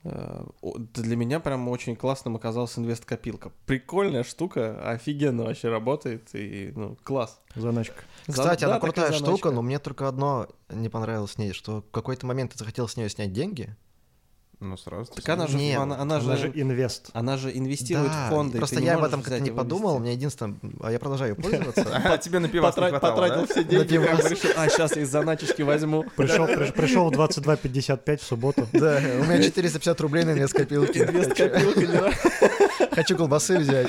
для 0.03 1.15
меня 1.15 1.39
прям 1.39 1.67
очень 1.69 1.95
классным 1.95 2.35
оказалась 2.35 2.77
инвест-копилка. 2.77 3.51
Прикольная 3.65 4.23
штука, 4.23 4.89
офигенно 4.89 5.43
вообще 5.43 5.69
работает, 5.69 6.29
и, 6.33 6.71
ну, 6.75 6.97
класс. 7.03 7.39
Заначка. 7.55 8.03
Кстати, 8.27 8.61
Да, 8.61 8.67
она 8.67 8.75
такая 8.77 8.91
крутая 8.91 9.05
заначка. 9.11 9.25
штука, 9.37 9.51
но 9.51 9.61
мне 9.61 9.77
только 9.79 10.07
одно 10.07 10.47
не 10.69 10.89
понравилось 10.89 11.33
с 11.33 11.37
ней, 11.37 11.53
что 11.53 11.81
в 11.81 11.91
какой-то 11.91 12.25
момент 12.25 12.53
ты 12.53 12.57
захотел 12.57 12.87
с 12.87 12.97
нее 12.97 13.09
снять 13.09 13.31
деньги. 13.33 13.75
Ну, 14.61 14.77
сразу. 14.77 15.11
Так 15.11 15.27
она 15.27 15.47
же, 15.47 15.57
Нет, 15.57 15.79
она, 15.79 15.95
она 15.99 16.17
Она 16.17 16.35
же, 16.37 16.43
же 16.43 16.51
инвест. 16.53 17.09
она 17.13 17.35
же 17.35 17.51
инвестирует 17.51 18.11
Да, 18.11 18.27
в 18.27 18.29
фонды. 18.29 18.59
Просто 18.59 18.79
я 18.79 18.95
об 18.95 19.03
этом 19.03 19.23
как-то 19.23 19.39
не 19.39 19.49
подумал. 19.49 19.95
У 19.95 19.99
меня 19.99 20.11
единственное... 20.11 20.55
А 20.81 20.91
я 20.91 20.99
продолжаю 20.99 21.35
пользоваться. 21.41 21.81
А 22.05 22.17
тебе 22.19 22.37
на 22.37 22.47
пивас 22.47 22.75
потратил 22.75 23.47
все 23.47 23.63
деньги, 23.63 23.97
а 24.55 24.69
сейчас 24.69 24.95
из 24.95 25.09
заначечки 25.09 25.63
возьму. 25.63 26.03
Пришел, 26.15 26.45
приш- 26.45 26.73
пришел 26.73 27.09
в 27.09 27.13
22.55 27.13 28.17
в 28.17 28.23
субботу. 28.23 28.67
Да, 28.71 29.01
у 29.19 29.23
меня 29.23 29.41
450 29.41 29.99
рублей 30.01 30.25
на 30.25 30.31
инвест-копилке. 30.33 31.05
Инвест-копилка, 31.05 31.79
не 31.79 31.87
надо. 31.87 32.13
Хочу 32.91 33.17
колбасы 33.17 33.57
взять. 33.57 33.87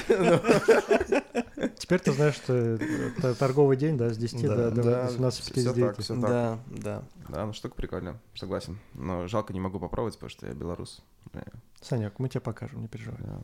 Теперь 1.82 1.98
ты 1.98 2.12
знаешь, 2.12 2.36
что 2.36 2.52
это 2.54 3.34
торговый 3.34 3.76
день, 3.76 3.98
да, 3.98 4.08
с 4.10 4.16
10 4.16 4.42
Да, 4.42 4.56
до, 4.56 4.70
до 4.70 4.82
да, 4.82 5.06
18.59. 5.08 5.30
всё 5.52 5.72
так, 5.74 5.98
всё 5.98 6.14
так. 6.14 6.30
Да, 6.30 6.58
да. 6.68 7.02
Да, 7.28 7.46
ну 7.46 7.52
штука 7.52 7.74
прикольная, 7.74 8.20
согласен. 8.36 8.78
Но 8.94 9.26
жалко, 9.26 9.52
не 9.52 9.58
могу 9.58 9.80
попробовать, 9.80 10.14
потому 10.14 10.30
что 10.30 10.46
я 10.46 10.54
белорус. 10.54 11.02
Э, 11.32 11.40
Санек, 11.80 12.18
мы 12.20 12.28
тебе 12.28 12.40
покажем, 12.40 12.82
не 12.82 12.88
переживай. 12.88 13.18
да. 13.20 13.40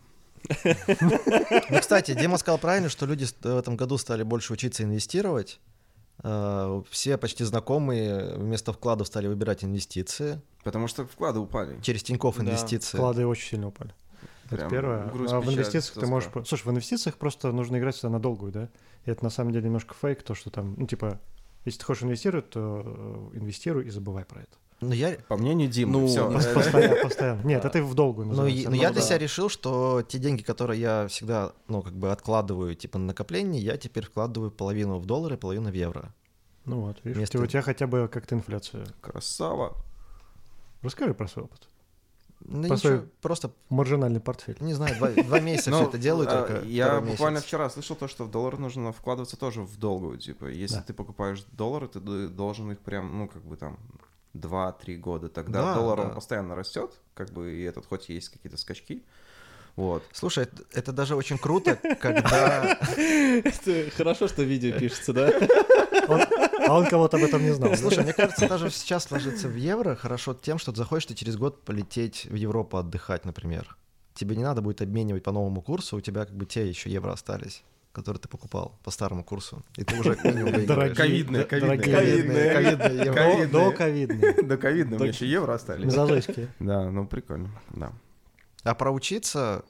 Ну, 1.71 1.81
кстати, 1.81 2.15
Дима 2.15 2.39
сказал 2.39 2.59
правильно, 2.59 2.89
что 2.89 3.07
люди 3.07 3.25
с- 3.25 3.35
в 3.43 3.57
этом 3.59 3.77
году 3.77 3.99
стали 3.99 4.23
больше 4.23 4.53
учиться 4.53 4.85
инвестировать. 4.85 5.59
Э, 6.23 6.83
Все 6.91 7.19
почти 7.19 7.43
знакомые 7.45 8.37
вместо 8.37 8.73
вкладов 8.73 9.09
стали 9.09 9.27
выбирать 9.27 9.65
инвестиции. 9.65 10.41
Потому 10.63 10.87
что 10.87 11.07
вклады 11.07 11.41
упали. 11.41 11.81
Через 11.83 12.05
Тинькофф 12.05 12.37
Да. 12.37 12.43
инвестиции. 12.45 12.97
Вклады 12.99 13.27
очень 13.27 13.49
сильно 13.51 13.67
упали. 13.69 13.93
Это 14.49 14.57
Прям 14.57 14.71
первое. 14.71 15.07
грусть, 15.11 15.33
а 15.33 15.41
в 15.41 15.45
инвестициях 15.53 15.85
ты 15.95 16.01
тоска. 16.01 16.07
можешь... 16.11 16.31
по- 16.31 16.45
Слушай, 16.45 16.65
в 16.65 16.71
инвестициях 16.71 17.17
просто 17.17 17.53
нужно 17.53 17.79
играть 17.79 17.95
всегда 17.95 18.11
на 18.11 18.19
долгую, 18.21 18.51
да? 18.53 18.69
И 19.05 19.11
это 19.11 19.23
на 19.25 19.31
самом 19.31 19.53
деле 19.53 19.67
немножко 19.67 19.95
фейк, 19.95 20.23
то, 20.23 20.35
что 20.35 20.51
там, 20.51 20.75
ну, 20.79 20.87
типа, 20.87 21.21
если 21.65 21.79
ты 21.81 21.85
хочешь 21.85 22.03
инвестировать, 22.05 22.49
то 22.51 22.83
э, 23.35 23.39
инвестируй 23.39 23.87
и 23.87 23.91
забывай 23.91 24.25
про 24.25 24.41
это. 24.41 24.57
Но 24.81 24.95
я, 24.95 25.17
По 25.27 25.37
мнению 25.37 25.69
Димы, 25.69 25.93
Ну, 26.01 26.07
все. 26.07 26.31
Постоянно, 26.55 27.03
постоянно. 27.03 27.43
Нет, 27.43 27.65
это 27.65 27.83
в 27.83 27.95
долгую 27.95 28.29
ну, 28.29 28.47
Это 28.47 28.71
но 28.71 28.77
я 28.77 28.91
для 28.93 29.03
себя 29.03 29.19
решил, 29.19 29.49
что 29.49 30.03
те 30.07 30.19
деньги, 30.19 30.43
которые 30.43 30.81
я 30.81 31.09
всегда, 31.09 31.53
ну, 31.67 31.83
как 31.83 31.95
бы 31.95 32.13
откладываю, 32.13 32.75
типа, 32.77 32.99
на 32.99 33.07
накопление, 33.07 33.61
я 33.61 33.77
теперь 33.77 34.07
вкладываю 34.07 34.51
половину 34.53 34.99
в 34.99 35.05
доллары, 35.05 35.37
половину 35.37 35.71
в 35.71 35.75
евро. 35.75 36.15
Ну 36.65 36.81
вот, 36.83 36.99
видишь, 37.03 37.19
Вместо- 37.19 37.39
у 37.41 37.47
тебя 37.47 37.63
хотя 37.63 37.87
бы 37.87 38.09
как-то 38.09 38.35
инфляция. 38.37 38.87
Красава. 39.01 39.77
Расскажи 40.83 41.13
про 41.13 41.27
свой 41.27 41.47
опыт. 41.47 41.69
Ну, 42.51 42.63
По 42.63 42.73
ничего, 42.73 42.79
своей- 42.79 43.01
просто, 43.21 43.51
Маржинальный 43.69 44.21
портфель. 44.21 44.57
не 44.61 44.73
знаю, 44.73 44.97
два, 44.97 45.11
два 45.11 45.39
месяца 45.39 45.71
все 45.71 45.83
Ну, 45.83 45.89
это 45.89 45.99
делаю 45.99 46.27
а, 46.29 46.33
только. 46.47 46.65
Я 46.67 47.01
буквально 47.01 47.41
вчера 47.41 47.69
слышал 47.69 47.95
то, 47.95 48.09
что 48.09 48.25
в 48.25 48.31
доллар 48.31 48.59
нужно 48.59 48.91
вкладываться 48.93 49.37
тоже 49.37 49.61
в 49.63 49.77
долгую. 49.79 50.17
Типа, 50.19 50.47
если 50.47 50.77
Да. 50.77 50.83
ты 50.83 50.95
покупаешь 50.95 51.45
доллары, 51.53 51.89
ты 51.89 52.01
должен 52.01 52.73
их 52.73 52.79
прям, 52.79 53.19
ну, 53.19 53.29
как 53.29 53.43
бы 53.45 53.57
там 53.57 53.79
2-3 54.35 54.97
года. 54.97 55.29
Тогда 55.29 55.63
Да, 55.63 55.75
доллар, 55.75 55.99
да. 55.99 56.05
он 56.09 56.15
постоянно 56.15 56.55
растет, 56.55 56.93
как 57.15 57.31
бы, 57.33 57.53
и 57.55 57.63
этот 57.65 57.87
хоть 57.87 58.09
есть 58.09 58.31
какие-то 58.31 58.57
скачки. 58.57 59.05
Вот. 59.79 60.03
Слушай, 60.11 60.43
это, 60.43 60.63
это 60.73 60.93
даже 60.93 61.15
очень 61.15 61.39
круто, 61.39 61.77
когда... 62.01 62.77
Хорошо, 63.97 64.27
что 64.27 64.43
видео 64.43 64.77
пишется, 64.77 65.13
да? 65.13 65.31
Он- 66.09 66.23
а 66.67 66.77
он 66.77 66.87
кого-то 66.87 67.17
об 67.17 67.23
этом 67.23 67.43
не 67.45 67.53
знал. 67.55 67.77
Слушай, 67.77 68.03
мне 68.03 68.13
кажется, 68.13 68.49
даже 68.49 68.71
сейчас 68.71 69.09
ложиться 69.13 69.47
в 69.47 69.55
евро 69.55 69.95
хорошо 69.95 70.35
тем, 70.35 70.59
что 70.59 70.73
ты 70.73 70.79
захочешь 70.79 71.07
ты 71.07 71.15
через 71.15 71.37
год 71.37 71.65
полететь 71.65 72.27
в 72.29 72.35
Европу 72.35 72.77
отдыхать, 72.77 73.25
например. 73.25 73.77
Тебе 74.15 74.35
не 74.35 74.43
надо 74.43 74.63
будет 74.63 74.83
обменивать 74.83 75.23
по 75.23 75.31
новому 75.31 75.63
курсу, 75.63 75.97
у 75.97 76.01
тебя 76.01 76.25
как 76.25 76.35
бы 76.35 76.45
те 76.45 76.69
еще 76.69 76.91
евро 76.91 77.13
остались, 77.13 77.63
которые 77.93 78.21
ты 78.21 78.29
покупал 78.29 78.81
по 78.83 78.91
старому 78.91 79.23
курсу. 79.23 79.63
И 79.77 79.85
ты 79.85 79.97
уже 80.01 80.15
Ковидные, 80.97 81.45
ковидные. 81.45 81.45
Ковидные, 81.45 82.53
ковидные. 83.13 83.47
До- 83.47 83.71
ковидные. 83.71 84.33
До 84.43 84.57
ковидно, 84.57 84.97
у 84.97 84.99
меня 84.99 85.09
еще 85.11 85.27
евро 85.31 85.55
остались. 85.55 85.85
Мезозойские. 85.85 86.49
Да, 86.59 86.91
ну 86.91 87.07
прикольно, 87.07 87.51
да. 87.71 87.93
А 88.69 88.75
про 88.75 88.91
учиться, 88.91 89.65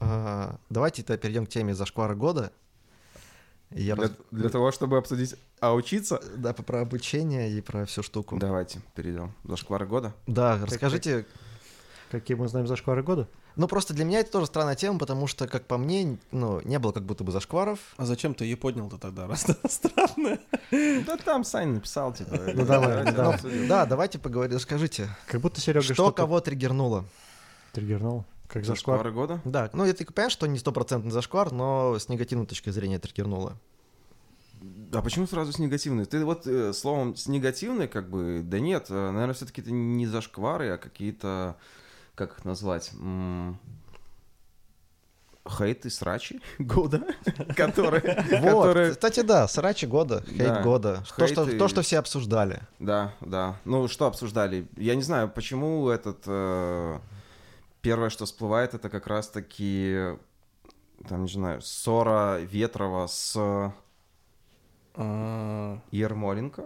а, 0.00 0.56
давайте 0.68 1.02
тогда 1.02 1.16
перейдем 1.18 1.46
к 1.46 1.48
теме 1.48 1.74
зашквара 1.74 2.14
года. 2.14 2.52
Я 3.70 3.94
Для, 3.96 4.04
рас- 4.04 4.12
для 4.30 4.48
того, 4.50 4.70
чтобы 4.70 4.98
обсудить, 4.98 5.34
а 5.60 5.72
учиться? 5.72 6.20
Да, 6.36 6.52
про 6.52 6.82
обучение 6.82 7.50
и 7.50 7.62
про 7.62 7.86
всю 7.86 8.02
штуку. 8.02 8.36
Давайте 8.38 8.80
перейдем. 8.94 9.32
Зашквары 9.44 9.86
года. 9.86 10.14
Да, 10.26 10.58
расскажите. 10.62 11.26
Какие 12.10 12.36
мы 12.36 12.48
знаем 12.48 12.66
зашквары 12.66 13.02
года? 13.02 13.28
Ну, 13.56 13.66
просто 13.66 13.94
для 13.94 14.04
меня 14.04 14.20
это 14.20 14.30
тоже 14.30 14.46
странная 14.46 14.74
тема, 14.74 14.98
потому 14.98 15.26
что, 15.26 15.48
как 15.48 15.66
по 15.66 15.78
мне, 15.78 16.18
ну, 16.30 16.60
не 16.62 16.78
было 16.78 16.92
как 16.92 17.04
будто 17.04 17.24
бы 17.24 17.32
зашкваров. 17.32 17.78
А 17.96 18.04
зачем 18.04 18.34
ты 18.34 18.44
ее 18.44 18.56
поднял-то 18.58 18.98
тогда, 18.98 19.26
раз 19.26 19.48
это 19.48 19.68
странно? 19.68 20.38
Да 20.70 21.16
там 21.16 21.44
Саня 21.44 21.72
написал, 21.72 22.12
типа. 22.12 22.38
Ну, 22.54 22.66
давай, 22.66 23.04
да. 23.10 23.32
обсудим. 23.34 23.68
Да, 23.68 23.86
давайте 23.86 24.18
поговорим. 24.18 24.54
Расскажите, 24.56 25.08
Как 25.26 25.40
будто 25.40 25.60
Серега 25.62 25.82
что 25.82 25.94
что-то 25.94 26.12
кого 26.12 26.40
триггернуло? 26.40 27.06
Триггернул. 27.72 28.24
Как 28.46 28.64
зашквар. 28.64 28.98
Зашквары 28.98 29.12
года? 29.12 29.40
Да, 29.44 29.68
ну, 29.74 29.84
это 29.84 30.04
понятно, 30.06 30.30
что 30.30 30.46
не 30.46 30.58
стопроцентный 30.58 31.10
зашквар, 31.10 31.52
но 31.52 31.98
с 31.98 32.08
негативной 32.08 32.46
точки 32.46 32.70
зрения 32.70 32.98
триггернуло. 32.98 33.58
А 34.92 35.02
почему 35.02 35.26
сразу 35.26 35.52
с 35.52 35.58
негативной? 35.58 36.06
Ты 36.06 36.24
вот 36.24 36.46
э, 36.46 36.72
словом 36.72 37.14
с 37.14 37.26
негативной, 37.28 37.88
как 37.88 38.08
бы, 38.08 38.40
да 38.42 38.58
нет, 38.58 38.86
э, 38.88 39.10
наверное, 39.10 39.34
все-таки 39.34 39.60
это 39.60 39.70
не 39.70 40.06
зашквары, 40.06 40.70
а 40.70 40.78
какие-то, 40.78 41.56
как 42.14 42.38
их 42.38 42.44
назвать, 42.46 42.90
М, 42.94 43.58
хейт 45.48 45.86
и 45.86 45.90
срачи 45.90 46.40
года, 46.58 47.02
которые, 47.56 48.24
Вот, 48.40 48.62
которые, 48.62 48.90
кстати, 48.92 49.20
да, 49.20 49.46
срачи 49.46 49.86
года, 49.86 50.24
хейт 50.26 50.38
Да, 50.38 50.62
года. 50.62 51.04
Что, 51.04 51.46
то, 51.58 51.68
что 51.68 51.82
все 51.82 51.98
обсуждали. 51.98 52.60
да, 52.78 53.14
да. 53.20 53.60
Ну, 53.64 53.88
что 53.88 54.06
обсуждали? 54.06 54.66
Я 54.76 54.94
не 54.94 55.02
знаю, 55.02 55.28
почему 55.28 55.88
этот, 55.88 56.22
э, 56.26 56.98
первое, 57.82 58.10
что 58.10 58.24
всплывает, 58.24 58.74
это 58.74 58.88
как 58.90 59.06
раз-таки, 59.06 60.16
там, 61.08 61.24
не 61.24 61.30
знаю, 61.30 61.60
ссора 61.62 62.38
Ветрова 62.40 63.06
с 63.06 63.72
А, 64.94 65.78
Ермоленко. 65.90 66.64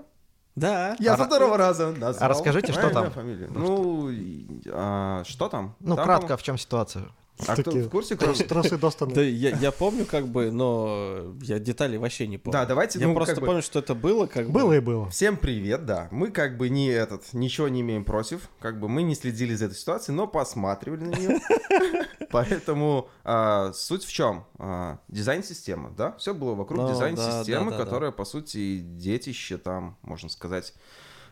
Да. 0.54 0.96
Я 0.98 1.14
А 1.14 1.16
со 1.16 1.24
второго 1.24 1.56
раза 1.56 1.92
назвал 1.92 2.24
а 2.26 2.28
расскажите, 2.28 2.72
что 2.72 2.90
там? 2.90 3.10
фамилию. 3.10 3.50
Ну, 3.52 4.10
и, 4.10 4.62
а, 4.70 5.22
что 5.24 5.48
там? 5.48 5.74
Ну, 5.80 5.96
Там, 5.96 6.04
кратко, 6.04 6.36
в 6.36 6.42
чем 6.42 6.58
ситуация? 6.58 7.04
А 7.46 7.56
кто 7.56 7.70
в 7.70 7.88
курсе, 7.88 8.16
кто... 8.16 8.32
Тросы 8.32 8.78
Достона. 8.78 9.14
Да, 9.14 9.22
я, 9.22 9.56
я 9.56 9.72
помню, 9.72 10.04
как 10.06 10.28
бы, 10.28 10.50
но 10.50 11.34
я 11.42 11.58
деталей 11.58 11.98
вообще 11.98 12.26
не 12.26 12.38
помню. 12.38 12.52
Да, 12.52 12.66
давайте, 12.66 12.98
Я 12.98 13.08
ну, 13.08 13.14
просто 13.14 13.40
бы- 13.40 13.46
помню, 13.46 13.62
что 13.62 13.78
это 13.78 13.94
было, 13.94 14.26
как 14.26 14.46
бы. 14.46 14.52
Было 14.52 14.72
и 14.74 14.80
было. 14.80 15.10
Всем 15.10 15.36
привет, 15.36 15.84
да. 15.84 16.08
Мы 16.10 16.30
как 16.30 16.56
бы 16.56 16.68
не 16.68 16.88
этот, 16.88 17.32
ничего 17.32 17.68
не 17.68 17.80
имеем 17.80 18.04
против, 18.04 18.48
как 18.60 18.78
бы 18.78 18.88
мы 18.88 19.02
не 19.02 19.14
следили 19.14 19.54
за 19.54 19.66
этой 19.66 19.74
ситуацией, 19.74 20.16
но 20.16 20.26
посматривали 20.26 21.04
на 21.04 21.16
нее. 21.16 21.40
Поэтому 22.30 23.08
а, 23.24 23.72
суть 23.72 24.04
в 24.04 24.12
чем? 24.12 24.46
А, 24.58 24.98
дизайн-система, 25.08 25.90
да? 25.90 26.12
Все 26.12 26.34
было 26.34 26.54
вокруг 26.54 26.80
Ну, 26.80 26.98
да, 26.98 27.10
да, 27.10 27.76
которая, 27.76 28.10
по 28.10 28.24
сути, 28.24 28.78
детище 28.78 29.58
там, 29.58 29.98
можно 30.02 30.28
сказать, 30.28 30.74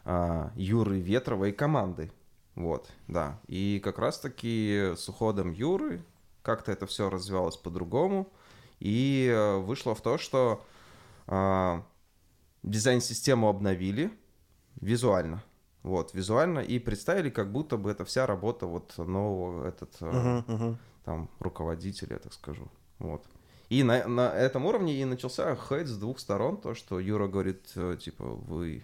а, 0.04 0.52
Юры 0.56 1.00
Ветрова 1.00 1.46
и 1.46 1.52
команды. 1.52 2.12
Вот, 2.60 2.90
да. 3.08 3.38
И 3.46 3.80
как 3.82 3.98
раз-таки 3.98 4.92
с 4.96 5.08
уходом 5.08 5.52
Юры 5.52 6.02
как-то 6.42 6.72
это 6.72 6.86
все 6.86 7.08
развивалось 7.08 7.56
по-другому. 7.56 8.28
И 8.80 9.30
э, 9.32 9.56
вышло 9.58 9.94
в 9.94 10.00
то, 10.00 10.18
что 10.18 10.64
а, 11.26 11.82
дизайн-систему 12.62 13.48
обновили 13.48 14.10
визуально. 14.80 15.42
Вот, 15.82 16.12
визуально, 16.12 16.58
и 16.58 16.78
представили, 16.78 17.30
как 17.30 17.50
будто 17.50 17.78
бы 17.78 17.90
это 17.90 18.04
вся 18.04 18.26
работа 18.26 18.66
вот 18.66 18.98
нового 18.98 19.66
этот, 19.66 19.96
э, 20.00 20.10
Мгм, 20.10 20.54
мгм. 20.54 20.78
там, 21.04 21.30
руководителя, 21.38 22.14
я 22.14 22.18
так 22.18 22.34
скажу. 22.34 22.68
Вот. 22.98 23.24
И 23.70 23.82
на, 23.82 24.06
на 24.06 24.30
этом 24.34 24.66
уровне 24.66 25.00
и 25.00 25.04
начался 25.06 25.56
хейт 25.56 25.88
с 25.88 25.96
двух 25.96 26.18
сторон, 26.18 26.58
то, 26.58 26.74
что 26.74 27.00
Юра 27.00 27.28
говорит, 27.28 27.72
э, 27.76 27.96
типа, 27.98 28.24
вы 28.24 28.82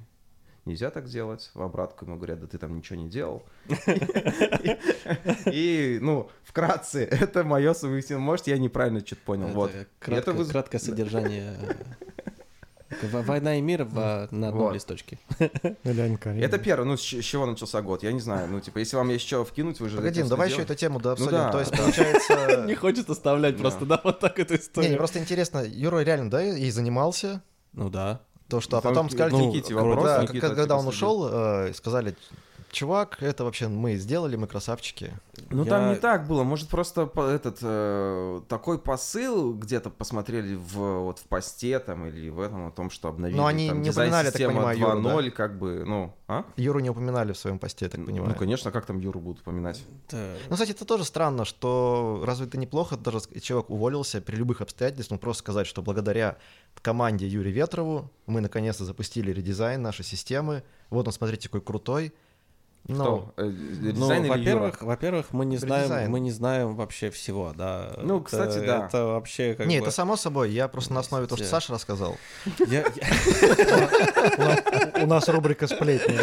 нельзя 0.66 0.90
так 0.90 1.06
делать, 1.06 1.50
в 1.54 1.62
обратку 1.62 2.04
ему 2.04 2.16
говорят, 2.16 2.40
да 2.40 2.46
ты 2.46 2.58
там 2.58 2.76
ничего 2.76 2.98
не 2.98 3.08
делал. 3.08 3.44
И, 5.46 5.98
ну, 6.00 6.28
вкратце, 6.44 7.04
это 7.04 7.44
мое 7.44 7.72
совместимое. 7.74 8.22
Может, 8.22 8.46
я 8.48 8.58
неправильно 8.58 9.00
что-то 9.00 9.22
понял. 9.22 9.48
Вот. 9.48 9.72
Краткое 9.98 10.78
содержание. 10.78 11.56
Война 13.02 13.56
и 13.58 13.60
мир 13.60 13.82
в- 13.84 14.28
на 14.30 14.48
одном 14.48 14.66
Вот. 14.66 14.74
листочке. 14.74 15.18
Это 15.82 16.58
первое, 16.58 16.86
ну, 16.86 16.96
с 16.96 17.00
чего 17.00 17.44
начался 17.44 17.82
год, 17.82 18.04
я 18.04 18.12
не 18.12 18.20
знаю. 18.20 18.48
Ну, 18.48 18.60
типа, 18.60 18.78
если 18.78 18.96
вам 18.96 19.08
есть 19.10 19.26
что 19.26 19.44
вкинуть, 19.44 19.80
вы 19.80 19.88
же... 19.88 19.96
Погоди, 19.96 20.22
ну 20.22 20.28
давай 20.28 20.50
еще 20.50 20.62
эту 20.62 20.76
тему 20.76 21.00
да, 21.00 21.12
обсудим. 21.12 21.32
да. 21.32 21.50
То 21.50 21.58
есть, 21.60 21.76
получается... 21.76 22.64
Не 22.68 22.74
хочет 22.76 23.10
оставлять 23.10 23.56
просто, 23.58 23.86
да, 23.86 24.00
вот 24.04 24.20
так 24.20 24.38
эту 24.38 24.54
Не, 24.54 24.60
историю. 24.60 24.90
мне 24.90 24.98
просто 24.98 25.18
интересно, 25.18 25.64
Юра 25.66 25.98
реально, 26.04 26.30
да, 26.30 26.42
и 26.44 26.70
занимался, 26.70 27.42
Ну 27.72 27.90
да. 27.90 28.20
То, 28.49 28.61
что, 28.61 28.78
а 28.78 28.80
Там 28.80 28.92
потом 28.92 29.11
сказали, 29.11 29.34
Никите 29.34 29.74
ну, 29.74 29.84
вопрос, 29.84 30.05
да, 30.05 30.22
Никита, 30.22 30.49
когда 30.49 30.62
типа, 30.64 30.74
он 30.74 30.86
ушел, 30.88 31.28
э, 31.30 31.72
сказали, 31.74 32.16
чувак, 32.70 33.22
это 33.22 33.44
вообще 33.44 33.68
мы 33.68 33.97
сделали, 33.97 34.36
мы 34.36 34.47
красавчики. 34.47 35.12
Ну, 35.51 35.64
Я- 35.64 35.70
там 35.70 35.90
не 35.90 35.97
так 35.97 36.26
было. 36.26 36.42
Может, 36.42 36.68
просто 36.68 37.11
этот 37.16 37.59
э, 37.62 38.40
такой 38.49 38.78
посыл 38.78 39.55
где-то 39.55 39.90
посмотрели 39.90 40.55
в, 40.55 40.74
вот, 41.05 41.18
в 41.18 41.24
посте 41.24 41.78
там 41.78 42.07
или 42.07 42.28
в 42.28 42.40
этом, 42.40 42.66
о 42.66 42.70
том, 42.70 42.90
что 42.90 43.09
обновили 43.09 43.36
Но 43.36 43.47
они 43.47 43.68
там, 43.68 43.82
не 43.82 43.90
упоминали, 43.90 44.30
так 44.30 44.47
понимаю, 44.47 44.78
Юру, 44.78 45.01
2.0, 45.01 45.30
как 45.30 45.59
бы, 45.59 45.84
ну, 45.86 46.14
а? 46.28 46.44
Юру 46.57 46.80
не 46.80 46.90
упоминали 46.90 47.32
в 47.32 47.38
своем 47.38 47.59
посте, 47.59 47.86
я 47.86 47.90
так 47.90 48.05
понимаю. 48.05 48.32
Ну, 48.32 48.38
конечно, 48.38 48.70
как 48.70 48.86
там 48.86 48.99
Юру 48.99 49.20
будут 49.20 49.40
упоминать? 49.40 49.82
Это- 50.09 50.36
Ну, 50.49 50.53
кстати, 50.53 50.72
это 50.72 50.84
тоже 50.84 51.05
странно, 51.05 51.44
что 51.44 52.22
разве 52.26 52.47
это 52.47 52.59
неплохо, 52.59 52.97
даже 52.97 53.20
человек 53.40 53.70
уволился 53.70 54.20
при 54.20 54.36
любых 54.36 54.61
обстоятельствах, 54.61 55.18
ну, 55.18 55.22
просто 55.22 55.42
сказать, 55.42 55.66
что 55.66 55.82
благодаря 55.82 56.36
команде 56.81 57.27
Юрия 57.27 57.53
Ветрову 57.53 58.11
мы 58.27 58.41
наконец-то 58.41 58.85
запустили 58.85 59.33
редизайн 59.33 59.83
нашей 59.83 60.05
системы, 60.05 60.62
вот 60.91 61.07
он, 61.07 61.12
смотрите, 61.12 61.49
какой 61.49 61.61
крутой. 61.62 62.12
Ну, 62.89 62.95
Кто? 62.95 63.33
Э, 63.37 63.45
Ну, 63.47 63.93
Дизайн 63.93 64.24
или 64.24 64.29
Юра? 64.29 64.39
во-первых, 64.39 64.83
во-первых, 64.83 65.27
мы 65.33 65.45
не 65.45 65.57
знаем, 65.57 65.85
Дизайн. 65.87 66.09
мы 66.11 66.20
не 66.20 66.31
знаем 66.31 66.77
вообще 66.77 67.11
всего, 67.11 67.53
да. 67.53 67.95
Ну, 68.01 68.18
Это- 68.18 68.24
кстати, 68.27 68.64
да. 68.64 68.87
Это 68.87 69.05
вообще 69.07 69.55
как 69.55 69.66
не, 69.66 69.79
бы... 69.81 69.83
это 69.83 69.91
само 69.91 70.16
собой, 70.16 70.53
я 70.53 70.68
просто 70.68 70.95
на 70.95 71.01
основе 71.01 71.27
того, 71.27 71.37
что 71.37 71.47
Саша 71.49 71.72
рассказал. 71.72 72.16
У 75.03 75.07
нас 75.07 75.29
рубрика 75.29 75.66
сплетни. 75.66 76.16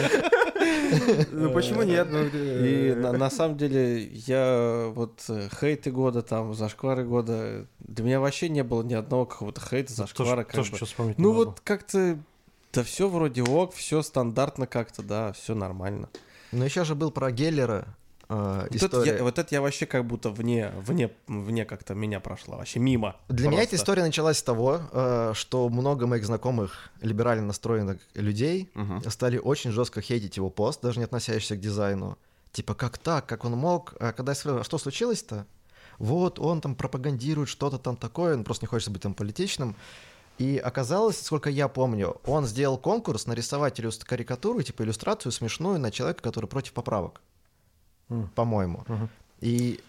Ну, 1.31 1.51
почему 1.51 1.83
нет? 1.83 2.07
Ну, 2.11 2.23
И 2.25 2.89
э, 2.89 2.95
на, 2.95 3.13
на 3.13 3.29
самом 3.29 3.57
деле 3.57 4.03
я 4.03 4.91
вот 4.93 5.23
э, 5.29 5.49
хейты 5.59 5.91
года, 5.91 6.21
там, 6.21 6.53
зашквары 6.53 7.03
года, 7.05 7.65
для 7.79 8.05
меня 8.05 8.19
вообще 8.19 8.49
не 8.49 8.63
было 8.63 8.83
ни 8.83 8.93
одного 8.93 9.25
какого-то 9.25 9.61
хейта, 9.61 9.93
зашквара. 9.93 10.43
как 10.43 10.55
Тоже 10.55 10.71
бы. 10.71 10.77
что 10.77 10.85
вспомнить 10.85 11.17
Ну 11.17 11.31
вот 11.33 11.59
как-то, 11.63 12.17
да 12.73 12.83
все 12.83 13.07
вроде 13.09 13.43
ок, 13.43 13.73
все 13.73 14.01
стандартно 14.01 14.67
как-то, 14.67 15.03
да, 15.03 15.33
все 15.33 15.55
нормально. 15.55 16.09
Но 16.51 16.65
еще 16.65 16.83
же 16.83 16.95
был 16.95 17.11
про 17.11 17.31
Геллера 17.31 17.87
э, 18.33 18.67
Вот 18.69 18.75
это, 18.75 18.85
история. 18.85 19.17
я, 19.17 19.23
вот 19.23 19.39
это 19.39 19.55
я 19.55 19.61
вообще 19.61 19.85
как 19.85 20.05
будто 20.05 20.29
вне, 20.29 20.71
вне, 20.77 21.11
вне 21.27 21.65
как-то 21.65 21.93
меня 21.93 22.19
прошла, 22.19 22.57
вообще 22.57 22.79
мимо. 22.79 23.15
Для 23.29 23.47
меня 23.49 23.61
эта 23.61 23.69
просто. 23.69 23.83
история 23.83 24.03
началась 24.03 24.37
с 24.37 24.43
того, 24.43 24.81
э, 24.91 25.31
что 25.35 25.69
много 25.69 26.07
моих 26.07 26.25
знакомых 26.25 26.91
либерально 27.01 27.47
настроенных 27.47 27.99
людей 28.13 28.69
мгм. 28.73 29.09
стали 29.09 29.37
очень 29.37 29.71
жестко 29.71 30.01
хейтить 30.01 30.37
его 30.37 30.49
пост, 30.49 30.81
даже 30.81 30.99
не 30.99 31.05
относящийся 31.05 31.55
к 31.55 31.59
дизайну. 31.59 32.17
Типа, 32.51 32.75
как 32.75 32.97
так, 32.97 33.25
как 33.25 33.45
он 33.45 33.53
мог? 33.53 33.95
А 33.99 34.11
когда 34.13 34.31
я 34.31 34.35
сказал, 34.35 34.59
а 34.59 34.63
что 34.63 34.77
случилось-то? 34.77 35.45
Вот, 35.97 36.39
он 36.39 36.61
там 36.61 36.75
пропагандирует 36.75 37.49
что-то 37.49 37.77
там 37.77 37.95
такое, 37.97 38.35
он 38.35 38.43
просто 38.43 38.65
не 38.65 38.67
хочет 38.67 38.89
быть 38.89 39.01
там 39.01 39.13
политичным. 39.13 39.75
И 40.39 40.57
оказалось, 40.57 41.21
сколько 41.21 41.49
я 41.49 41.67
помню, 41.67 42.17
он 42.25 42.45
сделал 42.45 42.77
конкурс 42.77 43.27
нарисовать 43.27 43.79
карикатуру, 44.03 44.61
типа 44.63 44.83
иллюстрацию 44.83 45.31
смешную 45.31 45.79
на 45.79 45.91
человека, 45.91 46.23
который 46.23 46.47
против 46.47 46.73
поправок, 46.73 47.21
М. 48.13 48.29
по-моему. 48.35 48.83
Мгм. 48.87 49.09
И 49.41 49.79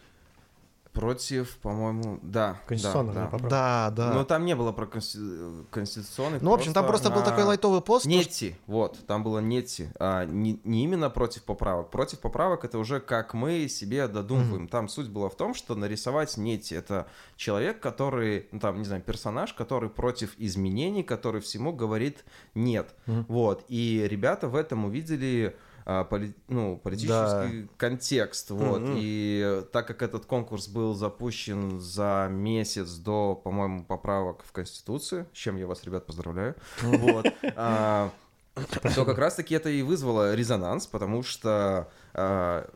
Против, 0.93 1.57
по-моему, 1.57 2.21
да. 2.23 2.61
Конституционная 2.69 3.15
да, 3.15 3.21
да. 3.23 3.27
поправка. 3.27 3.49
да, 3.51 3.91
да. 3.91 4.15
Но 4.15 4.25
там 4.25 4.45
не 4.45 4.55
было 4.55 4.71
про 4.71 4.87
консти- 4.87 5.65
конституционный. 5.73 6.39
ну, 6.41 6.53
в 6.53 6.55
общем, 6.55 6.73
там 6.73 6.87
просто 6.87 7.11
был 7.11 7.19
на- 7.19 7.25
такой 7.25 7.43
лайтовый 7.43 7.81
пост. 7.81 8.05
потому 8.05 8.23
что- 8.23 8.31
Нетти, 8.31 8.57
вот, 8.69 9.05
там 9.09 9.25
было 9.25 9.41
Нетти. 9.41 9.89
А, 9.99 10.25
не, 10.25 10.61
не 10.63 10.85
именно 10.85 11.11
против 11.11 11.43
поправок. 11.43 11.91
Против 11.91 12.21
поправок 12.21 12.65
это 12.65 12.79
уже 12.79 13.01
как 13.01 13.35
мы 13.35 13.67
себе 13.67 14.07
додумываем. 14.07 14.69
Там 14.69 14.89
суть 14.89 15.09
была 15.09 15.29
в 15.29 15.35
том, 15.37 15.55
что 15.55 15.75
нарисовать 15.75 16.37
Нетти 16.37 16.77
это 16.77 17.09
человек, 17.35 17.81
который, 17.81 18.47
ну 18.53 18.61
там, 18.61 18.79
не 18.79 18.85
знаю, 18.85 19.03
персонаж, 19.03 19.53
который 19.53 19.91
против 19.91 20.35
изменений, 20.39 21.03
который 21.03 21.41
всему 21.41 21.73
говорит 21.73 22.25
нет. 22.55 22.95
Мгм. 23.07 23.25
Вот. 23.27 23.65
И 23.67 24.07
ребята 24.09 24.47
в 24.47 24.55
этом 24.55 24.85
увидели 24.85 25.57
а, 25.57 25.64
поли- 25.85 26.35
ну, 26.49 26.77
политический 26.77 27.69
контекст. 27.77 28.51
Вот. 28.51 28.81
Мгм. 28.81 28.95
И 28.97 29.63
так 29.73 29.87
как 29.87 30.03
этот 30.03 30.27
конкурс 30.27 30.69
был 30.69 30.95
запущен 30.95 31.81
за 31.81 32.29
месяц 32.31 32.95
до, 32.95 33.35
по-моему, 33.35 33.85
поправок 33.85 34.43
в 34.45 34.53
Конституцию, 34.53 35.27
с 35.33 35.37
чем 35.37 35.57
я 35.57 35.67
вас, 35.67 35.85
ребят, 35.85 36.07
поздравляю. 36.07 36.55
Вот. 36.83 37.27
А, 37.57 38.11
То 38.95 39.05
как 39.05 39.19
раз-таки 39.19 39.55
это 39.55 39.69
и 39.69 39.83
вызвало 39.83 40.35
резонанс, 40.35 40.87
потому 40.87 41.23
что 41.23 41.91
а, 42.13 42.71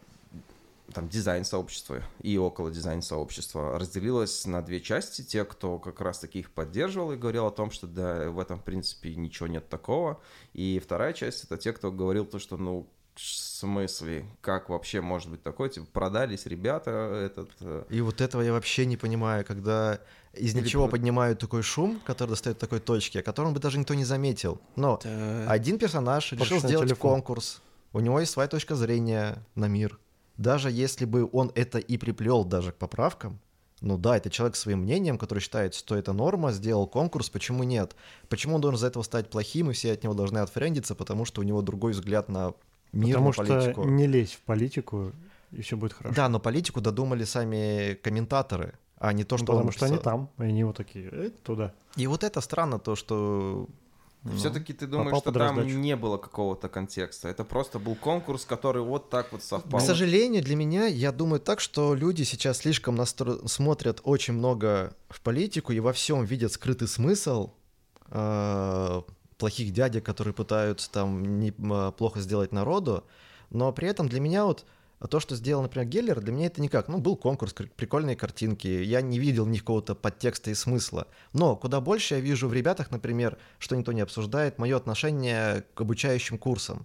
там 0.93 1.09
дизайн 1.09 1.45
сообщества 1.45 2.03
и 2.21 2.37
около 2.39 2.71
дизайн 2.71 3.03
сообщества 3.03 3.79
разделилось 3.79 4.47
на 4.47 4.63
две 4.63 4.81
части. 4.81 5.23
Те, 5.23 5.45
кто 5.45 5.79
как 5.79 6.01
раз-таки 6.01 6.41
их 6.41 6.51
поддерживал 6.51 7.13
и 7.13 7.17
говорил 7.17 7.47
о 7.47 7.51
том, 7.51 7.71
что 7.71 7.87
да, 7.87 8.31
в 8.31 8.39
этом, 8.41 8.59
в 8.59 8.65
принципе, 8.65 9.15
ничего 9.15 9.47
нет 9.47 9.69
такого. 9.69 10.21
И 10.55 10.81
вторая 10.83 11.13
часть— 11.13 11.45
это 11.45 11.59
те, 11.59 11.73
кто 11.73 11.93
говорил 11.93 12.25
то, 12.25 12.39
что, 12.39 12.57
ну, 12.57 12.89
в 13.19 13.59
смысле, 13.59 14.25
как 14.41 14.69
вообще 14.69 15.01
может 15.01 15.31
быть 15.31 15.43
такое? 15.43 15.69
Типа, 15.69 15.87
продались 15.93 16.47
ребята 16.47 16.91
этот... 17.27 17.51
э, 17.61 17.85
И 17.91 18.01
вот 18.01 18.21
этого 18.21 18.43
я 18.43 18.53
вообще 18.53 18.87
не 18.87 18.97
понимаю, 18.97 19.45
когда 19.45 19.99
из 20.35 20.55
Или 20.55 20.63
ничего 20.63 20.85
про- 20.87 20.93
поднимают 20.93 21.41
такой 21.41 21.63
шум, 21.63 22.01
который 22.07 22.31
достает 22.31 22.59
такой 22.59 22.79
точки, 22.79 23.19
о 23.19 23.23
котором 23.23 23.55
бы 23.55 23.61
даже 23.61 23.79
никто 23.79 23.95
не 23.95 24.05
заметил. 24.05 24.61
Но 24.77 25.01
Это- 25.03 25.47
один 25.49 25.79
персонаж 25.79 26.31
решил 26.33 26.45
Пошел 26.45 26.59
сделать 26.61 26.89
телефон. 26.89 27.11
конкурс, 27.15 27.61
у 27.93 28.01
него 28.01 28.21
есть 28.21 28.31
своя 28.33 28.49
точка 28.49 28.77
зрения 28.77 29.45
на 29.57 29.67
мир. 29.67 29.99
Даже 30.37 30.71
если 30.71 31.05
бы 31.05 31.29
он 31.33 31.51
это 31.57 31.79
и 31.79 31.97
приплел 31.99 32.45
даже 32.45 32.71
к 32.71 32.77
поправкам, 32.77 33.41
ну 33.81 33.99
да, 33.99 34.17
это 34.17 34.31
человек 34.31 34.55
со 34.57 34.63
своим 34.63 34.81
мнением, 34.83 35.19
который 35.19 35.41
считает, 35.41 35.75
что 35.75 35.97
это 35.97 36.13
норма, 36.13 36.53
сделал 36.53 36.87
конкурс, 36.87 37.31
почему 37.31 37.65
нет? 37.65 37.97
Почему 38.29 38.55
он 38.57 38.61
должен 38.61 38.77
из-за 38.77 38.89
этого 38.89 39.03
стать 39.03 39.31
плохим, 39.31 39.71
и 39.71 39.73
все 39.73 39.93
от 39.93 40.05
него 40.05 40.15
должны 40.15 40.39
отфрендиться, 40.39 40.95
потому 40.95 41.25
что 41.25 41.41
у 41.41 41.45
него 41.45 41.63
другой 41.63 41.93
взгляд 41.93 42.29
на 42.29 42.55
мир, 42.93 43.15
Потому 43.17 43.27
на 43.29 43.33
что 43.33 43.45
политику? 43.45 43.85
не 43.85 44.07
лезь 44.07 44.33
в 44.33 44.41
политику, 44.41 45.13
и 45.53 45.63
все 45.63 45.77
будет 45.77 45.93
хорошо. 45.93 46.15
Да, 46.15 46.29
но 46.29 46.39
политику 46.41 46.81
додумали 46.81 47.25
сами 47.25 47.95
комментаторы, 48.03 48.75
а 48.99 49.13
не 49.13 49.25
то, 49.25 49.37
что 49.37 49.47
потому 49.47 49.67
он 49.67 49.73
что 49.73 49.87
они 49.87 49.99
там, 49.99 50.29
и 50.39 50.43
они 50.43 50.65
вот 50.65 50.77
такие, 50.77 51.09
«Э, 51.13 51.31
туда. 51.43 51.73
И 51.97 52.07
вот 52.07 52.25
это 52.25 52.41
странно, 52.41 52.79
то, 52.79 52.97
что... 52.97 53.67
ну, 54.25 54.37
Все-таки 54.37 54.73
ты 54.73 54.87
думаешь, 54.87 55.17
что 55.19 55.33
там 55.33 55.57
раздачу. 55.59 55.77
не 55.79 55.97
было 55.97 56.19
какого-то 56.19 56.69
контекста. 56.69 57.29
Это 57.29 57.45
просто 57.45 57.79
был 57.79 57.95
конкурс, 57.95 58.45
который 58.45 58.83
вот 58.83 59.11
так 59.11 59.33
вот 59.33 59.43
совпал. 59.43 59.81
К 59.81 59.83
сожалению, 59.83 60.43
для 60.43 60.57
меня, 60.57 60.87
я 60.87 61.13
думаю 61.13 61.41
так, 61.41 61.61
что 61.61 61.95
люди 61.95 62.25
сейчас 62.25 62.59
слишком 62.59 62.97
настро- 62.97 63.47
смотрят 63.49 64.01
очень 64.05 64.35
много 64.35 64.93
в 65.09 65.21
политику 65.21 65.73
и 65.73 65.81
во 65.81 65.93
всем 65.93 66.25
видят 66.25 66.53
скрытый 66.53 66.89
смысл 66.89 67.51
э, 68.11 69.03
плохих 69.39 69.73
дядек, 69.73 70.05
которые 70.05 70.35
пытаются 70.35 70.91
там 70.91 71.39
не, 71.41 71.51
м, 71.59 71.93
плохо 71.93 72.21
сделать 72.21 72.53
народу, 72.53 73.05
но 73.51 73.73
при 73.73 73.89
этом 73.89 74.09
для 74.09 74.21
меня 74.21 74.45
вот 74.45 74.65
А 75.01 75.07
то, 75.07 75.21
что 75.21 75.37
сделал, 75.37 75.63
например, 75.63 75.87
Геллер, 75.87 76.21
для 76.21 76.33
меня 76.33 76.47
это 76.47 76.61
никак. 76.61 76.89
Ну, 76.89 76.99
был 76.99 77.15
конкурс, 77.17 77.53
прикольные 77.53 78.17
картинки, 78.17 78.67
я 78.67 79.01
не 79.01 79.21
видел 79.21 79.47
никакого-то 79.47 79.95
подтекста 79.95 80.51
и 80.51 80.55
смысла. 80.55 81.07
Но 81.33 81.55
куда 81.55 81.81
больше 81.81 82.17
я 82.17 82.21
вижу 82.21 82.49
в 82.49 82.53
ребятах, 82.53 82.91
например, 82.91 83.39
что 83.61 83.77
никто 83.77 83.93
не 83.93 84.01
обсуждает, 84.01 84.59
мое 84.59 84.77
отношение 84.77 85.65
к 85.75 85.81
обучающим 85.83 86.37
курсам. 86.37 86.85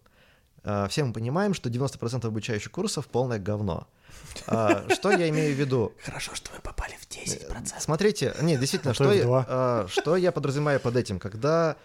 А, 0.64 0.88
Все 0.90 1.04
мы 1.04 1.12
понимаем, 1.12 1.56
что 1.56 1.72
90% 1.72 2.28
обучающих 2.28 2.72
курсов 2.72 3.08
полное 3.08 3.40
говно. 3.40 3.88
А, 4.46 4.86
Что 4.94 5.12
я 5.12 5.28
имею 5.30 5.56
в 5.56 5.58
виду? 5.60 5.94
Хорошо, 6.06 6.36
что 6.36 6.52
мы 6.54 6.62
попали 6.62 6.94
в 7.02 7.08
10%. 7.10 7.80
Смотрите, 7.80 8.36
не, 8.44 8.58
действительно, 8.58 8.92
А 8.92 8.94
то 8.94 9.06
что, 9.06 9.12
в 9.12 9.16
я, 9.18 9.26
а, 9.48 9.86
что 9.90 10.16
я 10.18 10.32
подразумеваю 10.32 10.80
под 10.80 10.96
этим, 10.98 11.18
когда, 11.18 11.72
а, 11.72 11.78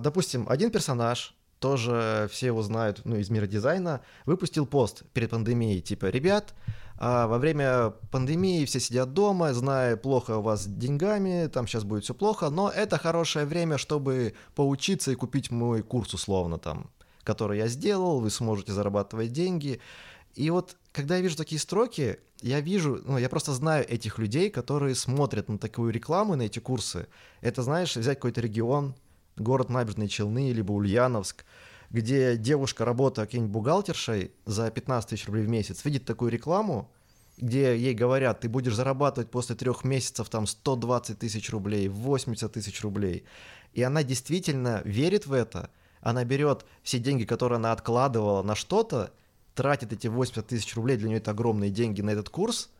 допустим, 0.00 0.46
один 0.48 0.70
персонаж, 0.70 1.34
тоже 1.58 2.28
все 2.30 2.46
его 2.48 2.62
знают, 2.62 3.00
ну, 3.04 3.16
из 3.16 3.30
мира 3.30 3.46
дизайна, 3.46 4.02
выпустил 4.26 4.66
пост 4.66 5.04
перед 5.12 5.30
пандемией, 5.30 5.80
типа, 5.80 6.06
ребят, 6.06 6.54
а, 6.96 7.26
во 7.26 7.38
время 7.38 7.94
пандемии 8.10 8.64
все 8.66 8.80
сидят 8.80 9.14
дома, 9.14 9.52
зная, 9.54 9.96
плохо 9.96 10.38
у 10.38 10.42
вас 10.42 10.66
деньгами, 10.66 11.46
там 11.46 11.66
сейчас 11.66 11.84
будет 11.84 12.04
все 12.04 12.14
плохо, 12.14 12.50
но 12.50 12.68
это 12.68 12.98
хорошее 12.98 13.46
время, 13.46 13.78
чтобы 13.78 14.34
поучиться 14.54 15.10
и 15.10 15.14
купить 15.14 15.50
мой 15.50 15.82
курс, 15.82 16.14
условно, 16.14 16.58
там, 16.58 16.90
который 17.22 17.58
я 17.58 17.68
сделал, 17.68 18.20
вы 18.20 18.30
сможете 18.30 18.72
зарабатывать 18.72 19.32
деньги. 19.32 19.80
И 20.34 20.50
вот, 20.50 20.76
когда 20.92 21.16
я 21.16 21.22
вижу 21.22 21.36
такие 21.36 21.60
строки, 21.60 22.18
я 22.42 22.60
вижу, 22.60 23.00
ну, 23.04 23.18
я 23.18 23.28
просто 23.28 23.52
знаю 23.52 23.88
этих 23.88 24.18
людей, 24.18 24.50
которые 24.50 24.94
смотрят 24.94 25.48
на 25.48 25.58
такую 25.58 25.92
рекламу, 25.92 26.36
на 26.36 26.42
эти 26.42 26.58
курсы. 26.58 27.06
Это, 27.40 27.62
знаешь, 27.62 27.96
взять 27.96 28.18
какой-то 28.18 28.40
регион, 28.40 28.94
город 29.36 29.70
Набережные 29.70 30.08
Челны, 30.08 30.52
либо 30.52 30.72
Ульяновск, 30.72 31.44
где 31.90 32.36
девушка, 32.36 32.84
работая 32.84 33.26
какой-нибудь 33.26 33.52
бухгалтершей 33.52 34.32
за 34.46 34.70
15 34.70 35.10
тысяч 35.10 35.26
рублей 35.26 35.44
в 35.44 35.48
месяц, 35.48 35.84
видит 35.84 36.04
такую 36.04 36.30
рекламу, 36.30 36.90
где 37.36 37.76
ей 37.76 37.94
говорят, 37.94 38.40
ты 38.40 38.48
будешь 38.48 38.74
зарабатывать 38.74 39.30
после 39.30 39.56
трех 39.56 39.84
месяцев 39.84 40.28
там 40.28 40.46
120 40.46 41.18
тысяч 41.18 41.50
рублей, 41.50 41.88
80 41.88 42.52
тысяч 42.52 42.82
рублей. 42.82 43.24
И 43.72 43.82
она 43.82 44.02
действительно 44.02 44.82
верит 44.84 45.26
в 45.26 45.32
это, 45.32 45.70
она 46.00 46.24
берет 46.24 46.64
все 46.82 46.98
деньги, 46.98 47.24
которые 47.24 47.56
она 47.56 47.72
откладывала 47.72 48.42
на 48.42 48.54
что-то, 48.54 49.12
тратит 49.54 49.92
эти 49.92 50.06
80 50.06 50.46
тысяч 50.46 50.74
рублей, 50.76 50.96
для 50.96 51.08
нее 51.08 51.18
это 51.18 51.32
огромные 51.32 51.70
деньги 51.70 52.02
на 52.02 52.10
этот 52.10 52.28
курс, 52.28 52.70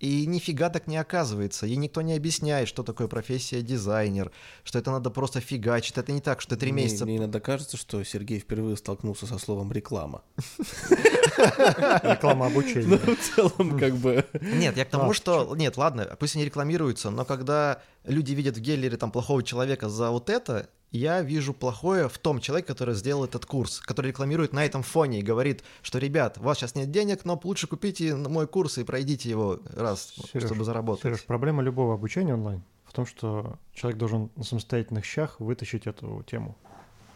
и 0.00 0.26
нифига 0.26 0.68
так 0.70 0.86
не 0.86 0.96
оказывается. 0.96 1.66
Ей 1.66 1.76
никто 1.76 2.02
не 2.02 2.14
объясняет, 2.14 2.68
что 2.68 2.82
такое 2.82 3.06
профессия 3.08 3.62
дизайнер, 3.62 4.30
что 4.64 4.78
это 4.78 4.90
надо 4.90 5.10
просто 5.10 5.40
фигачить. 5.40 5.96
Это 5.96 6.12
не 6.12 6.20
так, 6.20 6.40
что 6.40 6.56
три 6.56 6.72
Мне- 6.72 6.84
месяца... 6.84 7.04
Мне 7.04 7.16
иногда 7.16 7.40
кажется, 7.40 7.76
что 7.76 8.02
Сергей 8.04 8.38
впервые 8.40 8.76
столкнулся 8.76 9.26
со 9.26 9.38
словом 9.38 9.72
реклама. 9.72 10.22
Реклама 11.38 12.48
Ну, 12.48 12.52
обучения. 12.52 12.96
в 12.98 13.34
целом, 13.34 13.78
как 13.78 13.96
бы... 13.96 14.24
Нет, 14.40 14.76
я 14.76 14.84
к 14.84 14.90
тому, 14.90 15.12
что... 15.12 15.54
Нет, 15.56 15.76
ладно, 15.76 16.16
пусть 16.18 16.36
они 16.36 16.44
рекламируются, 16.44 17.10
но 17.10 17.24
когда 17.24 17.82
люди 18.04 18.32
видят 18.32 18.56
в 18.56 18.60
Геллере 18.60 18.96
там 18.96 19.10
плохого 19.10 19.42
человека 19.42 19.88
за 19.88 20.10
вот 20.10 20.30
это, 20.30 20.68
я 20.98 21.22
вижу 21.22 21.52
плохое 21.54 22.08
в 22.08 22.18
том 22.18 22.40
человеке, 22.40 22.68
который 22.68 22.94
сделал 22.94 23.24
этот 23.24 23.46
курс, 23.46 23.80
который 23.80 24.08
рекламирует 24.08 24.52
на 24.52 24.64
этом 24.64 24.82
фоне 24.82 25.18
и 25.18 25.22
говорит, 25.22 25.64
что, 25.82 25.98
ребят, 25.98 26.38
у 26.38 26.44
вас 26.44 26.58
сейчас 26.58 26.74
нет 26.74 26.90
денег, 26.90 27.24
но 27.24 27.40
лучше 27.42 27.66
купите 27.66 28.14
мой 28.14 28.46
курс 28.46 28.78
и 28.78 28.84
пройдите 28.84 29.28
его 29.28 29.58
раз, 29.74 30.14
Серёж, 30.32 30.44
чтобы 30.46 30.64
заработать. 30.64 31.02
Сереж, 31.02 31.24
проблема 31.24 31.62
любого 31.62 31.94
обучения 31.94 32.34
онлайн 32.34 32.62
в 32.84 32.92
том, 32.92 33.06
что 33.06 33.58
человек 33.72 33.98
должен 33.98 34.30
на 34.36 34.44
самостоятельных 34.44 35.04
щах 35.04 35.40
вытащить 35.40 35.86
эту 35.88 36.22
тему 36.28 36.56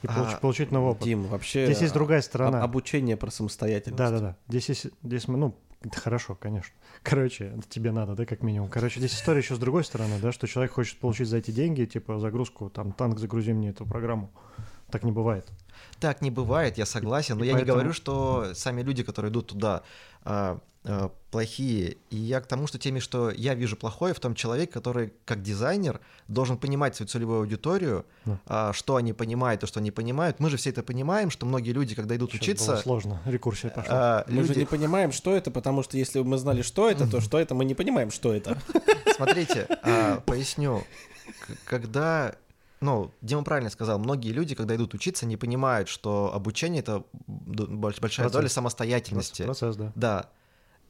и 0.03 0.09
А, 0.09 0.11
получ- 0.11 0.41
получить 0.41 0.73
новый 0.73 0.91
опыт. 0.91 1.05
Дим, 1.05 1.25
вообще... 1.27 1.67
Здесь 1.67 1.83
есть 1.83 1.95
другая 1.95 2.19
а- 2.19 2.23
сторона. 2.23 2.63
Обучение 2.63 3.17
про 3.17 3.31
самостоятельность. 3.31 3.99
Да, 3.99 4.11
да, 4.11 4.19
да. 4.19 4.37
Здесь 4.49 4.69
есть, 4.71 4.87
здесь 5.05 5.29
мы, 5.29 5.39
ну, 5.39 5.55
это 5.83 6.01
хорошо, 6.01 6.35
конечно. 6.35 6.75
Короче, 7.03 7.59
тебе 7.69 7.93
надо, 7.93 8.15
да, 8.15 8.25
как 8.27 8.43
минимум. 8.43 8.69
Короче, 8.69 8.99
здесь 9.01 9.15
история 9.15 9.41
еще 9.41 9.55
с 9.55 9.59
другой 9.59 9.85
стороны, 9.85 10.19
да, 10.21 10.33
что 10.33 10.47
человек 10.47 10.73
хочет 10.73 10.99
получить 10.99 11.29
за 11.29 11.37
эти 11.39 11.51
деньги, 11.51 11.85
типа, 11.85 12.19
загрузку, 12.19 12.69
там, 12.71 12.93
танк, 12.93 13.19
загрузи 13.19 13.53
мне 13.53 13.71
эту 13.71 13.87
программу. 13.87 14.31
Так 14.91 15.05
не 15.05 15.13
бывает. 15.13 15.47
Так 16.01 16.23
не 16.23 16.31
бывает, 16.31 16.79
я 16.79 16.87
согласен, 16.87 17.37
но 17.39 17.45
И 17.45 17.47
я 17.47 17.53
не 17.53 17.59
поэтому- 17.59 17.75
говорю, 17.77 17.93
что 17.93 18.55
сами 18.55 18.83
люди, 18.83 19.03
которые 19.03 19.31
идут 19.31 19.49
туда, 19.49 19.83
а, 20.25 20.59
плохие. 21.31 21.97
И 22.11 22.17
я 22.17 22.41
к 22.41 22.47
тому, 22.47 22.67
что 22.67 22.79
теми, 22.79 23.01
что 23.01 23.31
я 23.31 23.55
вижу 23.55 23.77
плохое 23.77 24.15
в 24.15 24.21
том 24.21 24.35
человеке, 24.35 24.73
который 24.73 25.13
как 25.25 25.43
дизайнер 25.43 26.01
должен 26.29 26.57
понимать 26.57 26.97
свою 26.97 27.09
целевую 27.09 27.41
аудиторию, 27.41 28.07
Да. 28.25 28.41
а, 28.47 28.73
что 28.73 28.97
они 28.97 29.13
понимают, 29.13 29.61
то, 29.61 29.67
что 29.67 29.81
они 29.81 29.91
понимают. 29.91 30.41
Мы 30.41 30.49
же 30.51 30.57
все 30.57 30.71
это 30.71 30.83
понимаем, 30.83 31.31
что 31.31 31.45
многие 31.47 31.73
люди, 31.73 31.95
когда 31.95 32.17
идут 32.17 32.31
Щас 32.33 32.41
учиться, 32.41 32.73
было 32.73 32.77
сложно, 32.81 33.21
рекурсия 33.27 33.71
пошла. 33.71 33.95
а, 34.21 34.25
Мы 34.29 34.43
же 34.43 34.49
люди, 34.49 34.59
не 34.61 34.65
понимаем, 34.67 35.13
что 35.13 35.35
это, 35.37 35.51
потому 35.51 35.83
что 35.83 35.97
если 35.99 36.19
бы 36.21 36.25
мы 36.27 36.39
знали, 36.39 36.63
что 36.63 36.89
это, 36.91 37.07
то 37.11 37.21
что 37.21 37.39
это, 37.39 37.55
мы 37.55 37.65
не 37.67 37.75
понимаем, 37.75 38.11
что 38.11 38.33
это. 38.33 38.57
Смотрите, 39.17 39.67
а, 39.83 40.21
поясню. 40.21 40.83
Когда, 41.65 42.35
ну, 42.81 43.11
Дима 43.21 43.45
правильно 43.45 43.71
сказал, 43.71 43.99
многие 43.99 44.31
люди, 44.33 44.55
когда 44.55 44.75
идут 44.77 44.95
учиться, 44.95 45.27
не 45.27 45.37
понимают, 45.37 45.89
что 45.89 46.33
обучение 46.35 46.81
это 46.81 47.05
большая 47.27 48.29
доля 48.29 48.41
Процесс. 48.43 48.53
самостоятельности. 48.55 49.43
Процесс, 49.43 49.77
да. 49.77 49.93
Да. 49.95 50.31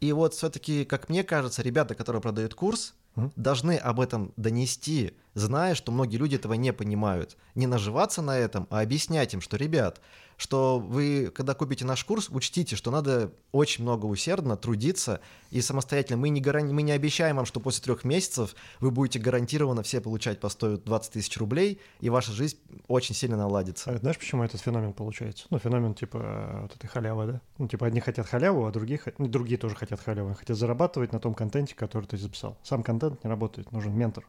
И 0.01 0.13
вот 0.13 0.35
все-таки, 0.35 0.85
как 0.85 1.09
мне 1.09 1.25
кажется, 1.25 1.63
ребята, 1.63 1.95
которые 1.95 2.23
продают 2.23 2.55
курс, 2.55 2.95
Мгм. 3.17 3.33
должны 3.37 3.77
об 3.77 4.01
этом 4.01 4.33
донести, 4.37 5.15
зная, 5.35 5.75
что 5.75 5.93
многие 5.93 6.17
люди 6.17 6.37
этого 6.37 6.55
не 6.55 6.73
понимают. 6.73 7.37
Не 7.55 7.67
наживаться 7.67 8.23
на 8.23 8.37
этом, 8.37 8.67
а 8.71 8.81
объяснять 8.81 9.35
им, 9.35 9.41
что, 9.41 9.57
ребят, 9.57 10.01
что 10.39 10.79
вы, 10.79 11.33
когда 11.35 11.53
купите 11.53 11.85
наш 11.85 12.05
курс, 12.05 12.29
учтите, 12.31 12.77
что 12.77 12.91
надо 12.91 13.33
очень 13.51 13.83
много 13.83 14.07
усердно 14.07 14.57
трудиться 14.57 15.21
и 15.51 15.61
самостоятельно. 15.61 16.19
Мы 16.19 16.29
не, 16.29 16.41
гаран- 16.41 16.73
мы 16.73 16.83
не 16.83 16.93
обещаем 16.93 17.37
вам, 17.37 17.45
что 17.45 17.61
после 17.61 17.83
трех 17.83 18.05
месяцев 18.05 18.55
вы 18.81 18.91
будете 18.91 19.19
гарантированно 19.19 19.83
все 19.83 20.01
получать 20.01 20.39
по 20.39 20.49
120 20.49 21.13
тысяч 21.13 21.37
рублей, 21.39 21.81
и 22.01 22.09
ваша 22.09 22.33
жизнь 22.33 22.59
очень 22.87 23.15
сильно 23.15 23.37
наладится. 23.37 23.91
А 23.91 23.99
знаешь, 23.99 24.19
почему 24.19 24.45
этот 24.45 24.61
феномен 24.61 24.93
получается? 24.93 25.47
Ну, 25.51 25.59
феномен 25.59 25.95
типа 25.95 26.19
э, 26.23 26.63
вот 26.63 26.77
этой 26.77 26.87
халявы, 26.87 27.27
да? 27.27 27.41
Ну, 27.59 27.67
типа 27.67 27.87
одни 27.87 28.01
хотят 28.01 28.27
халяву, 28.29 28.65
а 28.67 28.71
другие, 28.71 29.01
ну, 29.19 29.27
другие 29.27 29.59
тоже 29.59 29.75
хотят 29.75 30.01
халяву. 30.01 30.29
Они 30.29 30.37
хотят 30.37 30.57
зарабатывать 30.57 31.13
на 31.13 31.19
том 31.19 31.35
контенте, 31.35 31.75
который 31.75 32.07
ты 32.07 32.17
записал. 32.17 32.57
Сам 32.63 32.85
контент 32.85 33.25
не 33.25 33.29
работает, 33.31 33.73
нужен 33.73 33.93
ментор, 33.97 34.25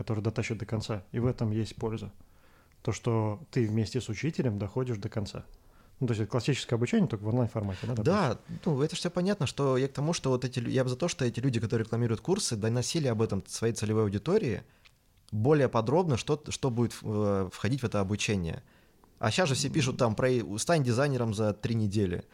который 0.00 0.20
дотащит 0.22 0.56
до 0.56 0.64
конца. 0.64 1.04
И 1.12 1.18
в 1.18 1.26
этом 1.26 1.50
есть 1.50 1.76
польза. 1.76 2.10
То, 2.80 2.90
что 2.90 3.38
ты 3.50 3.66
вместе 3.66 4.00
с 4.00 4.08
учителем 4.08 4.58
доходишь 4.58 4.96
до 4.96 5.10
конца. 5.10 5.44
Ну, 6.00 6.06
то 6.06 6.12
есть 6.12 6.22
это 6.22 6.30
классическое 6.30 6.78
обучение, 6.78 7.06
только 7.06 7.22
в 7.24 7.28
онлайн-формате, 7.28 7.80
да? 7.82 7.94
Да, 8.02 8.38
ну 8.64 8.80
это 8.80 8.96
все 8.96 9.10
понятно, 9.10 9.46
что 9.46 9.76
я 9.76 9.88
к 9.88 9.92
тому, 9.92 10.14
что 10.14 10.30
вот 10.30 10.46
эти, 10.46 10.58
я 10.70 10.82
за 10.86 10.96
то, 10.96 11.06
что 11.08 11.26
эти 11.26 11.38
люди, 11.40 11.60
которые 11.60 11.84
рекламируют 11.84 12.22
курсы, 12.22 12.56
доносили 12.56 13.08
об 13.08 13.20
этом 13.20 13.44
своей 13.46 13.74
целевой 13.74 14.04
аудитории 14.04 14.62
более 15.30 15.68
подробно, 15.68 16.16
что, 16.16 16.42
что 16.48 16.70
будет 16.70 16.96
э, 17.02 17.50
входить 17.52 17.82
в 17.82 17.84
это 17.84 18.00
обучение. 18.00 18.62
А 19.18 19.30
сейчас 19.30 19.50
же 19.50 19.54
все 19.54 19.68
пишут 19.68 19.98
там 19.98 20.14
про 20.14 20.30
стань 20.56 20.82
дизайнером 20.82 21.34
за 21.34 21.52
три 21.52 21.74
недели. 21.74 22.24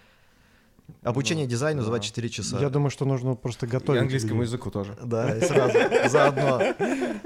Обучение 1.03 1.45
Ну, 1.47 1.51
дизайну 1.51 1.81
за 1.83 1.87
да. 1.87 1.93
24 1.93 2.29
часа. 2.29 2.59
Я 2.61 2.69
думаю, 2.71 2.91
что 2.91 3.05
нужно 3.05 3.35
просто 3.35 3.67
И 3.67 3.69
готовить 3.69 4.03
английскому 4.03 4.35
людей. 4.41 4.47
языку 4.49 4.71
тоже. 4.71 4.97
Да, 5.03 5.37
и 5.37 5.41
сразу, 5.45 5.79
заодно. 6.09 6.61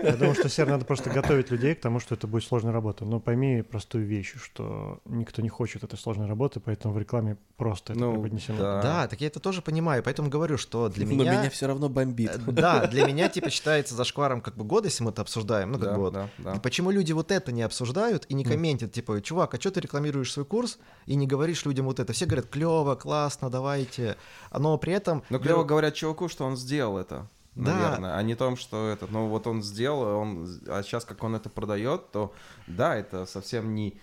Я 0.03 0.17
думаю, 0.17 0.35
что, 0.35 0.49
Сер, 0.49 0.69
надо 0.69 0.85
просто 0.85 1.11
готовить 1.11 1.51
людей 1.51 1.75
к 1.75 1.81
тому, 1.81 2.01
что 2.01 2.15
это 2.15 2.27
будет 2.27 2.45
сложная 2.45 2.73
работа. 2.73 3.05
Но 3.05 3.21
пойми 3.21 3.63
простую 3.63 4.07
вещь, 4.07 4.35
что 4.43 5.01
никто 5.05 5.43
не 5.43 5.49
хочет 5.49 5.85
этой 5.85 5.99
сложной 5.99 6.27
работы, 6.27 6.61
поэтому 6.61 6.95
в 6.95 6.99
рекламе 6.99 7.37
просто 7.57 7.93
это 7.93 8.01
Ну, 8.01 8.15
преподнесено. 8.15 8.59
да. 8.59 8.83
Да, 8.83 9.09
так 9.09 9.21
я 9.21 9.27
это 9.27 9.41
тоже 9.41 9.61
понимаю, 9.63 10.03
поэтому 10.03 10.31
говорю, 10.31 10.57
что 10.57 10.89
для 10.89 11.05
Но 11.07 11.13
меня... 11.13 11.41
меня 11.41 11.51
все 11.51 11.67
равно 11.67 11.89
бомбит. 11.89 12.31
э, 12.35 12.39
Да, 12.53 12.87
для 12.87 13.07
меня 13.07 13.29
типа 13.29 13.51
считается 13.51 13.95
зашкваром 13.95 14.41
как 14.41 14.57
бы 14.57 14.65
года, 14.65 14.87
если 14.89 15.05
мы 15.05 15.11
это 15.11 15.23
обсуждаем. 15.23 15.73
Ну, 15.73 15.79
как 15.79 15.89
Да, 15.89 15.95
бы 15.97 16.01
вот. 16.01 16.13
да, 16.15 16.29
да. 16.39 16.53
И 16.55 16.61
Почему 16.61 16.91
люди 16.91 17.13
вот 17.13 17.31
это 17.31 17.53
не 17.53 17.63
обсуждают 17.63 18.25
и 18.29 18.35
не 18.35 18.45
комментят, 18.45 18.93
типа, 18.93 19.21
чувак, 19.21 19.55
а 19.55 19.61
что 19.61 19.71
ты 19.71 19.81
рекламируешь 19.81 20.33
свой 20.33 20.47
курс 20.47 20.79
и 21.07 21.15
не 21.15 21.27
говоришь 21.27 21.65
людям 21.67 21.87
вот 21.87 22.01
это? 22.01 22.13
Все 22.13 22.25
говорят, 22.27 22.47
клево, 22.47 22.95
классно, 22.95 23.50
давайте. 23.51 24.17
Но 24.53 24.79
при 24.79 24.93
этом... 24.93 25.23
Но 25.29 25.39
клево 25.39 25.65
говорят 25.65 25.95
чуваку, 25.95 26.29
что 26.29 26.45
он 26.45 26.57
сделал 26.57 26.97
это. 26.99 27.27
Да. 27.55 27.75
Наверное, 27.75 28.17
а 28.17 28.23
не 28.23 28.37
том, 28.37 28.57
что 28.57 28.89
это, 28.89 29.07
ну 29.11 29.27
вот 29.27 29.47
он 29.47 29.63
сделал, 29.63 30.21
он, 30.21 30.49
а 30.69 30.83
сейчас 30.83 31.05
как 31.05 31.23
он 31.25 31.35
это 31.35 31.51
продает, 31.51 32.11
то 32.13 32.33
да, 32.69 32.95
это 32.97 33.27
совсем 33.27 33.75
не 33.75 33.99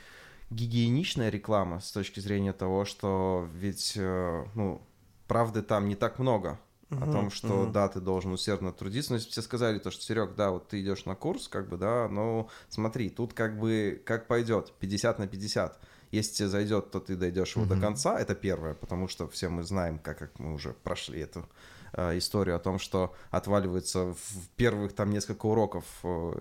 гигиеничная 0.49 1.29
реклама 1.29 1.79
с 1.79 1.91
точки 1.91 2.19
зрения 2.19 2.53
того, 2.53 2.85
что 2.85 3.47
ведь, 3.53 3.93
э, 3.95 4.45
ну, 4.53 4.81
правды 5.27 5.61
там 5.61 5.87
не 5.87 5.95
так 5.95 6.19
много. 6.19 6.59
О 6.89 6.95
Мгм, 6.95 7.11
том, 7.11 7.31
что 7.31 7.63
мгм. 7.63 7.71
да, 7.73 7.89
ты 7.89 7.99
должен 7.99 8.31
усердно 8.31 8.71
трудиться. 8.71 9.11
Но 9.11 9.15
если 9.15 9.27
бы 9.27 9.31
все 9.33 9.41
сказали 9.41 9.77
то, 9.77 9.91
что 9.91 10.01
Серег, 10.03 10.35
да, 10.35 10.51
вот 10.51 10.69
ты 10.69 10.81
идешь 10.81 11.03
на 11.03 11.15
курс, 11.15 11.49
как 11.49 11.67
бы, 11.67 11.75
да, 11.75 12.07
но 12.07 12.47
смотри, 12.69 13.09
тут 13.09 13.33
как 13.33 13.59
бы 13.59 14.01
как 14.05 14.27
пойдет, 14.27 14.71
50 14.79 15.19
на 15.19 15.27
50. 15.27 15.79
Если 16.11 16.35
тебе 16.35 16.47
зайдет, 16.49 16.91
то 16.91 16.99
ты 16.99 17.15
дойдешь 17.15 17.55
его 17.55 17.65
до 17.65 17.75
Мгм. 17.75 17.81
конца, 17.81 18.19
это 18.19 18.35
первое, 18.35 18.73
потому 18.73 19.07
что 19.07 19.27
все 19.27 19.49
мы 19.49 19.63
знаем, 19.63 19.99
как, 19.99 20.19
как 20.19 20.39
мы 20.39 20.53
уже 20.53 20.73
прошли 20.73 21.21
эту 21.21 21.45
э, 21.93 22.17
историю 22.17 22.55
о 22.55 22.59
том, 22.59 22.79
что 22.79 23.13
отваливается 23.31 24.13
в 24.13 24.49
первых 24.55 24.93
там 24.93 25.09
несколько 25.09 25.45
уроков 25.47 25.85
э, 26.03 26.33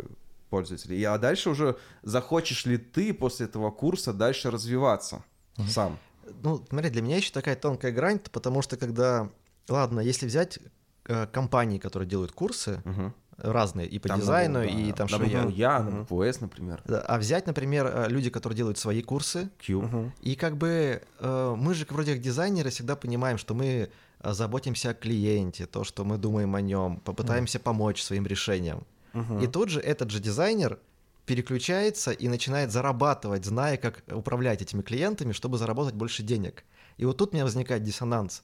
пользователей. 0.51 0.99
И, 0.99 1.05
а 1.05 1.19
дальше 1.19 1.51
уже 1.51 1.77
захочешь 2.03 2.67
ли 2.67 2.79
ты 2.79 3.12
после 3.12 3.47
этого 3.47 3.71
курса 3.71 4.12
дальше 4.12 4.51
развиваться 4.51 5.25
Мгм. 5.57 5.69
сам? 5.69 5.99
ну, 6.43 6.64
смотри, 6.69 6.91
для 6.91 7.03
меня 7.03 7.17
еще 7.17 7.33
такая 7.33 7.57
тонкая 7.57 7.93
грань, 7.93 8.19
потому 8.33 8.62
что 8.62 8.77
когда, 8.77 9.31
ладно, 9.69 10.01
если 10.01 10.27
взять 10.27 10.59
э, 11.07 11.27
компании, 11.27 11.79
которые 11.79 12.09
делают 12.09 12.33
курсы, 12.33 12.83
Мгм. 12.85 13.14
Разные, 13.39 13.87
и 13.87 13.99
по 13.99 14.09
Там, 14.09 14.20
дизайну, 14.20 14.61
ну, 14.61 14.64
и 14.64 14.91
да, 14.91 14.97
там 14.97 15.09
там, 15.09 15.20
что 15.20 15.24
я. 15.26 15.43
ну, 15.43 15.49
я, 15.51 15.78
Мгм. 15.80 16.07
ну, 16.11 16.22
PS, 16.22 16.39
например, 16.41 16.82
А 16.87 17.18
взять, 17.18 17.47
например, 17.47 17.87
э, 17.93 18.09
люди, 18.09 18.30
которые 18.30 18.57
делают 18.57 18.78
свои 18.78 19.03
курсы, 19.03 19.51
Q. 19.64 19.82
Мгм. 19.82 20.12
и 20.22 20.34
как 20.37 20.57
бы 20.57 21.03
э, 21.18 21.55
мы 21.57 21.74
же 21.74 21.87
вроде 21.91 22.12
как 22.14 22.22
дизайнеры 22.22 22.70
всегда 22.70 22.97
понимаем, 22.97 23.39
что 23.39 23.55
мы 23.55 23.91
э, 24.20 24.32
заботимся 24.32 24.91
о 24.91 24.95
клиенте, 24.95 25.66
то, 25.66 25.84
что 25.84 26.05
мы 26.05 26.16
думаем 26.18 26.55
о 26.55 26.61
нем, 26.61 27.01
попытаемся 27.05 27.59
помочь 27.61 28.03
своим 28.03 28.26
решениям. 28.26 28.87
Мгм. 29.12 29.39
И 29.41 29.47
тут 29.47 29.68
же 29.68 29.80
этот 29.80 30.11
же 30.11 30.20
дизайнер 30.20 30.78
переключается 31.26 32.12
и 32.12 32.28
начинает 32.28 32.70
зарабатывать, 32.72 33.45
зная, 33.45 33.76
как 33.76 34.03
управлять 34.12 34.62
этими 34.62 34.80
клиентами, 34.82 35.32
чтобы 35.32 35.59
заработать 35.59 35.95
больше 35.95 36.22
денег. 36.22 36.64
И 36.99 37.05
вот 37.05 37.16
тут 37.18 37.30
у 37.32 37.34
меня 37.34 37.45
возникает 37.45 37.82
диссонанс. 37.82 38.43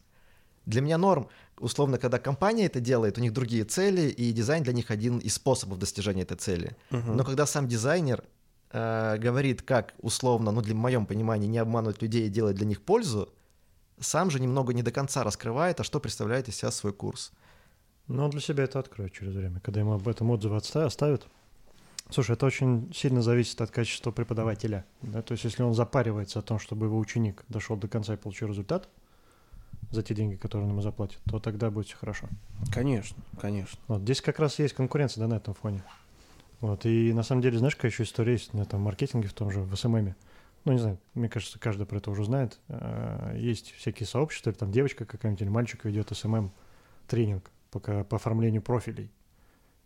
Для 0.66 0.80
меня 0.80 0.98
норм, 0.98 1.28
условно, 1.58 1.98
когда 1.98 2.18
компания 2.18 2.66
это 2.66 2.80
делает, 2.80 3.18
у 3.18 3.20
них 3.20 3.32
другие 3.32 3.64
цели, 3.64 4.02
и 4.02 4.32
дизайн 4.32 4.62
для 4.62 4.72
них 4.72 4.90
один 4.90 5.18
из 5.18 5.34
способов 5.34 5.78
достижения 5.78 6.22
этой 6.22 6.36
цели. 6.36 6.76
Мгм. 6.90 7.16
Но 7.16 7.24
когда 7.24 7.46
сам 7.46 7.66
дизайнер 7.66 8.22
э, 8.70 9.16
говорит, 9.18 9.62
как 9.62 9.94
условно, 9.98 10.52
ну, 10.52 10.60
для 10.60 10.74
в 10.74 10.78
моем 10.78 11.06
понимании, 11.06 11.48
не 11.48 11.58
обманывать 11.58 12.00
людей 12.00 12.26
и 12.26 12.30
делать 12.30 12.56
для 12.56 12.66
них 12.66 12.80
пользу, 12.82 13.28
сам 13.98 14.30
же 14.30 14.40
немного 14.40 14.72
не 14.72 14.82
до 14.82 14.90
конца 14.90 15.24
раскрывает, 15.24 15.80
а 15.80 15.84
что 15.84 16.00
представляет 16.00 16.48
из 16.48 16.56
себя 16.56 16.70
свой 16.70 16.92
курс. 16.92 17.32
Но 18.08 18.24
он 18.24 18.30
для 18.30 18.40
себя 18.40 18.64
это 18.64 18.78
откроет 18.78 19.12
через 19.12 19.34
время, 19.34 19.60
когда 19.60 19.80
ему 19.80 19.92
об 19.92 20.08
этом 20.08 20.30
отзывы 20.30 20.56
оставят. 20.56 21.26
Слушай, 22.10 22.32
это 22.32 22.46
очень 22.46 22.92
сильно 22.94 23.22
зависит 23.22 23.60
от 23.60 23.70
качества 23.70 24.10
преподавателя. 24.10 24.84
да, 25.00 25.22
То 25.22 25.32
есть, 25.32 25.44
если 25.44 25.62
он 25.62 25.72
запаривается 25.72 26.40
о 26.40 26.42
том, 26.42 26.58
чтобы 26.58 26.86
его 26.86 26.98
ученик 26.98 27.42
дошел 27.48 27.76
до 27.76 27.88
конца 27.88 28.14
и 28.14 28.16
получил 28.16 28.48
результат 28.48 28.88
за 29.90 30.02
те 30.02 30.14
деньги, 30.14 30.36
которые 30.36 30.66
он 30.66 30.72
ему 30.72 30.82
заплатит, 30.82 31.18
то 31.30 31.38
тогда 31.38 31.70
будет 31.70 31.86
все 31.86 31.96
хорошо. 31.96 32.28
Конечно, 32.72 33.16
конечно. 33.40 33.78
Вот 33.88 34.02
здесь 34.02 34.20
как 34.20 34.38
раз 34.38 34.58
есть 34.58 34.74
конкуренция 34.74 35.22
да, 35.22 35.28
на 35.28 35.34
этом 35.34 35.54
фоне. 35.54 35.82
Вот, 36.60 36.86
и 36.86 37.12
на 37.12 37.22
самом 37.22 37.42
деле, 37.42 37.58
знаешь, 37.58 37.74
какая 37.76 37.90
еще 37.90 38.04
история 38.04 38.32
есть 38.32 38.54
на 38.54 38.62
этом 38.62 38.80
маркетинге, 38.80 39.28
в 39.28 39.32
том 39.32 39.50
же, 39.50 39.60
в 39.60 39.74
SMMе. 39.76 40.14
Ну, 40.64 40.72
не 40.72 40.78
знаю, 40.78 40.98
мне 41.14 41.28
кажется, 41.28 41.58
каждый 41.58 41.86
про 41.86 41.96
это 41.98 42.10
уже 42.10 42.24
знает. 42.24 42.60
А, 42.68 43.34
Есть 43.36 43.72
всякие 43.72 44.06
сообщества, 44.06 44.50
или 44.50 44.56
там 44.56 44.70
девочка 44.70 45.04
какая-нибудь 45.04 45.42
или 45.42 45.48
мальчик 45.48 45.84
ведет 45.84 46.16
SMM 46.16 46.52
тренинг 47.08 47.50
по, 47.72 47.80
по 47.80 48.16
оформлению 48.16 48.62
профилей. 48.62 49.10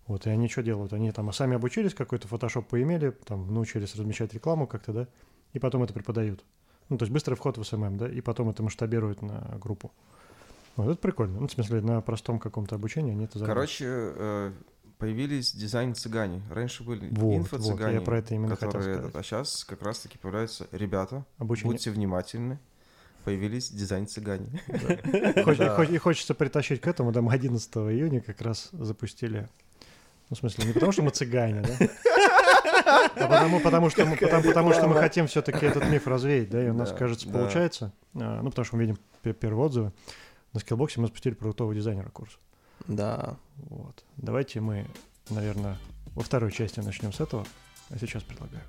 Вот, 0.07 0.27
и 0.27 0.31
они 0.31 0.49
что 0.49 0.63
делают? 0.63 0.93
Они 0.93 1.11
там 1.13 1.33
сами 1.33 1.57
обучились, 1.57 1.95
какой-то 1.95 2.29
фотошоп 2.29 2.69
поимели, 2.69 3.11
там 3.11 3.53
научились 3.53 3.97
размещать 3.97 4.35
рекламу 4.35 4.67
как-то, 4.67 4.93
да, 4.93 5.09
и 5.53 5.59
потом 5.59 5.83
это 5.83 5.95
преподают. 5.95 6.45
Ну, 6.89 6.99
то 6.99 7.05
есть 7.05 7.13
быстрый 7.13 7.35
вход 7.35 7.59
в 7.59 7.65
SMM, 7.65 7.97
да, 7.99 8.09
и 8.09 8.21
потом 8.21 8.51
это 8.51 8.63
масштабируют 8.63 9.23
на 9.23 9.59
группу. 9.61 9.93
Вот, 10.77 10.91
это 10.91 11.01
прикольно. 11.01 11.41
Ну, 11.41 11.47
в 11.49 11.51
смысле, 11.53 11.81
на 11.81 12.01
простом 12.01 12.39
каком-то 12.39 12.75
обучении 12.75 13.13
они 13.13 13.25
это 13.25 13.39
зарабатывают. 13.39 13.71
Короче, 13.79 13.85
э, 13.89 14.53
появились 14.99 15.53
дизайн-цыгане. 15.53 16.43
Раньше 16.51 16.85
были 16.85 17.09
Вот, 17.11 17.19
вот, 17.19 17.37
инфо-цыгане, 17.37 17.95
я 17.95 18.01
про 18.03 18.19
это 18.19 18.35
именно 18.35 18.55
хотел 18.57 18.69
которые 18.69 18.95
сказать. 18.95 19.09
этот, 19.11 19.21
а 19.21 19.23
сейчас 19.25 19.65
как 19.65 19.83
раз-таки 19.83 20.19
появляются 20.19 20.69
ребята, 20.73 21.25
Обучение. 21.39 21.73
будьте 21.73 21.91
внимательны, 21.91 22.59
появились 23.25 23.71
дизайн-цыгане. 23.71 24.63
И, 24.69 25.43
хоч- 25.43 25.91
и 25.91 25.99
хочется 25.99 26.35
притащить 26.35 26.81
к 26.81 26.87
этому, 26.87 27.11
да, 27.11 27.21
мы 27.23 27.33
11 27.33 27.75
июня 27.77 28.21
как 28.21 28.41
раз 28.43 28.69
запустили. 28.73 29.49
Ну, 30.29 30.37
в 30.37 30.39
смысле, 30.41 30.67
не 30.67 30.73
потому, 30.73 30.93
что 30.93 31.03
мы 31.03 31.11
цыгане, 31.11 31.63
да? 31.63 31.87
А 32.87 33.09
потому, 33.29 33.61
потому, 33.61 33.91
что, 33.91 34.05
мы, 34.05 34.17
потому, 34.17 34.43
потому 34.43 34.73
что 34.73 34.87
мы 34.89 34.95
хотим 34.97 35.27
все-таки 35.27 35.67
этот 35.67 35.89
миф 35.89 36.07
развеять, 36.07 36.49
да, 36.51 36.65
и 36.65 36.69
у 36.71 36.75
нас, 36.75 36.91
Да, 36.93 36.97
кажется, 36.97 37.29
да. 37.29 37.39
получается. 37.39 37.93
А, 38.15 38.41
Ну, 38.43 38.51
потому 38.51 38.65
что 38.65 38.77
мы 38.77 38.83
видим 38.83 38.99
пе- 39.23 39.33
первые 39.35 39.65
отзывы. 39.67 39.93
На 40.53 40.61
скиллбоксе 40.61 41.01
мы 41.01 41.07
запустили 41.09 41.35
про 41.35 41.45
крутого 41.45 41.75
дизайнера 41.75 42.09
курс. 42.11 42.39
Да. 42.87 43.37
Вот. 43.57 44.05
Давайте 44.17 44.61
мы, 44.61 44.87
наверное, 45.31 45.77
во 46.15 46.23
второй 46.23 46.53
части 46.53 46.81
начнем 46.81 47.13
с 47.13 47.21
этого. 47.21 47.45
А 47.91 47.99
сейчас 47.99 48.23
предлагаю 48.23 48.63